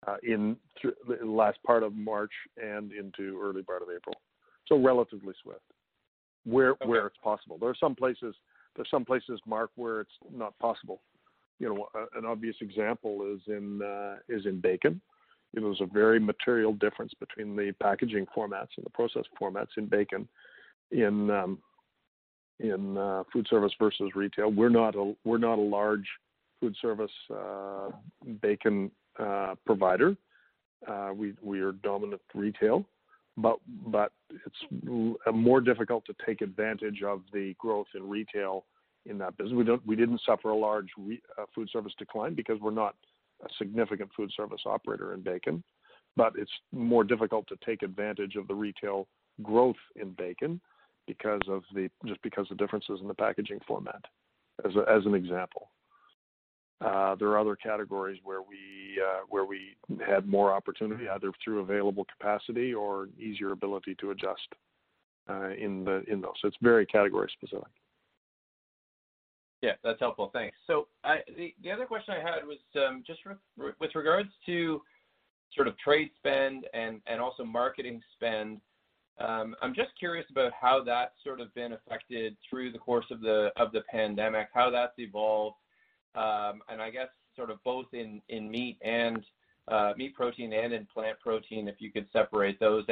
uh, 0.06 0.16
in 0.22 0.56
the 0.82 1.24
last 1.24 1.58
part 1.64 1.82
of 1.82 1.94
March 1.94 2.32
and 2.56 2.92
into 2.92 3.40
early 3.40 3.62
part 3.62 3.82
of 3.82 3.88
April. 3.94 4.16
So 4.66 4.78
relatively 4.78 5.34
swift 5.42 5.62
where 6.44 6.74
where 6.84 7.06
it's 7.06 7.16
possible. 7.22 7.58
There 7.58 7.68
are 7.68 7.76
some 7.78 7.94
places, 7.94 8.34
there's 8.74 8.90
some 8.90 9.04
places, 9.04 9.40
Mark, 9.46 9.70
where 9.76 10.00
it's 10.00 10.12
not 10.32 10.58
possible. 10.58 11.02
You 11.58 11.74
know, 11.74 11.88
uh, 11.94 12.06
an 12.18 12.26
obvious 12.26 12.56
example 12.60 13.34
is 13.34 13.40
in 13.46 13.82
uh, 13.82 14.16
is 14.28 14.46
in 14.46 14.60
bacon. 14.60 15.00
There's 15.54 15.80
a 15.82 15.86
very 15.86 16.18
material 16.18 16.72
difference 16.72 17.12
between 17.20 17.54
the 17.54 17.74
packaging 17.80 18.26
formats 18.36 18.70
and 18.76 18.86
the 18.86 18.90
process 18.90 19.24
formats 19.40 19.76
in 19.76 19.86
bacon 19.86 20.26
in 20.90 21.30
um, 21.30 21.58
Uh, 22.62 23.24
food 23.32 23.46
service 23.50 23.72
versus 23.76 24.12
retail. 24.14 24.48
We're 24.48 24.68
not 24.68 24.94
a 24.94 25.14
we're 25.24 25.38
not 25.38 25.58
a 25.58 25.62
large 25.62 26.06
food 26.60 26.76
service 26.80 27.10
uh, 27.34 27.88
bacon 28.40 28.88
uh, 29.18 29.56
provider. 29.66 30.16
We 31.12 31.34
we 31.42 31.60
are 31.60 31.72
dominant 31.72 32.22
retail, 32.34 32.84
but 33.36 33.58
but 33.86 34.12
it's 34.30 35.12
more 35.32 35.60
difficult 35.60 36.04
to 36.06 36.14
take 36.24 36.40
advantage 36.40 37.02
of 37.02 37.22
the 37.32 37.54
growth 37.58 37.88
in 37.96 38.08
retail 38.08 38.64
in 39.06 39.18
that 39.18 39.36
business. 39.36 39.80
We 39.84 39.96
didn't 39.96 40.20
suffer 40.24 40.50
a 40.50 40.56
large 40.56 40.88
food 41.52 41.68
service 41.72 41.94
decline 41.98 42.34
because 42.34 42.60
we're 42.60 42.70
not 42.70 42.94
a 43.44 43.48
significant 43.58 44.10
food 44.16 44.30
service 44.36 44.62
operator 44.66 45.14
in 45.14 45.22
bacon, 45.22 45.64
but 46.16 46.34
it's 46.36 46.52
more 46.70 47.02
difficult 47.02 47.48
to 47.48 47.56
take 47.66 47.82
advantage 47.82 48.36
of 48.36 48.46
the 48.46 48.54
retail 48.54 49.08
growth 49.42 49.82
in 49.96 50.12
bacon 50.12 50.60
just 51.08 52.22
because 52.22 52.46
of 52.50 52.56
differences 52.58 53.00
in 53.00 53.08
the 53.08 53.14
packaging 53.14 53.60
format, 53.66 54.04
as 54.64 54.72
as 54.88 55.06
an 55.06 55.14
example. 55.14 55.70
Uh, 56.80 57.14
there 57.14 57.28
are 57.28 57.38
other 57.38 57.54
categories 57.54 58.18
where 58.24 58.42
we 58.42 59.00
uh, 59.00 59.20
where 59.28 59.44
we 59.44 59.76
had 60.06 60.26
more 60.26 60.52
opportunity, 60.52 61.08
either 61.08 61.30
through 61.42 61.60
available 61.60 62.04
capacity 62.18 62.74
or 62.74 63.08
easier 63.18 63.52
ability 63.52 63.94
to 64.00 64.10
adjust 64.10 64.48
uh, 65.28 65.50
in 65.50 65.84
the 65.84 66.02
in 66.08 66.20
those. 66.20 66.34
So 66.40 66.48
it's 66.48 66.56
very 66.60 66.86
category 66.86 67.30
specific. 67.32 67.70
Yeah, 69.60 69.74
that's 69.84 70.00
helpful. 70.00 70.30
Thanks. 70.32 70.56
So 70.66 70.88
I, 71.04 71.18
the 71.36 71.54
the 71.62 71.70
other 71.70 71.86
question 71.86 72.14
I 72.14 72.20
had 72.20 72.44
was 72.44 72.58
um, 72.76 73.04
just 73.06 73.20
with 73.56 73.94
regards 73.94 74.30
to 74.46 74.82
sort 75.54 75.68
of 75.68 75.78
trade 75.78 76.10
spend 76.16 76.66
and, 76.74 77.00
and 77.06 77.20
also 77.20 77.44
marketing 77.44 78.00
spend. 78.14 78.60
Um, 79.18 79.54
I'm 79.62 79.74
just 79.74 79.90
curious 79.98 80.26
about 80.30 80.52
how 80.58 80.82
that's 80.82 81.14
sort 81.22 81.40
of 81.40 81.54
been 81.54 81.72
affected 81.72 82.36
through 82.48 82.72
the 82.72 82.78
course 82.78 83.04
of 83.10 83.20
the 83.20 83.82
pandemic, 83.90 84.48
how 84.52 84.70
that's 84.70 84.98
evolved, 84.98 85.56
um, 86.14 86.62
and 86.68 86.80
I 86.80 86.90
guess 86.90 87.08
sort 87.36 87.50
of 87.50 87.62
both 87.64 87.86
in 87.92 88.50
meat 88.50 88.78
and 88.82 89.24
uh, 89.68 89.92
meat 89.96 90.14
protein 90.14 90.52
and 90.52 90.72
in 90.72 90.86
plant 90.86 91.20
protein, 91.20 91.68
if 91.68 91.76
you 91.78 91.92
could 91.92 92.06
separate 92.12 92.58
those, 92.58 92.84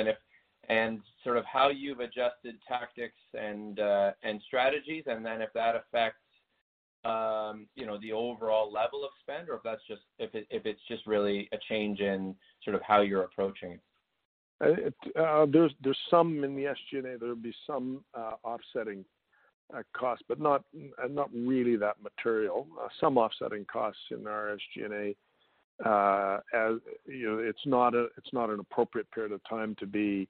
and 0.69 1.01
sort 1.25 1.37
of 1.37 1.45
how 1.47 1.69
you've 1.69 2.01
adjusted 2.01 2.57
tactics 2.69 3.19
and 3.35 3.81
uh, 3.81 4.13
strategies, 4.47 5.05
and 5.07 5.25
then 5.25 5.41
if 5.41 5.53
that 5.55 5.75
affects 5.75 6.21
um, 7.05 7.67
you 7.77 7.87
know, 7.87 7.99
the 8.01 8.13
overall 8.13 8.71
level 8.71 9.05
of 9.05 9.11
spend 9.23 9.49
or 9.49 9.61
if 10.19 10.35
it's 10.67 10.81
just 10.87 11.07
really 11.07 11.49
a 11.53 11.57
change 11.69 12.01
in 12.01 12.35
sort 12.63 12.77
of 12.77 12.83
how 12.83 13.01
you're 13.01 13.23
approaching 13.23 13.73
it. 13.73 13.81
Uh, 14.61 15.19
uh, 15.19 15.47
there's 15.51 15.75
some 16.11 16.45
in 16.45 16.55
the 16.55 16.65
SG&A. 16.65 17.19
There'll 17.19 17.35
be 17.35 17.55
some 17.67 18.05
uh, 18.15 18.33
offsetting 18.45 19.05
costs, 19.97 20.25
but 20.29 20.41
not 20.41 20.65
really 21.33 21.77
that 21.77 21.97
material. 22.03 22.67
Some 23.01 23.17
offsetting 23.17 23.65
costs 23.73 24.01
in 24.11 24.27
our 24.27 24.57
SG&A. 24.79 25.15
It's 27.09 27.67
not 27.67 27.95
an 27.95 28.61
appropriate 28.61 29.11
period 29.13 29.33
of 29.33 29.41
time 29.49 29.77
to 29.79 29.87
be 29.87 30.29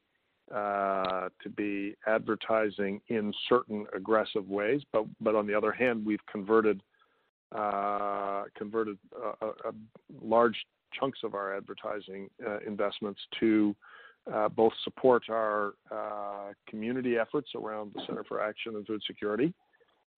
advertising 2.07 3.01
in 3.09 3.33
certain 3.49 3.87
aggressive 3.97 4.49
ways. 4.49 4.83
But 4.93 5.07
but 5.21 5.35
on 5.35 5.47
the 5.47 5.55
other 5.55 5.73
hand, 5.73 6.05
we've 6.07 6.25
converted 6.31 6.81
large 10.23 10.57
chunks 10.93 11.21
of 11.25 11.35
our 11.35 11.57
advertising 11.57 12.31
investments 12.65 13.21
to 13.41 13.75
Uh, 14.31 14.49
both 14.49 14.73
support 14.85 15.23
our 15.31 15.73
uh, 15.91 16.53
community 16.69 17.17
efforts 17.17 17.51
around 17.55 17.91
the 17.95 18.03
Centre 18.07 18.25
for 18.29 18.41
Action 18.41 18.77
on 18.77 18.85
Food 18.85 19.03
Security, 19.07 19.53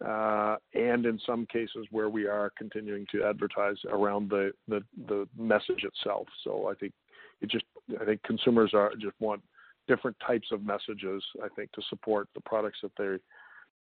uh, 0.04 0.56
and 0.74 1.06
in 1.06 1.20
some 1.24 1.46
cases 1.46 1.86
where 1.92 2.08
we 2.08 2.26
are 2.26 2.50
continuing 2.58 3.06
to 3.12 3.24
advertise 3.24 3.76
around 3.88 4.28
the 4.28 4.52
the 4.68 5.28
message 5.38 5.84
itself. 5.84 6.26
So 6.42 6.68
I 6.68 6.74
think 6.74 6.92
it 7.40 7.48
just 7.48 7.64
I 8.00 8.04
think 8.04 8.22
consumers 8.24 8.72
are 8.74 8.92
just 9.00 9.14
want 9.20 9.40
different 9.86 10.16
types 10.26 10.48
of 10.50 10.64
messages, 10.64 11.22
I 11.42 11.48
think, 11.54 11.70
to 11.72 11.82
support 11.88 12.28
the 12.34 12.40
products 12.40 12.80
that 12.82 12.92
they 12.98 13.16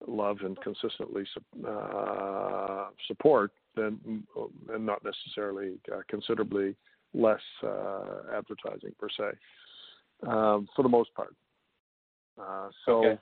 love 0.06 0.38
and 0.42 0.60
consistently 0.60 1.24
support, 3.08 3.52
and 3.76 4.22
not 4.68 5.02
necessarily 5.02 5.78
considerably 6.08 6.76
less 7.14 7.40
advertising 8.32 8.92
per 8.98 9.08
se, 9.08 9.32
for 10.22 10.82
the 10.82 10.88
most 10.88 11.14
part. 11.14 11.34
Uh, 12.40 12.68
so, 12.84 13.04
okay. 13.04 13.18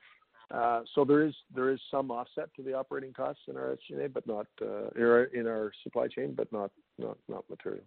Uh, 0.51 0.81
so 0.95 1.05
there 1.05 1.27
is 1.27 1.35
there 1.55 1.71
is 1.71 1.79
some 1.91 2.11
offset 2.11 2.49
to 2.57 2.63
the 2.63 2.73
operating 2.73 3.13
costs 3.13 3.43
in 3.49 3.57
our 3.57 3.77
SG&A, 3.91 4.09
but 4.09 4.27
not 4.27 4.47
uh, 4.63 4.89
in 5.33 5.47
our 5.47 5.73
supply 5.83 6.09
chain, 6.09 6.33
but 6.35 6.51
not 6.53 6.71
not 6.99 7.19
not 7.29 7.45
material. 7.51 7.85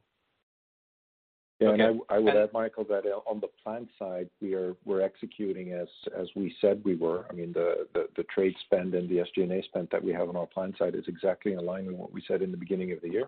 Yeah, 1.60 1.74
and 1.74 1.82
I 1.82 2.16
I 2.16 2.20
would 2.20 2.36
add, 2.36 2.54
Michael, 2.54 2.86
that 2.86 3.04
on 3.28 3.40
the 3.40 3.48
plant 3.64 3.88
side, 3.98 4.30
we're 4.42 4.76
we're 4.86 5.02
executing 5.02 5.74
as 5.74 5.88
as 6.20 6.28
we 6.36 6.56
said 6.62 6.82
we 6.84 6.96
were. 6.96 7.26
I 7.30 7.34
mean, 7.34 7.54
the 7.54 7.88
the, 7.94 8.08
the 8.16 8.24
trade 8.24 8.56
spend 8.66 8.94
and 8.94 9.08
the 9.10 9.18
SG&A 9.18 9.64
spend 9.64 9.88
that 9.92 10.04
we 10.04 10.12
have 10.12 10.30
on 10.30 10.36
our 10.36 10.48
plant 10.48 10.78
side 10.78 10.96
is 10.96 11.06
exactly 11.08 11.54
in 11.54 11.66
line 11.66 11.86
with 11.86 11.96
what 11.96 12.14
we 12.14 12.24
said 12.28 12.42
in 12.42 12.52
the 12.52 12.58
beginning 12.58 12.92
of 12.92 13.02
the 13.02 13.10
year, 13.10 13.28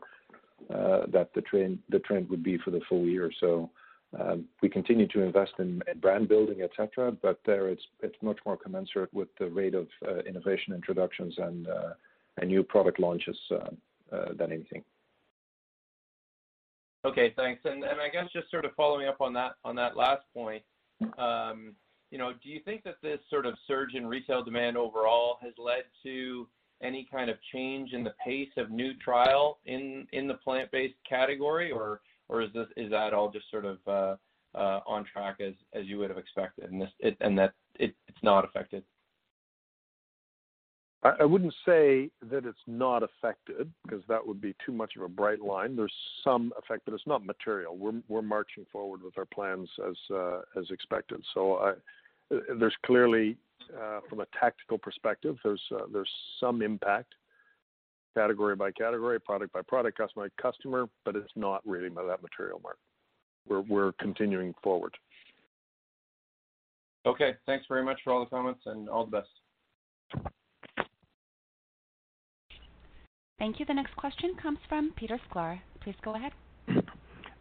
Uh, 0.70 1.06
that 1.12 1.30
the 1.34 1.42
trend 1.42 1.80
the 1.90 2.00
trend 2.00 2.30
would 2.30 2.44
be 2.44 2.58
for 2.60 2.72
the 2.72 2.82
full 2.90 3.06
year. 3.06 3.32
Um, 4.20 4.46
we 4.62 4.70
continue 4.70 5.08
to 5.08 5.22
invest 5.22 5.54
in 5.58 5.82
brand 6.00 6.28
building, 6.28 6.62
et 6.62 6.70
cetera, 6.78 7.12
but 7.12 7.40
there 7.46 7.70
it's 7.70 7.84
much 8.22 8.40
more 8.46 8.58
commensurate 8.58 9.14
with 9.14 9.30
the 9.40 9.48
rate 9.48 9.74
of 9.74 9.88
uh, 10.08 10.20
innovation 10.20 10.74
introductions 10.74 11.38
uh, 11.40 11.94
and 12.38 12.50
new 12.50 12.64
product 12.64 13.00
launches 13.00 13.38
uh, 13.52 13.70
than 14.38 14.52
anything. 14.52 14.84
Okay, 17.06 17.34
thanks. 17.36 17.62
And 17.66 17.84
and 17.84 18.00
I 18.00 18.10
guess 18.10 18.26
just 18.32 18.50
sort 18.52 18.66
of 18.66 18.72
following 18.76 19.08
up 19.08 19.20
on 19.20 19.34
that 19.34 19.54
on 19.66 19.76
that 19.76 19.98
last 19.98 20.24
point, 20.34 20.64
um, 21.18 21.76
you 22.12 22.18
know, 22.18 22.34
do 22.44 22.50
you 22.50 22.62
think 22.64 22.84
that 22.84 22.96
this 23.02 23.20
sort 23.30 23.46
of 23.46 23.56
surge 23.68 23.96
in 23.96 24.06
retail 24.06 24.44
demand 24.44 24.78
overall 24.78 25.38
has 25.42 25.54
led 25.58 25.84
to 26.04 26.48
any 26.82 27.08
kind 27.12 27.30
of 27.30 27.38
change 27.52 27.94
in 27.94 28.04
the 28.04 28.14
pace 28.24 28.52
of 28.58 28.70
new 28.70 28.94
trial 28.96 29.58
in 29.66 30.08
in 30.14 30.28
the 30.28 30.36
plant-based 30.36 30.96
category? 31.10 31.72
Or 31.72 32.02
is 32.42 32.50
this 32.54 32.68
is 32.78 32.92
that 32.92 33.14
all 33.14 33.32
just 33.32 33.50
sort 33.52 33.66
of 33.66 33.78
uh, 33.88 34.16
uh, 34.56 34.80
on 34.86 35.06
track 35.06 35.38
as 35.40 35.54
you 35.86 35.98
would 36.00 36.10
have 36.10 36.20
expected 36.20 36.72
and 36.72 36.82
this 36.82 36.90
and 37.22 37.38
that 37.38 37.54
it's 37.76 37.96
not 38.22 38.46
affected? 38.46 38.84
I 41.20 41.26
wouldn't 41.26 41.54
say 41.66 42.10
that 42.32 42.46
it's 42.46 42.58
not 42.66 43.04
affected 43.04 43.70
because 43.84 44.02
that 44.08 44.26
would 44.26 44.40
be 44.40 44.56
too 44.66 44.72
much 44.72 44.96
of 44.96 45.02
a 45.02 45.10
bright 45.10 45.42
line. 45.42 45.76
There's 45.76 45.94
some 46.24 46.54
effect, 46.58 46.84
but 46.86 46.94
it's 46.94 47.06
not 47.06 47.26
material. 47.26 47.76
We're 47.76 48.02
we're 48.08 48.22
marching 48.22 48.66
forward 48.72 49.04
with 49.04 49.18
our 49.18 49.26
plans 49.26 49.70
as 49.86 49.98
uh, 50.16 50.42
as 50.58 50.72
expected. 50.72 51.22
So 51.34 51.56
I, 51.56 51.74
there's 52.58 52.76
clearly 52.86 53.36
from 54.10 54.20
a 54.22 54.26
tactical 54.40 54.78
perspective, 54.78 55.38
there's 55.44 55.62
there's 55.92 56.10
some 56.40 56.62
impact 56.62 57.14
category 58.14 58.56
by 58.56 58.72
category, 58.72 59.20
product 59.20 59.54
by 59.54 59.62
product, 59.62 59.98
customer 59.98 60.30
by 60.30 60.42
customer, 60.42 60.88
but 61.06 61.16
it's 61.16 61.32
not 61.36 61.62
really 61.66 61.90
that 61.90 62.22
material, 62.22 62.62
Mark. 62.64 62.78
We're 63.48 63.92
continuing 63.94 64.54
forward. 64.64 64.96
Okay. 67.06 67.36
Thanks 67.46 67.66
very 67.68 67.84
much 67.84 68.00
for 68.04 68.14
all 68.14 68.22
the 68.22 68.30
comments, 68.30 68.62
and 68.66 68.88
all 68.88 69.06
the 69.06 69.12
best. 69.12 70.26
Thank 73.40 73.60
you. 73.60 73.66
The 73.66 73.74
next 73.74 73.96
question 73.98 74.36
comes 74.42 74.60
from 74.70 74.94
Peter 74.96 75.20
Sklar. 75.30 75.60
Please 75.82 75.96
go 76.02 76.16
ahead. 76.16 76.32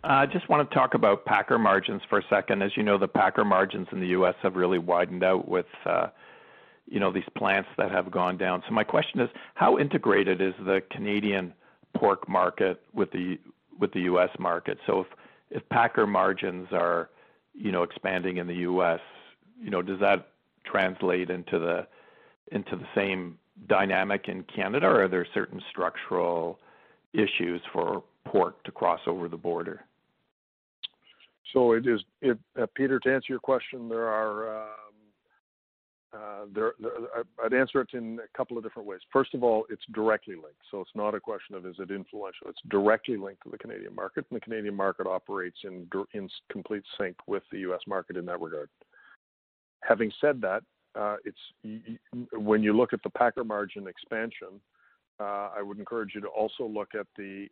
Uh, 0.04 0.08
I 0.08 0.26
just 0.26 0.48
want 0.48 0.68
to 0.68 0.74
talk 0.74 0.94
about 0.94 1.24
packer 1.24 1.58
margins 1.58 2.02
for 2.10 2.18
a 2.18 2.22
second. 2.28 2.60
As 2.60 2.72
you 2.76 2.82
know, 2.82 2.98
the 2.98 3.06
packer 3.06 3.44
margins 3.44 3.86
in 3.92 4.00
the 4.00 4.08
U.S. 4.08 4.34
have 4.42 4.56
really 4.56 4.78
widened 4.78 5.22
out 5.22 5.46
with, 5.46 5.66
uh, 5.86 6.08
you 6.88 7.00
know, 7.00 7.12
these 7.12 7.28
plants 7.36 7.68
that 7.78 7.90
have 7.90 8.10
gone 8.10 8.36
down. 8.36 8.62
So 8.68 8.74
my 8.74 8.84
question 8.84 9.20
is, 9.20 9.30
how 9.54 9.78
integrated 9.78 10.40
is 10.40 10.54
the 10.64 10.82
Canadian 10.90 11.54
pork 11.94 12.28
market 12.28 12.82
with 12.92 13.10
the 13.12 13.38
with 13.78 13.92
the 13.92 14.00
U.S. 14.02 14.30
market? 14.38 14.78
So 14.86 15.00
if 15.00 15.06
if 15.50 15.68
packer 15.68 16.06
margins 16.06 16.68
are, 16.72 17.10
you 17.54 17.72
know, 17.72 17.82
expanding 17.82 18.38
in 18.38 18.46
the 18.46 18.56
U.S., 18.56 19.00
you 19.60 19.70
know, 19.70 19.82
does 19.82 20.00
that 20.00 20.28
translate 20.64 21.30
into 21.30 21.58
the 21.58 21.86
into 22.50 22.76
the 22.76 22.86
same 22.94 23.38
dynamic 23.68 24.28
in 24.28 24.42
Canada, 24.44 24.86
or 24.86 25.04
are 25.04 25.08
there 25.08 25.26
certain 25.32 25.60
structural 25.70 26.58
issues 27.12 27.60
for 27.72 28.02
pork 28.24 28.62
to 28.64 28.72
cross 28.72 29.00
over 29.06 29.28
the 29.28 29.36
border? 29.36 29.84
So 31.52 31.72
it 31.72 31.86
is, 31.86 32.00
it, 32.22 32.38
uh, 32.60 32.66
Peter, 32.74 32.98
to 33.00 33.14
answer 33.14 33.26
your 33.28 33.40
question, 33.40 33.88
Uh, 36.14 36.44
I'd 37.42 37.54
answer 37.54 37.80
it 37.80 37.88
in 37.94 38.18
a 38.18 38.36
couple 38.36 38.58
of 38.58 38.62
different 38.62 38.86
ways. 38.86 39.00
First 39.10 39.32
of 39.32 39.42
all, 39.42 39.64
it's 39.70 39.82
directly 39.94 40.34
linked, 40.34 40.60
so 40.70 40.80
it's 40.80 40.90
not 40.94 41.14
a 41.14 41.20
question 41.20 41.54
of 41.54 41.64
is 41.64 41.76
it 41.78 41.90
influential. 41.90 42.48
It's 42.48 42.60
directly 42.68 43.16
linked 43.16 43.42
to 43.44 43.50
the 43.50 43.56
Canadian 43.56 43.94
market, 43.94 44.26
and 44.30 44.36
the 44.36 44.40
Canadian 44.40 44.74
market 44.74 45.06
operates 45.06 45.56
in 45.64 45.88
in 46.12 46.28
complete 46.50 46.82
sync 46.98 47.16
with 47.26 47.42
the 47.50 47.60
U.S. 47.60 47.80
market 47.86 48.18
in 48.18 48.26
that 48.26 48.40
regard. 48.40 48.68
Having 49.80 50.12
said 50.20 50.40
that, 50.42 50.62
uh, 50.94 51.16
it's 51.24 51.38
when 52.32 52.62
you 52.62 52.76
look 52.76 52.92
at 52.92 53.02
the 53.02 53.10
packer 53.10 53.42
margin 53.42 53.88
expansion, 53.88 54.60
uh, 55.18 55.48
I 55.56 55.62
would 55.62 55.78
encourage 55.78 56.14
you 56.14 56.20
to 56.20 56.28
also 56.28 56.64
look 56.66 56.94
at 56.94 57.06
the 57.16 57.48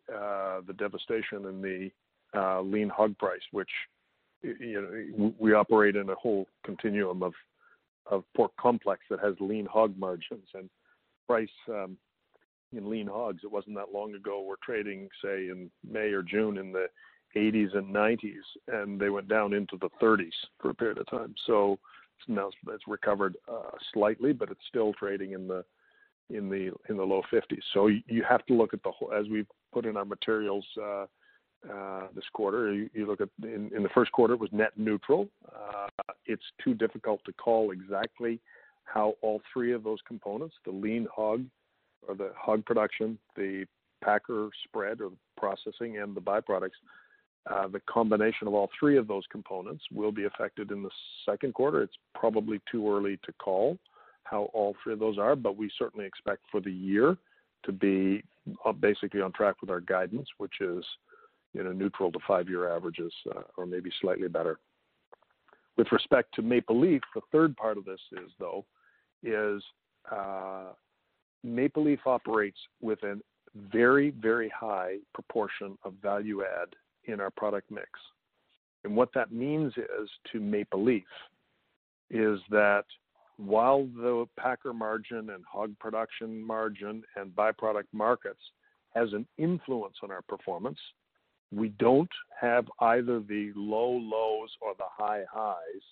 devastation 0.77 1.45
in 1.45 1.61
the 1.63 2.61
lean 2.61 2.89
hog 2.89 3.17
price, 3.17 3.41
which, 3.51 3.71
you 4.43 5.09
know, 5.17 5.33
we 5.39 5.53
operate 5.53 5.95
in 5.95 6.09
a 6.11 6.15
whole 6.15 6.47
continuum 6.63 7.23
of 7.23 7.33
pork 8.35 8.51
complex 8.59 9.01
that 9.09 9.19
has 9.19 9.35
lean 9.39 9.65
hog 9.65 9.97
margins 9.97 10.47
and 10.53 10.69
price 11.27 11.49
um, 11.69 11.97
in 12.73 12.89
lean 12.89 13.07
hogs. 13.07 13.41
It 13.43 13.51
wasn't 13.51 13.75
that 13.75 13.93
long 13.93 14.15
ago, 14.15 14.43
we're 14.45 14.55
trading, 14.63 15.09
say, 15.23 15.49
in 15.49 15.69
May 15.89 16.11
or 16.11 16.23
June 16.23 16.57
in 16.57 16.71
the 16.71 16.87
80s 17.35 17.75
and 17.77 17.93
90s, 17.93 18.41
and 18.67 18.99
they 18.99 19.09
went 19.09 19.27
down 19.27 19.53
into 19.53 19.77
the 19.79 19.89
30s 20.01 20.31
for 20.59 20.69
a 20.69 20.73
period 20.73 20.97
of 20.97 21.07
time. 21.07 21.33
So 21.47 21.79
it's 22.19 22.27
now 22.27 22.49
it's 22.67 22.87
recovered 22.87 23.37
uh, 23.51 23.71
slightly, 23.93 24.33
but 24.33 24.51
it's 24.51 24.65
still 24.67 24.93
trading 24.93 25.33
in 25.33 25.47
the 25.47 25.63
in 26.29 26.49
the 26.49 26.71
in 26.89 26.97
the 26.97 27.03
low 27.03 27.21
50s. 27.31 27.61
So 27.73 27.87
You 27.87 28.23
have 28.27 28.45
to 28.47 28.53
look 28.53 28.73
at 28.73 28.83
the 28.83 28.91
whole. 28.91 29.13
As 29.13 29.27
we've 29.29 29.47
put 29.73 29.85
in 29.85 29.97
our 29.97 30.05
materials 30.05 30.65
uh, 30.81 31.05
Uh, 31.69 32.07
this 32.15 32.23
quarter, 32.33 32.73
you 32.73 33.05
look 33.05 33.21
at 33.21 33.29
in 33.43 33.83
the 33.83 33.89
first 33.93 34.11
quarter, 34.11 34.33
it 34.33 34.39
was 34.39 34.49
net 34.51 34.71
neutral. 34.77 35.27
Uh, 35.55 35.87
it's 36.25 36.41
too 36.63 36.73
difficult 36.73 37.23
to 37.25 37.33
call 37.33 37.71
exactly 37.71 38.39
how 38.85 39.13
all 39.21 39.41
three 39.53 39.71
of 39.71 39.83
those 39.83 39.99
components, 40.07 40.55
the 40.65 40.71
lean 40.71 41.07
hog 41.15 41.45
or 42.07 42.15
the 42.15 42.31
hog 42.35 42.65
production, 42.65 43.17
the 43.35 43.65
packer 44.03 44.49
spread 44.63 45.01
or 45.01 45.09
the 45.09 45.17
processing 45.37 45.99
and 45.99 46.15
the 46.15 46.21
byproducts, 46.21 46.71
uh, 47.49 47.67
the 47.67 47.81
combination 47.81 48.47
of 48.47 48.53
all 48.55 48.69
three 48.79 48.97
of 48.97 49.07
those 49.07 49.23
components 49.31 49.83
will 49.93 50.11
be 50.11 50.25
affected 50.25 50.71
in 50.71 50.81
the 50.81 50.89
second 51.25 51.53
quarter. 51.53 51.83
It's 51.83 51.97
probably 52.15 52.59
too 52.71 52.91
early 52.91 53.19
to 53.23 53.33
call 53.33 53.77
how 54.23 54.49
all 54.53 54.75
three 54.83 54.93
of 54.93 54.99
those 54.99 55.17
are, 55.17 55.35
but 55.35 55.57
we 55.57 55.69
certainly 55.77 56.05
expect 56.05 56.41
for 56.51 56.59
the 56.59 56.71
year 56.71 57.17
to 57.65 57.71
be 57.71 58.23
basically 58.79 59.21
on 59.21 59.31
track 59.31 59.55
with 59.61 59.69
our 59.69 59.81
guidance, 59.81 60.27
which 60.37 60.61
is, 60.61 60.83
you 61.53 61.63
know, 61.63 61.71
neutral 61.71 62.11
to 62.11 62.19
five-year 62.27 62.69
averages, 62.73 63.13
or 63.57 63.65
maybe 63.65 63.91
slightly 64.01 64.27
better. 64.27 64.59
With 65.77 65.91
respect 65.91 66.33
to 66.35 66.41
Maple 66.41 66.79
Leaf, 66.79 67.01
the 67.15 67.21
third 67.31 67.55
part 67.55 67.77
of 67.77 67.85
this 67.85 67.99
is, 68.13 68.31
though, 68.39 68.65
is 69.23 69.63
uh, 70.11 70.73
Maple 71.43 71.83
Leaf 71.83 71.99
operates 72.05 72.59
with 72.81 73.01
a 73.03 73.17
very, 73.71 74.11
very 74.11 74.49
high 74.49 74.97
proportion 75.13 75.77
of 75.83 75.93
value 76.01 76.43
add 76.43 76.69
in 77.05 77.19
our 77.19 77.31
product 77.31 77.69
mix. 77.71 77.89
And 78.83 78.95
what 78.95 79.09
that 79.13 79.31
means 79.31 79.73
is, 79.77 80.09
to 80.31 80.39
Maple 80.39 80.83
Leaf, 80.83 81.03
is 82.09 82.39
that 82.49 82.85
while 83.37 83.87
the 83.95 84.25
packer 84.37 84.73
margin 84.73 85.31
and 85.31 85.43
hog 85.51 85.73
production 85.79 86.41
margin 86.41 87.03
and 87.15 87.31
byproduct 87.31 87.87
markets 87.91 88.41
has 88.93 89.13
an 89.13 89.25
influence 89.37 89.95
on 90.03 90.11
our 90.11 90.21
performance, 90.21 90.79
we 91.53 91.69
don't 91.79 92.09
have 92.39 92.65
either 92.79 93.19
the 93.19 93.51
low 93.55 93.89
lows 93.89 94.49
or 94.61 94.73
the 94.77 94.85
high 94.89 95.23
highs 95.31 95.83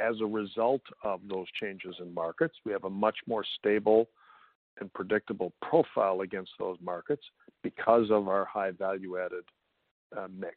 as 0.00 0.20
a 0.20 0.26
result 0.26 0.82
of 1.04 1.20
those 1.28 1.46
changes 1.60 1.94
in 2.00 2.12
markets. 2.14 2.54
We 2.64 2.72
have 2.72 2.84
a 2.84 2.90
much 2.90 3.16
more 3.26 3.44
stable 3.58 4.08
and 4.80 4.92
predictable 4.94 5.52
profile 5.60 6.22
against 6.22 6.52
those 6.58 6.78
markets 6.82 7.22
because 7.62 8.10
of 8.10 8.28
our 8.28 8.44
high 8.44 8.70
value-added 8.70 9.44
uh, 10.16 10.28
mix. 10.34 10.56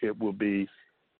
It 0.00 0.18
will 0.18 0.32
be 0.32 0.66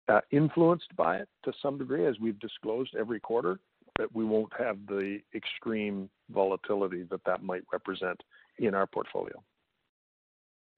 uh, 0.09 0.21
influenced 0.31 0.95
by 0.97 1.17
it 1.17 1.29
to 1.45 1.53
some 1.61 1.79
degree, 1.79 2.07
as 2.07 2.19
we've 2.21 2.39
disclosed 2.39 2.95
every 2.99 3.21
quarter, 3.21 3.59
but 3.97 4.15
we 4.15 4.25
won't 4.25 4.53
have 4.59 4.79
the 4.87 5.19
extreme 5.35 6.09
volatility 6.31 7.03
that 7.11 7.25
that 7.27 7.43
might 7.43 7.63
represent 7.73 8.21
in 8.59 8.75
our 8.75 8.87
portfolio. 8.87 9.43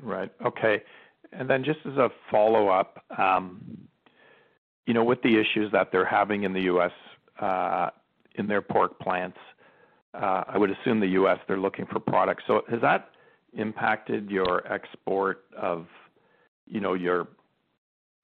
Right. 0.03 0.31
Okay. 0.45 0.83
And 1.33 1.49
then 1.49 1.65
just 1.65 1.81
as 1.85 1.97
a 1.97 2.09
follow-up, 2.31 3.03
um, 3.19 3.63
you 4.87 4.95
know, 4.95 5.05
with 5.05 5.21
the 5.23 5.39
issues 5.39 5.71
that 5.73 5.91
they're 5.93 6.07
having 6.07 6.45
in 6.45 6.53
the 6.53 6.63
U.S., 6.63 6.93
uh, 7.41 7.91
in 8.37 8.47
their 8.47 8.63
pork 8.63 8.99
plants, 9.01 9.39
uh, 10.15 10.45
I 10.49 10.59
would 10.59 10.71
assume 10.71 11.01
the 11.01 11.09
U.S., 11.09 11.39
they're 11.49 11.59
looking 11.59 11.87
for 11.87 12.01
products. 12.01 12.45
So 12.47 12.63
has 12.71 12.81
that 12.83 13.11
impacted 13.55 14.31
your 14.31 14.67
export 14.71 15.45
of, 15.57 15.87
you 16.67 16.81
know, 16.81 16.95
your 16.95 17.29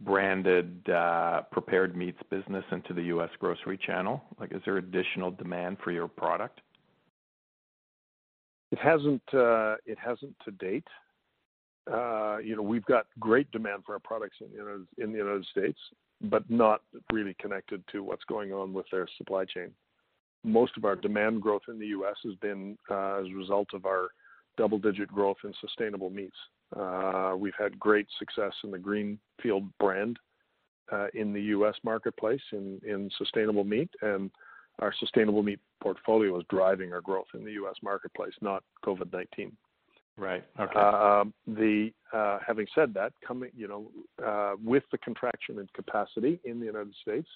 branded, 0.01 0.89
uh, 0.89 1.43
prepared 1.51 1.97
meats 1.97 2.19
business 2.31 2.65
into 2.73 2.93
the 2.93 3.03
U.S. 3.05 3.31
grocery 3.39 3.79
channel? 3.79 4.23
Like, 4.39 4.53
is 4.53 4.63
there 4.65 4.79
additional 4.79 5.31
demand 5.31 5.79
for 5.83 5.93
your 5.93 6.09
product? 6.09 6.61
It 8.73 8.79
hasn't 8.79 9.23
uh 9.35 9.77
it 9.85 9.99
hasn't 9.99 10.35
to 10.47 10.51
date. 10.53 10.89
You 11.89 12.57
know, 12.57 12.63
we've 12.63 12.85
got 12.85 13.07
great 13.21 13.51
demand 13.51 13.85
for 13.85 13.95
our 13.95 14.01
products 14.01 14.37
in 14.41 15.13
the 15.13 15.19
United 15.19 15.47
States, 15.47 15.79
but 16.23 16.49
not 16.49 16.83
really 17.13 17.35
connected 17.41 17.83
to 17.93 18.03
what's 18.03 18.25
going 18.25 18.53
on 18.53 18.73
with 18.73 18.87
their 18.91 19.07
supply 19.19 19.45
chain. 19.45 19.71
Most 20.45 20.77
of 20.77 20.85
our 20.85 20.97
demand 20.97 21.41
growth 21.41 21.63
in 21.69 21.79
the 21.79 21.87
U.S. 21.89 22.17
has 22.25 22.35
been 22.37 22.77
uh, 22.91 23.21
as 23.21 23.27
a 23.27 23.37
result 23.37 23.69
of 23.75 23.87
our 23.87 24.09
double-digit 24.57 25.09
growth 25.09 25.37
in 25.45 25.55
sustainable 25.61 26.11
meats. 26.11 26.37
Uh, 26.77 27.35
We've 27.37 27.55
had 27.59 27.79
great 27.79 28.07
success 28.19 28.53
in 28.65 28.71
the 28.71 28.79
Greenfield 28.79 29.65
brand 29.79 30.19
uh, 30.91 31.07
in 31.15 31.33
the 31.33 31.43
U.S. 31.43 31.75
marketplace 31.85 32.41
in, 32.53 32.81
in 32.87 33.11
sustainable 33.19 33.65
meat, 33.65 33.91
and 34.03 34.31
our 34.79 34.93
sustainable 34.99 35.43
meat 35.43 35.61
portfolio 35.83 36.39
is 36.39 36.45
driving 36.51 36.93
our 36.93 37.01
growth 37.01 37.27
in 37.35 37.45
the 37.45 37.53
U.S. 37.53 37.77
marketplace, 37.83 38.35
not 38.41 38.63
COVID-19. 38.85 39.53
Right. 40.19 40.45
Okay. 40.61 40.79
Um, 40.79 41.33
the 41.47 41.91
uh, 42.13 42.39
having 42.47 42.67
said 42.75 42.93
that, 42.95 43.13
coming 43.27 43.51
you 43.57 43.69
know 43.69 43.91
uh, 44.25 44.55
with 44.63 44.83
the 44.93 44.99
contraction 44.99 45.59
in 45.59 45.67
capacity 45.75 46.39
in 46.45 46.61
the 46.61 46.67
United 46.67 46.95
States, 47.01 47.29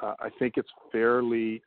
uh, 0.00 0.14
I 0.20 0.30
think 0.38 0.54
it's 0.56 0.70
fairly 0.92 1.62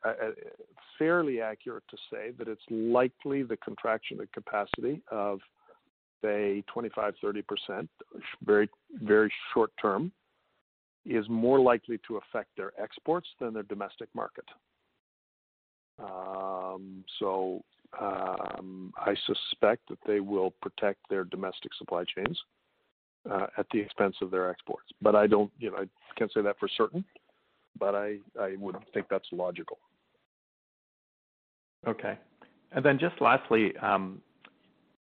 fairly 0.98 1.40
accurate 1.40 1.84
to 1.90 1.96
say 2.10 2.30
that 2.38 2.48
it's 2.48 2.62
likely 2.70 3.42
the 3.42 3.56
contraction 3.58 4.20
in 4.20 4.28
capacity 4.32 5.02
of 5.10 5.40
say 6.22 6.64
25 6.72 7.14
30 7.20 7.42
percent, 7.42 7.90
very 8.44 8.68
very 9.02 9.30
short 9.52 9.72
term, 9.80 10.10
is 11.04 11.28
more 11.28 11.60
likely 11.60 11.98
to 12.08 12.16
affect 12.16 12.48
their 12.56 12.72
exports 12.80 13.28
than 13.40 13.52
their 13.52 13.62
domestic 13.64 14.08
market. 14.14 14.46
Um, 15.98 17.04
so 17.18 17.62
um, 18.00 18.92
I 18.96 19.14
suspect 19.26 19.88
that 19.88 19.98
they 20.06 20.20
will 20.20 20.52
protect 20.62 21.00
their 21.08 21.24
domestic 21.24 21.72
supply 21.74 22.04
chains 22.04 22.38
uh, 23.30 23.46
at 23.56 23.66
the 23.72 23.80
expense 23.80 24.16
of 24.22 24.30
their 24.30 24.50
exports. 24.50 24.86
But 25.00 25.14
I 25.14 25.26
don't, 25.26 25.50
you 25.58 25.70
know, 25.70 25.78
I 25.78 25.86
can't 26.16 26.32
say 26.32 26.42
that 26.42 26.58
for 26.58 26.68
certain. 26.68 27.04
But 27.78 27.94
I, 27.94 28.18
I 28.40 28.54
would 28.56 28.76
think 28.92 29.06
that's 29.10 29.26
logical. 29.32 29.78
Okay. 31.88 32.16
And 32.72 32.84
then 32.84 32.98
just 32.98 33.20
lastly, 33.20 33.76
um, 33.78 34.20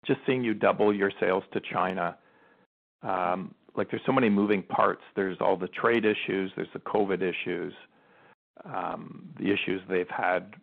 just 0.06 0.20
seeing 0.26 0.44
you 0.44 0.54
double 0.54 0.94
your 0.94 1.10
sales 1.20 1.44
to 1.52 1.60
China, 1.72 2.16
um, 3.02 3.54
like 3.76 3.90
there's 3.90 4.02
so 4.04 4.12
many 4.12 4.28
moving 4.28 4.62
parts. 4.62 5.02
There's 5.16 5.38
all 5.40 5.56
the 5.56 5.68
trade 5.68 6.04
issues, 6.04 6.52
there's 6.56 6.68
the 6.72 6.80
COVID 6.80 7.22
issues, 7.22 7.72
um, 8.64 9.28
the 9.38 9.50
issues 9.50 9.80
they've 9.88 10.08
had 10.08 10.54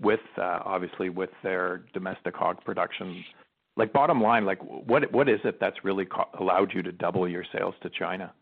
with 0.00 0.20
uh, 0.36 0.60
obviously 0.64 1.08
with 1.10 1.30
their 1.42 1.82
domestic 1.92 2.34
hog 2.34 2.62
production. 2.64 3.24
Like 3.76 3.92
bottom 3.92 4.20
line, 4.20 4.44
like 4.44 4.58
what 4.62 5.10
what 5.12 5.28
is 5.28 5.40
it 5.44 5.58
that's 5.60 5.84
really 5.84 6.04
co- 6.04 6.28
allowed 6.40 6.72
you 6.74 6.82
to 6.82 6.92
double 6.92 7.28
your 7.28 7.44
sales 7.52 7.74
to 7.82 7.90
China? 7.90 8.32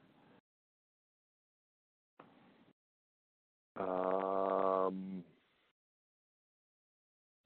Um, 3.79 5.23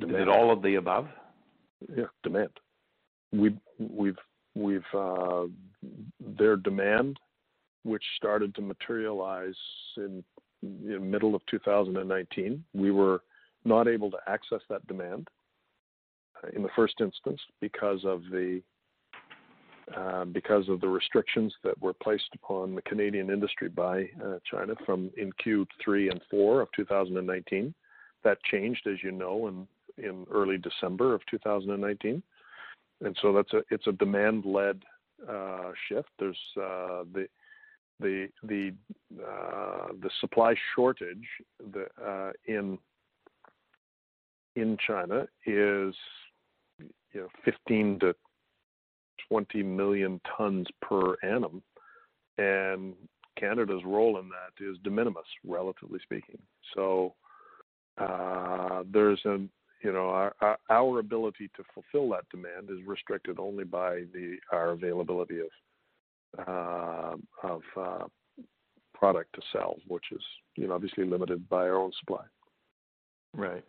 Is 0.01 0.09
it 0.11 0.29
all 0.29 0.53
of 0.53 0.63
the 0.63 0.77
above? 0.77 1.09
Yeah, 1.97 2.05
demand. 2.23 2.51
We 3.33 3.57
we've 3.79 4.19
we've 4.55 4.83
uh, 4.95 5.47
their 6.39 6.57
demand, 6.57 7.19
which 7.85 8.05
started 8.17 8.55
to 8.55 8.63
materialize 8.63 9.57
in, 9.97 10.23
in 10.63 11.11
middle 11.11 11.35
of 11.35 11.43
2019. 11.47 12.65
We 12.75 12.91
were 12.91 13.23
not 13.65 13.89
able 13.89 14.11
to 14.11 14.19
access 14.27 14.61
that 14.69 14.87
demand 14.87 15.29
uh, 16.43 16.49
in 16.55 16.63
the 16.63 16.69
first 16.75 16.95
instance 17.01 17.41
because 17.61 18.05
of 18.05 18.23
the 18.31 18.63
uh, 19.97 20.25
because 20.27 20.69
of 20.69 20.81
the 20.81 20.89
restrictions 20.89 21.53
that 21.65 21.81
were 21.83 21.93
placed 21.93 22.29
upon 22.35 22.77
the 22.77 22.83
Canadian 22.83 23.29
industry 23.29 23.69
by 23.69 24.09
uh, 24.25 24.39
China 24.49 24.73
from 24.87 25.11
in 25.17 25.33
Q3 25.45 26.13
and 26.13 26.21
4 26.31 26.61
of 26.61 26.69
2019. 26.77 27.75
That 28.23 28.39
changed, 28.45 28.87
as 28.87 29.03
you 29.03 29.11
know, 29.11 29.49
in 29.49 29.67
in 29.99 30.27
early 30.31 30.59
December 30.59 31.13
of 31.13 31.23
2019, 31.29 32.23
and 33.05 33.19
so 33.21 33.33
that's 33.33 33.53
a 33.53 33.63
it's 33.71 33.89
a 33.89 33.93
demand 33.93 34.45
led 34.45 34.81
uh, 35.29 35.73
shift. 35.89 36.09
There's 36.19 36.39
uh, 36.57 37.05
the 37.13 37.27
the 37.99 38.29
the 38.45 38.73
uh, 39.21 39.89
the 40.01 40.11
supply 40.21 40.55
shortage 40.75 41.27
the, 41.73 42.33
in 42.47 42.79
in 44.57 44.77
China 44.87 45.27
is 45.47 45.95
you 46.79 47.21
know 47.21 47.29
15 47.45 47.99
to 48.01 48.15
20 49.29 49.63
million 49.63 50.21
tons 50.37 50.67
per 50.83 51.15
annum, 51.23 51.63
and 52.39 52.95
Canada's 53.39 53.83
role 53.85 54.19
in 54.19 54.29
that 54.29 54.65
is 54.65 54.77
de 54.83 54.91
minimis, 54.91 55.25
relatively 55.45 56.01
speaking. 56.03 56.39
So 56.75 57.15
uh, 57.99 58.83
there's 58.93 59.21
a 59.25 59.39
you 59.83 59.93
know 59.93 60.09
our, 60.09 60.59
our 60.69 60.99
ability 60.99 61.51
to 61.57 61.63
fulfill 61.75 62.11
that 62.11 62.29
demand 62.31 62.71
is 62.71 62.87
restricted 62.87 63.39
only 63.39 63.65
by 63.65 64.03
the 64.13 64.37
our 64.53 64.71
availability 64.71 65.41
of 65.41 66.47
uh, 66.47 67.17
of 67.43 67.63
uh, 67.77 68.05
product 68.95 69.35
to 69.35 69.43
sell, 69.53 69.77
which 69.87 70.05
is 70.13 70.23
you 70.57 70.69
know 70.69 70.75
obviously 70.75 71.05
limited 71.05 71.49
by 71.49 71.63
our 71.63 71.77
own 71.77 71.93
supply. 71.99 72.25
Right. 73.35 73.65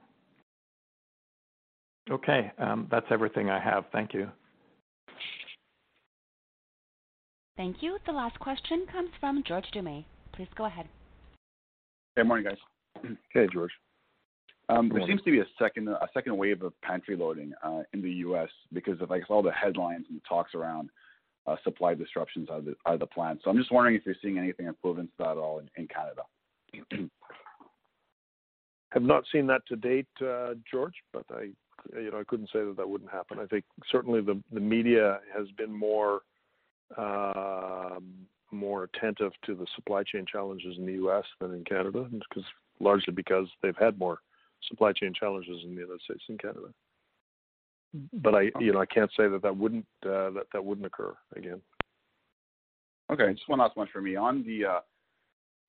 Okay, 2.09 2.51
um, 2.57 2.87
that's 2.89 3.05
everything 3.11 3.49
I 3.49 3.59
have. 3.59 3.85
Thank 3.91 4.13
you. 4.13 4.27
Thank 7.57 7.77
you. 7.81 7.97
The 8.05 8.11
last 8.11 8.39
question 8.39 8.85
comes 8.91 9.09
from 9.19 9.43
George 9.47 9.65
Doumet. 9.75 10.05
Please 10.33 10.47
go 10.55 10.65
ahead. 10.65 10.87
Good 12.17 12.25
morning, 12.25 12.45
guys. 12.45 12.57
Okay, 13.35 13.51
George. 13.53 13.71
Um, 14.69 14.89
there 14.89 15.05
seems 15.05 15.21
to 15.23 15.31
be 15.31 15.39
a 15.39 15.45
second 15.59 15.87
a 15.89 16.07
second 16.13 16.37
wave 16.37 16.61
of 16.61 16.73
pantry 16.81 17.15
loading 17.15 17.53
uh, 17.63 17.83
in 17.93 18.01
the 18.01 18.11
U.S. 18.25 18.49
because 18.73 19.01
of 19.01 19.11
I 19.11 19.19
guess, 19.19 19.27
all 19.29 19.41
the 19.41 19.51
headlines 19.51 20.05
and 20.09 20.17
the 20.17 20.21
talks 20.27 20.53
around 20.55 20.89
uh, 21.47 21.55
supply 21.63 21.93
disruptions 21.93 22.49
out 22.49 22.59
of, 22.59 22.65
the, 22.65 22.75
out 22.85 22.93
of 22.95 22.99
the 22.99 23.07
plant. 23.07 23.41
So 23.43 23.49
I'm 23.49 23.57
just 23.57 23.71
wondering 23.71 23.95
if 23.95 24.05
you're 24.05 24.15
seeing 24.21 24.37
anything 24.37 24.67
equivalent 24.67 25.09
to 25.11 25.15
that 25.19 25.31
at 25.31 25.37
all 25.37 25.59
in, 25.59 25.69
in 25.75 25.87
Canada. 25.87 26.21
Have 28.91 29.03
not 29.03 29.23
seen 29.31 29.47
that 29.47 29.61
to 29.67 29.75
date, 29.75 30.07
uh, 30.21 30.53
George, 30.69 30.95
but 31.13 31.25
I 31.31 31.49
you 31.95 32.11
know, 32.11 32.19
I 32.19 32.23
couldn't 32.23 32.49
say 32.53 32.63
that 32.63 32.75
that 32.77 32.89
wouldn't 32.89 33.11
happen. 33.11 33.39
I 33.39 33.45
think 33.45 33.65
certainly 33.91 34.21
the 34.21 34.41
the 34.51 34.59
media 34.59 35.19
has 35.35 35.47
been 35.57 35.73
more 35.73 36.21
uh, 36.97 37.99
more 38.51 38.83
attentive 38.83 39.31
to 39.45 39.55
the 39.55 39.65
supply 39.75 40.03
chain 40.03 40.25
challenges 40.25 40.77
in 40.77 40.85
the 40.85 40.93
U.S. 40.93 41.25
than 41.39 41.53
in 41.53 41.63
Canada, 41.63 42.07
because 42.11 42.43
largely 42.79 43.13
because 43.13 43.47
they've 43.61 43.77
had 43.77 43.97
more 43.97 44.19
supply 44.67 44.91
chain 44.91 45.13
challenges 45.13 45.63
in 45.63 45.75
the 45.75 45.81
United 45.81 46.01
States 46.01 46.23
and 46.29 46.39
Canada. 46.39 46.67
But 48.13 48.35
I, 48.35 48.51
you 48.59 48.71
know, 48.71 48.79
I 48.79 48.85
can't 48.85 49.11
say 49.17 49.27
that 49.27 49.41
that 49.41 49.55
wouldn't 49.55 49.85
uh, 50.05 50.31
that 50.31 50.45
that 50.53 50.63
wouldn't 50.63 50.85
occur 50.85 51.13
again. 51.35 51.61
Okay, 53.11 53.33
just 53.33 53.49
one 53.49 53.59
last 53.59 53.75
one 53.75 53.87
for 53.91 54.01
me 54.01 54.15
on 54.15 54.43
the 54.43 54.65
uh, 54.65 54.79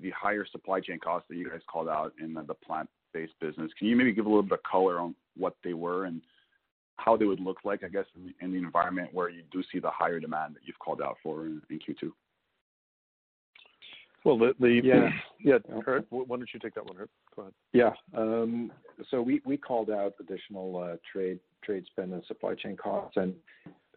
the 0.01 0.11
higher 0.11 0.47
supply 0.51 0.81
chain 0.81 0.99
costs 1.01 1.29
that 1.29 1.37
you 1.37 1.49
guys 1.49 1.61
called 1.69 1.89
out 1.89 2.13
in 2.21 2.35
the, 2.35 2.43
the 2.43 2.55
plant-based 3.13 3.39
business. 3.41 3.71
Can 3.79 3.89
you 3.89 3.97
maybe 3.97 4.13
give 4.13 4.27
a 4.27 4.29
little 4.29 4.43
bit 4.43 4.53
of 4.53 4.63
color 4.63 4.99
on 4.99 5.15
what 5.37 5.57
they 5.65 5.75
were 5.75 6.07
and 6.07 6.21
how 6.97 7.17
they 7.17 7.25
would 7.25 7.41
look 7.41 7.59
like, 7.65 7.83
I 7.85 7.89
guess, 7.89 8.07
in, 8.17 8.35
in 8.41 8.53
the 8.53 8.59
environment 8.59 9.11
where 9.13 9.29
you 9.29 9.43
do 9.51 9.63
see 9.73 9.79
the 9.79 9.91
higher 9.91 10.21
demand 10.21 10.55
that 10.55 10.61
you've 10.65 10.79
called 10.79 11.01
out 11.03 11.17
for 11.23 11.47
in, 11.47 11.61
in 11.71 11.79
Q2? 11.79 12.11
Well, 14.25 14.39
the, 14.39 14.55
the 14.61 14.81
Yeah. 14.85 15.09
yeah, 15.41 15.59
Geert, 15.85 16.07
why 16.11 16.25
don't 16.37 16.49
you 16.53 16.61
take 16.61 16.75
that 16.75 16.87
one, 16.87 16.97
Geert? 16.97 17.11
Go 17.35 17.43
ahead. 17.43 17.55
Yeah. 17.73 17.91
Um, 18.17 18.71
so 19.11 19.21
we, 19.21 19.41
we 19.45 19.57
called 19.57 19.91
out 19.91 20.15
additional 20.21 20.79
uh, 20.79 20.97
trade 21.11 21.41
trade 21.63 21.85
spend 21.87 22.13
and 22.13 22.25
supply 22.27 22.55
chain 22.55 22.77
costs, 22.77 23.17
and 23.17 23.35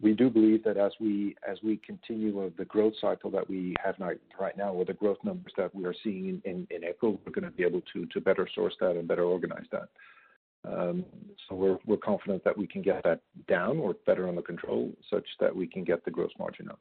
we 0.02 0.14
do 0.14 0.30
believe 0.30 0.64
that 0.64 0.78
as 0.78 0.92
we 1.00 1.36
as 1.48 1.58
we 1.64 1.78
continue 1.78 2.38
with 2.38 2.56
the 2.58 2.66
growth 2.66 2.94
cycle 3.00 3.32
that 3.32 3.50
we 3.50 3.76
have 3.84 3.98
now, 3.98 4.12
right 4.40 4.58
now, 4.58 4.74
with 4.74 4.88
the 4.88 4.94
growth 4.94 5.18
numbers 5.24 5.54
that 5.58 5.74
we 5.74 5.86
are 5.86 5.96
seeing 6.04 6.28
in, 6.28 6.42
in, 6.46 6.68
in 6.70 6.84
April, 6.84 7.20
we're 7.26 7.32
going 7.32 7.50
to 7.50 7.52
be 7.52 7.64
able 7.64 7.82
to 7.94 8.06
to 8.08 8.22
better 8.22 8.48
source 8.54 8.76
that 8.80 8.92
and 8.92 9.08
better 9.08 9.24
organize 9.24 9.66
that. 9.72 9.90
Um, 10.68 11.06
so 11.48 11.56
we're 11.56 11.78
we're 11.86 11.98
confident 11.98 12.44
that 12.44 12.58
we 12.58 12.68
can 12.68 12.82
get 12.82 13.04
that 13.04 13.22
down 13.48 13.78
or 13.78 13.96
better 14.06 14.28
under 14.28 14.42
control, 14.42 14.92
such 15.10 15.26
that 15.40 15.56
we 15.56 15.68
can 15.68 15.84
get 15.84 16.04
the 16.04 16.12
gross 16.12 16.32
margin 16.38 16.70
up. 16.70 16.80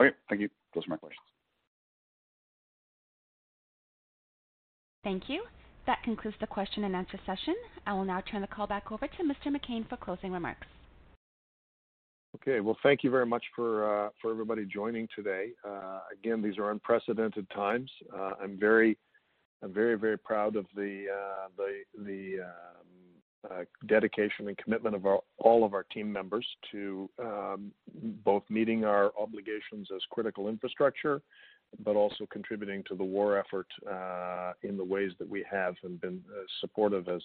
Okay, 0.00 0.14
thank 0.28 0.40
you. 0.40 0.48
Those 0.74 0.86
are 0.86 0.90
my 0.90 0.96
questions. 0.96 1.20
Thank 5.02 5.28
you. 5.28 5.42
That 5.86 6.02
concludes 6.02 6.36
the 6.40 6.46
question 6.46 6.84
and 6.84 6.96
answer 6.96 7.18
session. 7.26 7.54
I 7.86 7.92
will 7.92 8.04
now 8.04 8.22
turn 8.22 8.40
the 8.40 8.46
call 8.46 8.66
back 8.66 8.90
over 8.90 9.06
to 9.06 9.22
Mr. 9.22 9.54
McCain 9.54 9.88
for 9.88 9.96
closing 9.96 10.32
remarks. 10.32 10.66
Okay. 12.36 12.60
Well, 12.60 12.76
thank 12.82 13.04
you 13.04 13.10
very 13.10 13.26
much 13.26 13.44
for 13.54 14.06
uh, 14.06 14.10
for 14.20 14.30
everybody 14.30 14.64
joining 14.64 15.08
today. 15.14 15.50
Uh, 15.66 16.00
again, 16.12 16.42
these 16.42 16.58
are 16.58 16.70
unprecedented 16.70 17.48
times. 17.50 17.90
Uh, 18.12 18.32
I'm 18.42 18.58
very 18.58 18.98
I'm 19.62 19.72
very 19.72 19.96
very 19.96 20.18
proud 20.18 20.56
of 20.56 20.66
the 20.74 21.06
uh, 21.14 21.48
the 21.56 22.04
the 22.04 22.42
um, 22.42 23.03
uh, 23.50 23.64
dedication 23.86 24.48
and 24.48 24.56
commitment 24.56 24.94
of 24.94 25.06
our, 25.06 25.20
all 25.38 25.64
of 25.64 25.74
our 25.74 25.84
team 25.84 26.10
members 26.12 26.46
to 26.72 27.08
um, 27.18 27.72
both 28.24 28.42
meeting 28.48 28.84
our 28.84 29.12
obligations 29.20 29.88
as 29.94 30.00
critical 30.10 30.48
infrastructure, 30.48 31.20
but 31.84 31.96
also 31.96 32.26
contributing 32.30 32.82
to 32.88 32.94
the 32.94 33.04
war 33.04 33.38
effort 33.38 33.66
uh, 33.90 34.52
in 34.62 34.76
the 34.76 34.84
ways 34.84 35.12
that 35.18 35.28
we 35.28 35.44
have 35.50 35.74
and 35.82 36.00
been 36.00 36.22
supportive 36.60 37.08
as 37.08 37.22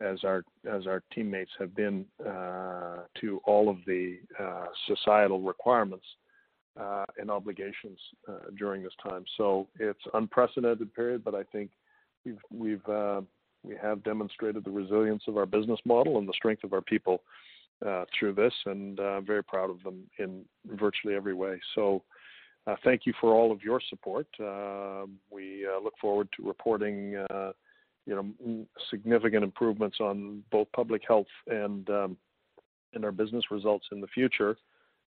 as 0.00 0.22
our 0.22 0.44
as 0.70 0.86
our 0.86 1.02
teammates 1.12 1.50
have 1.58 1.74
been 1.74 2.04
uh, 2.24 2.98
to 3.20 3.40
all 3.44 3.68
of 3.68 3.78
the 3.84 4.18
uh, 4.38 4.66
societal 4.86 5.40
requirements 5.40 6.04
uh, 6.78 7.04
and 7.18 7.30
obligations 7.30 7.98
during 8.56 8.82
this 8.82 8.92
time. 9.02 9.24
So 9.36 9.66
it's 9.80 9.98
unprecedented 10.14 10.94
period, 10.94 11.24
but 11.24 11.34
I 11.34 11.42
think 11.42 11.70
we've 12.24 12.38
we've 12.52 12.88
we 13.62 13.76
have 13.80 14.02
demonstrated 14.02 14.64
the 14.64 14.70
resilience 14.70 15.22
of 15.28 15.36
our 15.36 15.46
business 15.46 15.80
model 15.84 16.18
and 16.18 16.28
the 16.28 16.32
strength 16.32 16.64
of 16.64 16.72
our 16.72 16.80
people 16.80 17.22
uh, 17.86 18.04
through 18.18 18.34
this, 18.34 18.52
and 18.66 18.98
uh, 18.98 19.20
very 19.20 19.42
proud 19.42 19.70
of 19.70 19.82
them 19.82 20.02
in 20.18 20.44
virtually 20.66 21.14
every 21.14 21.34
way. 21.34 21.60
So, 21.74 22.02
uh, 22.66 22.74
thank 22.84 23.06
you 23.06 23.14
for 23.20 23.34
all 23.34 23.50
of 23.50 23.62
your 23.62 23.80
support. 23.88 24.26
Um, 24.40 25.18
we 25.30 25.66
uh, 25.66 25.82
look 25.82 25.94
forward 26.00 26.28
to 26.36 26.46
reporting, 26.46 27.16
uh, 27.30 27.52
you 28.04 28.14
know, 28.14 28.66
significant 28.90 29.44
improvements 29.44 29.98
on 30.00 30.42
both 30.50 30.66
public 30.72 31.02
health 31.06 31.28
and 31.46 31.88
um, 31.88 32.16
and 32.94 33.04
our 33.04 33.12
business 33.12 33.44
results 33.50 33.86
in 33.92 34.00
the 34.00 34.06
future. 34.08 34.56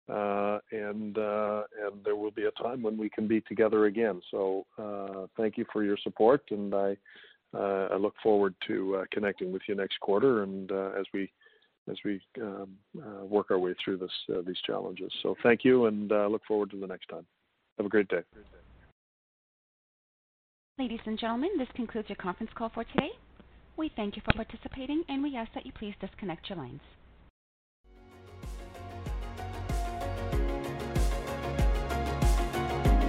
Uh, 0.08 0.58
and 0.72 1.16
and 1.16 2.04
there 2.04 2.16
will 2.16 2.30
be 2.30 2.44
a 2.44 2.62
time 2.62 2.82
when 2.82 2.96
we 2.96 3.08
can 3.08 3.28
be 3.28 3.40
together 3.42 3.86
again. 3.86 4.20
So, 4.30 4.64
thank 5.36 5.58
you 5.58 5.66
for 5.72 5.82
your 5.82 5.98
support, 6.02 6.44
and 6.50 6.74
I 6.74 6.96
I 7.54 7.96
look 7.96 8.14
forward 8.22 8.54
to 8.68 9.04
connecting 9.12 9.52
with 9.52 9.62
you 9.68 9.74
next 9.74 9.98
quarter 10.00 10.42
and 10.42 10.70
as 10.70 11.06
we 11.12 11.30
as 11.90 11.96
we 12.04 12.20
um, 12.40 12.76
uh, 12.98 13.24
work 13.24 13.50
our 13.50 13.58
way 13.58 13.74
through 13.82 13.96
this 13.96 14.10
uh, 14.32 14.42
these 14.46 14.58
challenges. 14.66 15.12
So 15.22 15.36
thank 15.42 15.64
you, 15.64 15.86
and 15.86 16.10
uh, 16.12 16.26
look 16.28 16.42
forward 16.46 16.70
to 16.70 16.80
the 16.80 16.86
next 16.86 17.08
time. 17.08 17.26
Have 17.78 17.86
a 17.86 17.88
great 17.88 18.08
day. 18.08 18.22
Ladies 20.78 21.00
and 21.04 21.18
gentlemen, 21.18 21.50
this 21.58 21.68
concludes 21.74 22.08
your 22.08 22.16
conference 22.16 22.52
call 22.54 22.70
for 22.70 22.84
today. 22.84 23.10
We 23.76 23.90
thank 23.96 24.16
you 24.16 24.22
for 24.24 24.32
participating, 24.32 25.02
and 25.08 25.22
we 25.22 25.36
ask 25.36 25.52
that 25.54 25.66
you 25.66 25.72
please 25.72 25.94
disconnect 26.00 26.48
your 26.48 26.58
lines. 26.58 26.80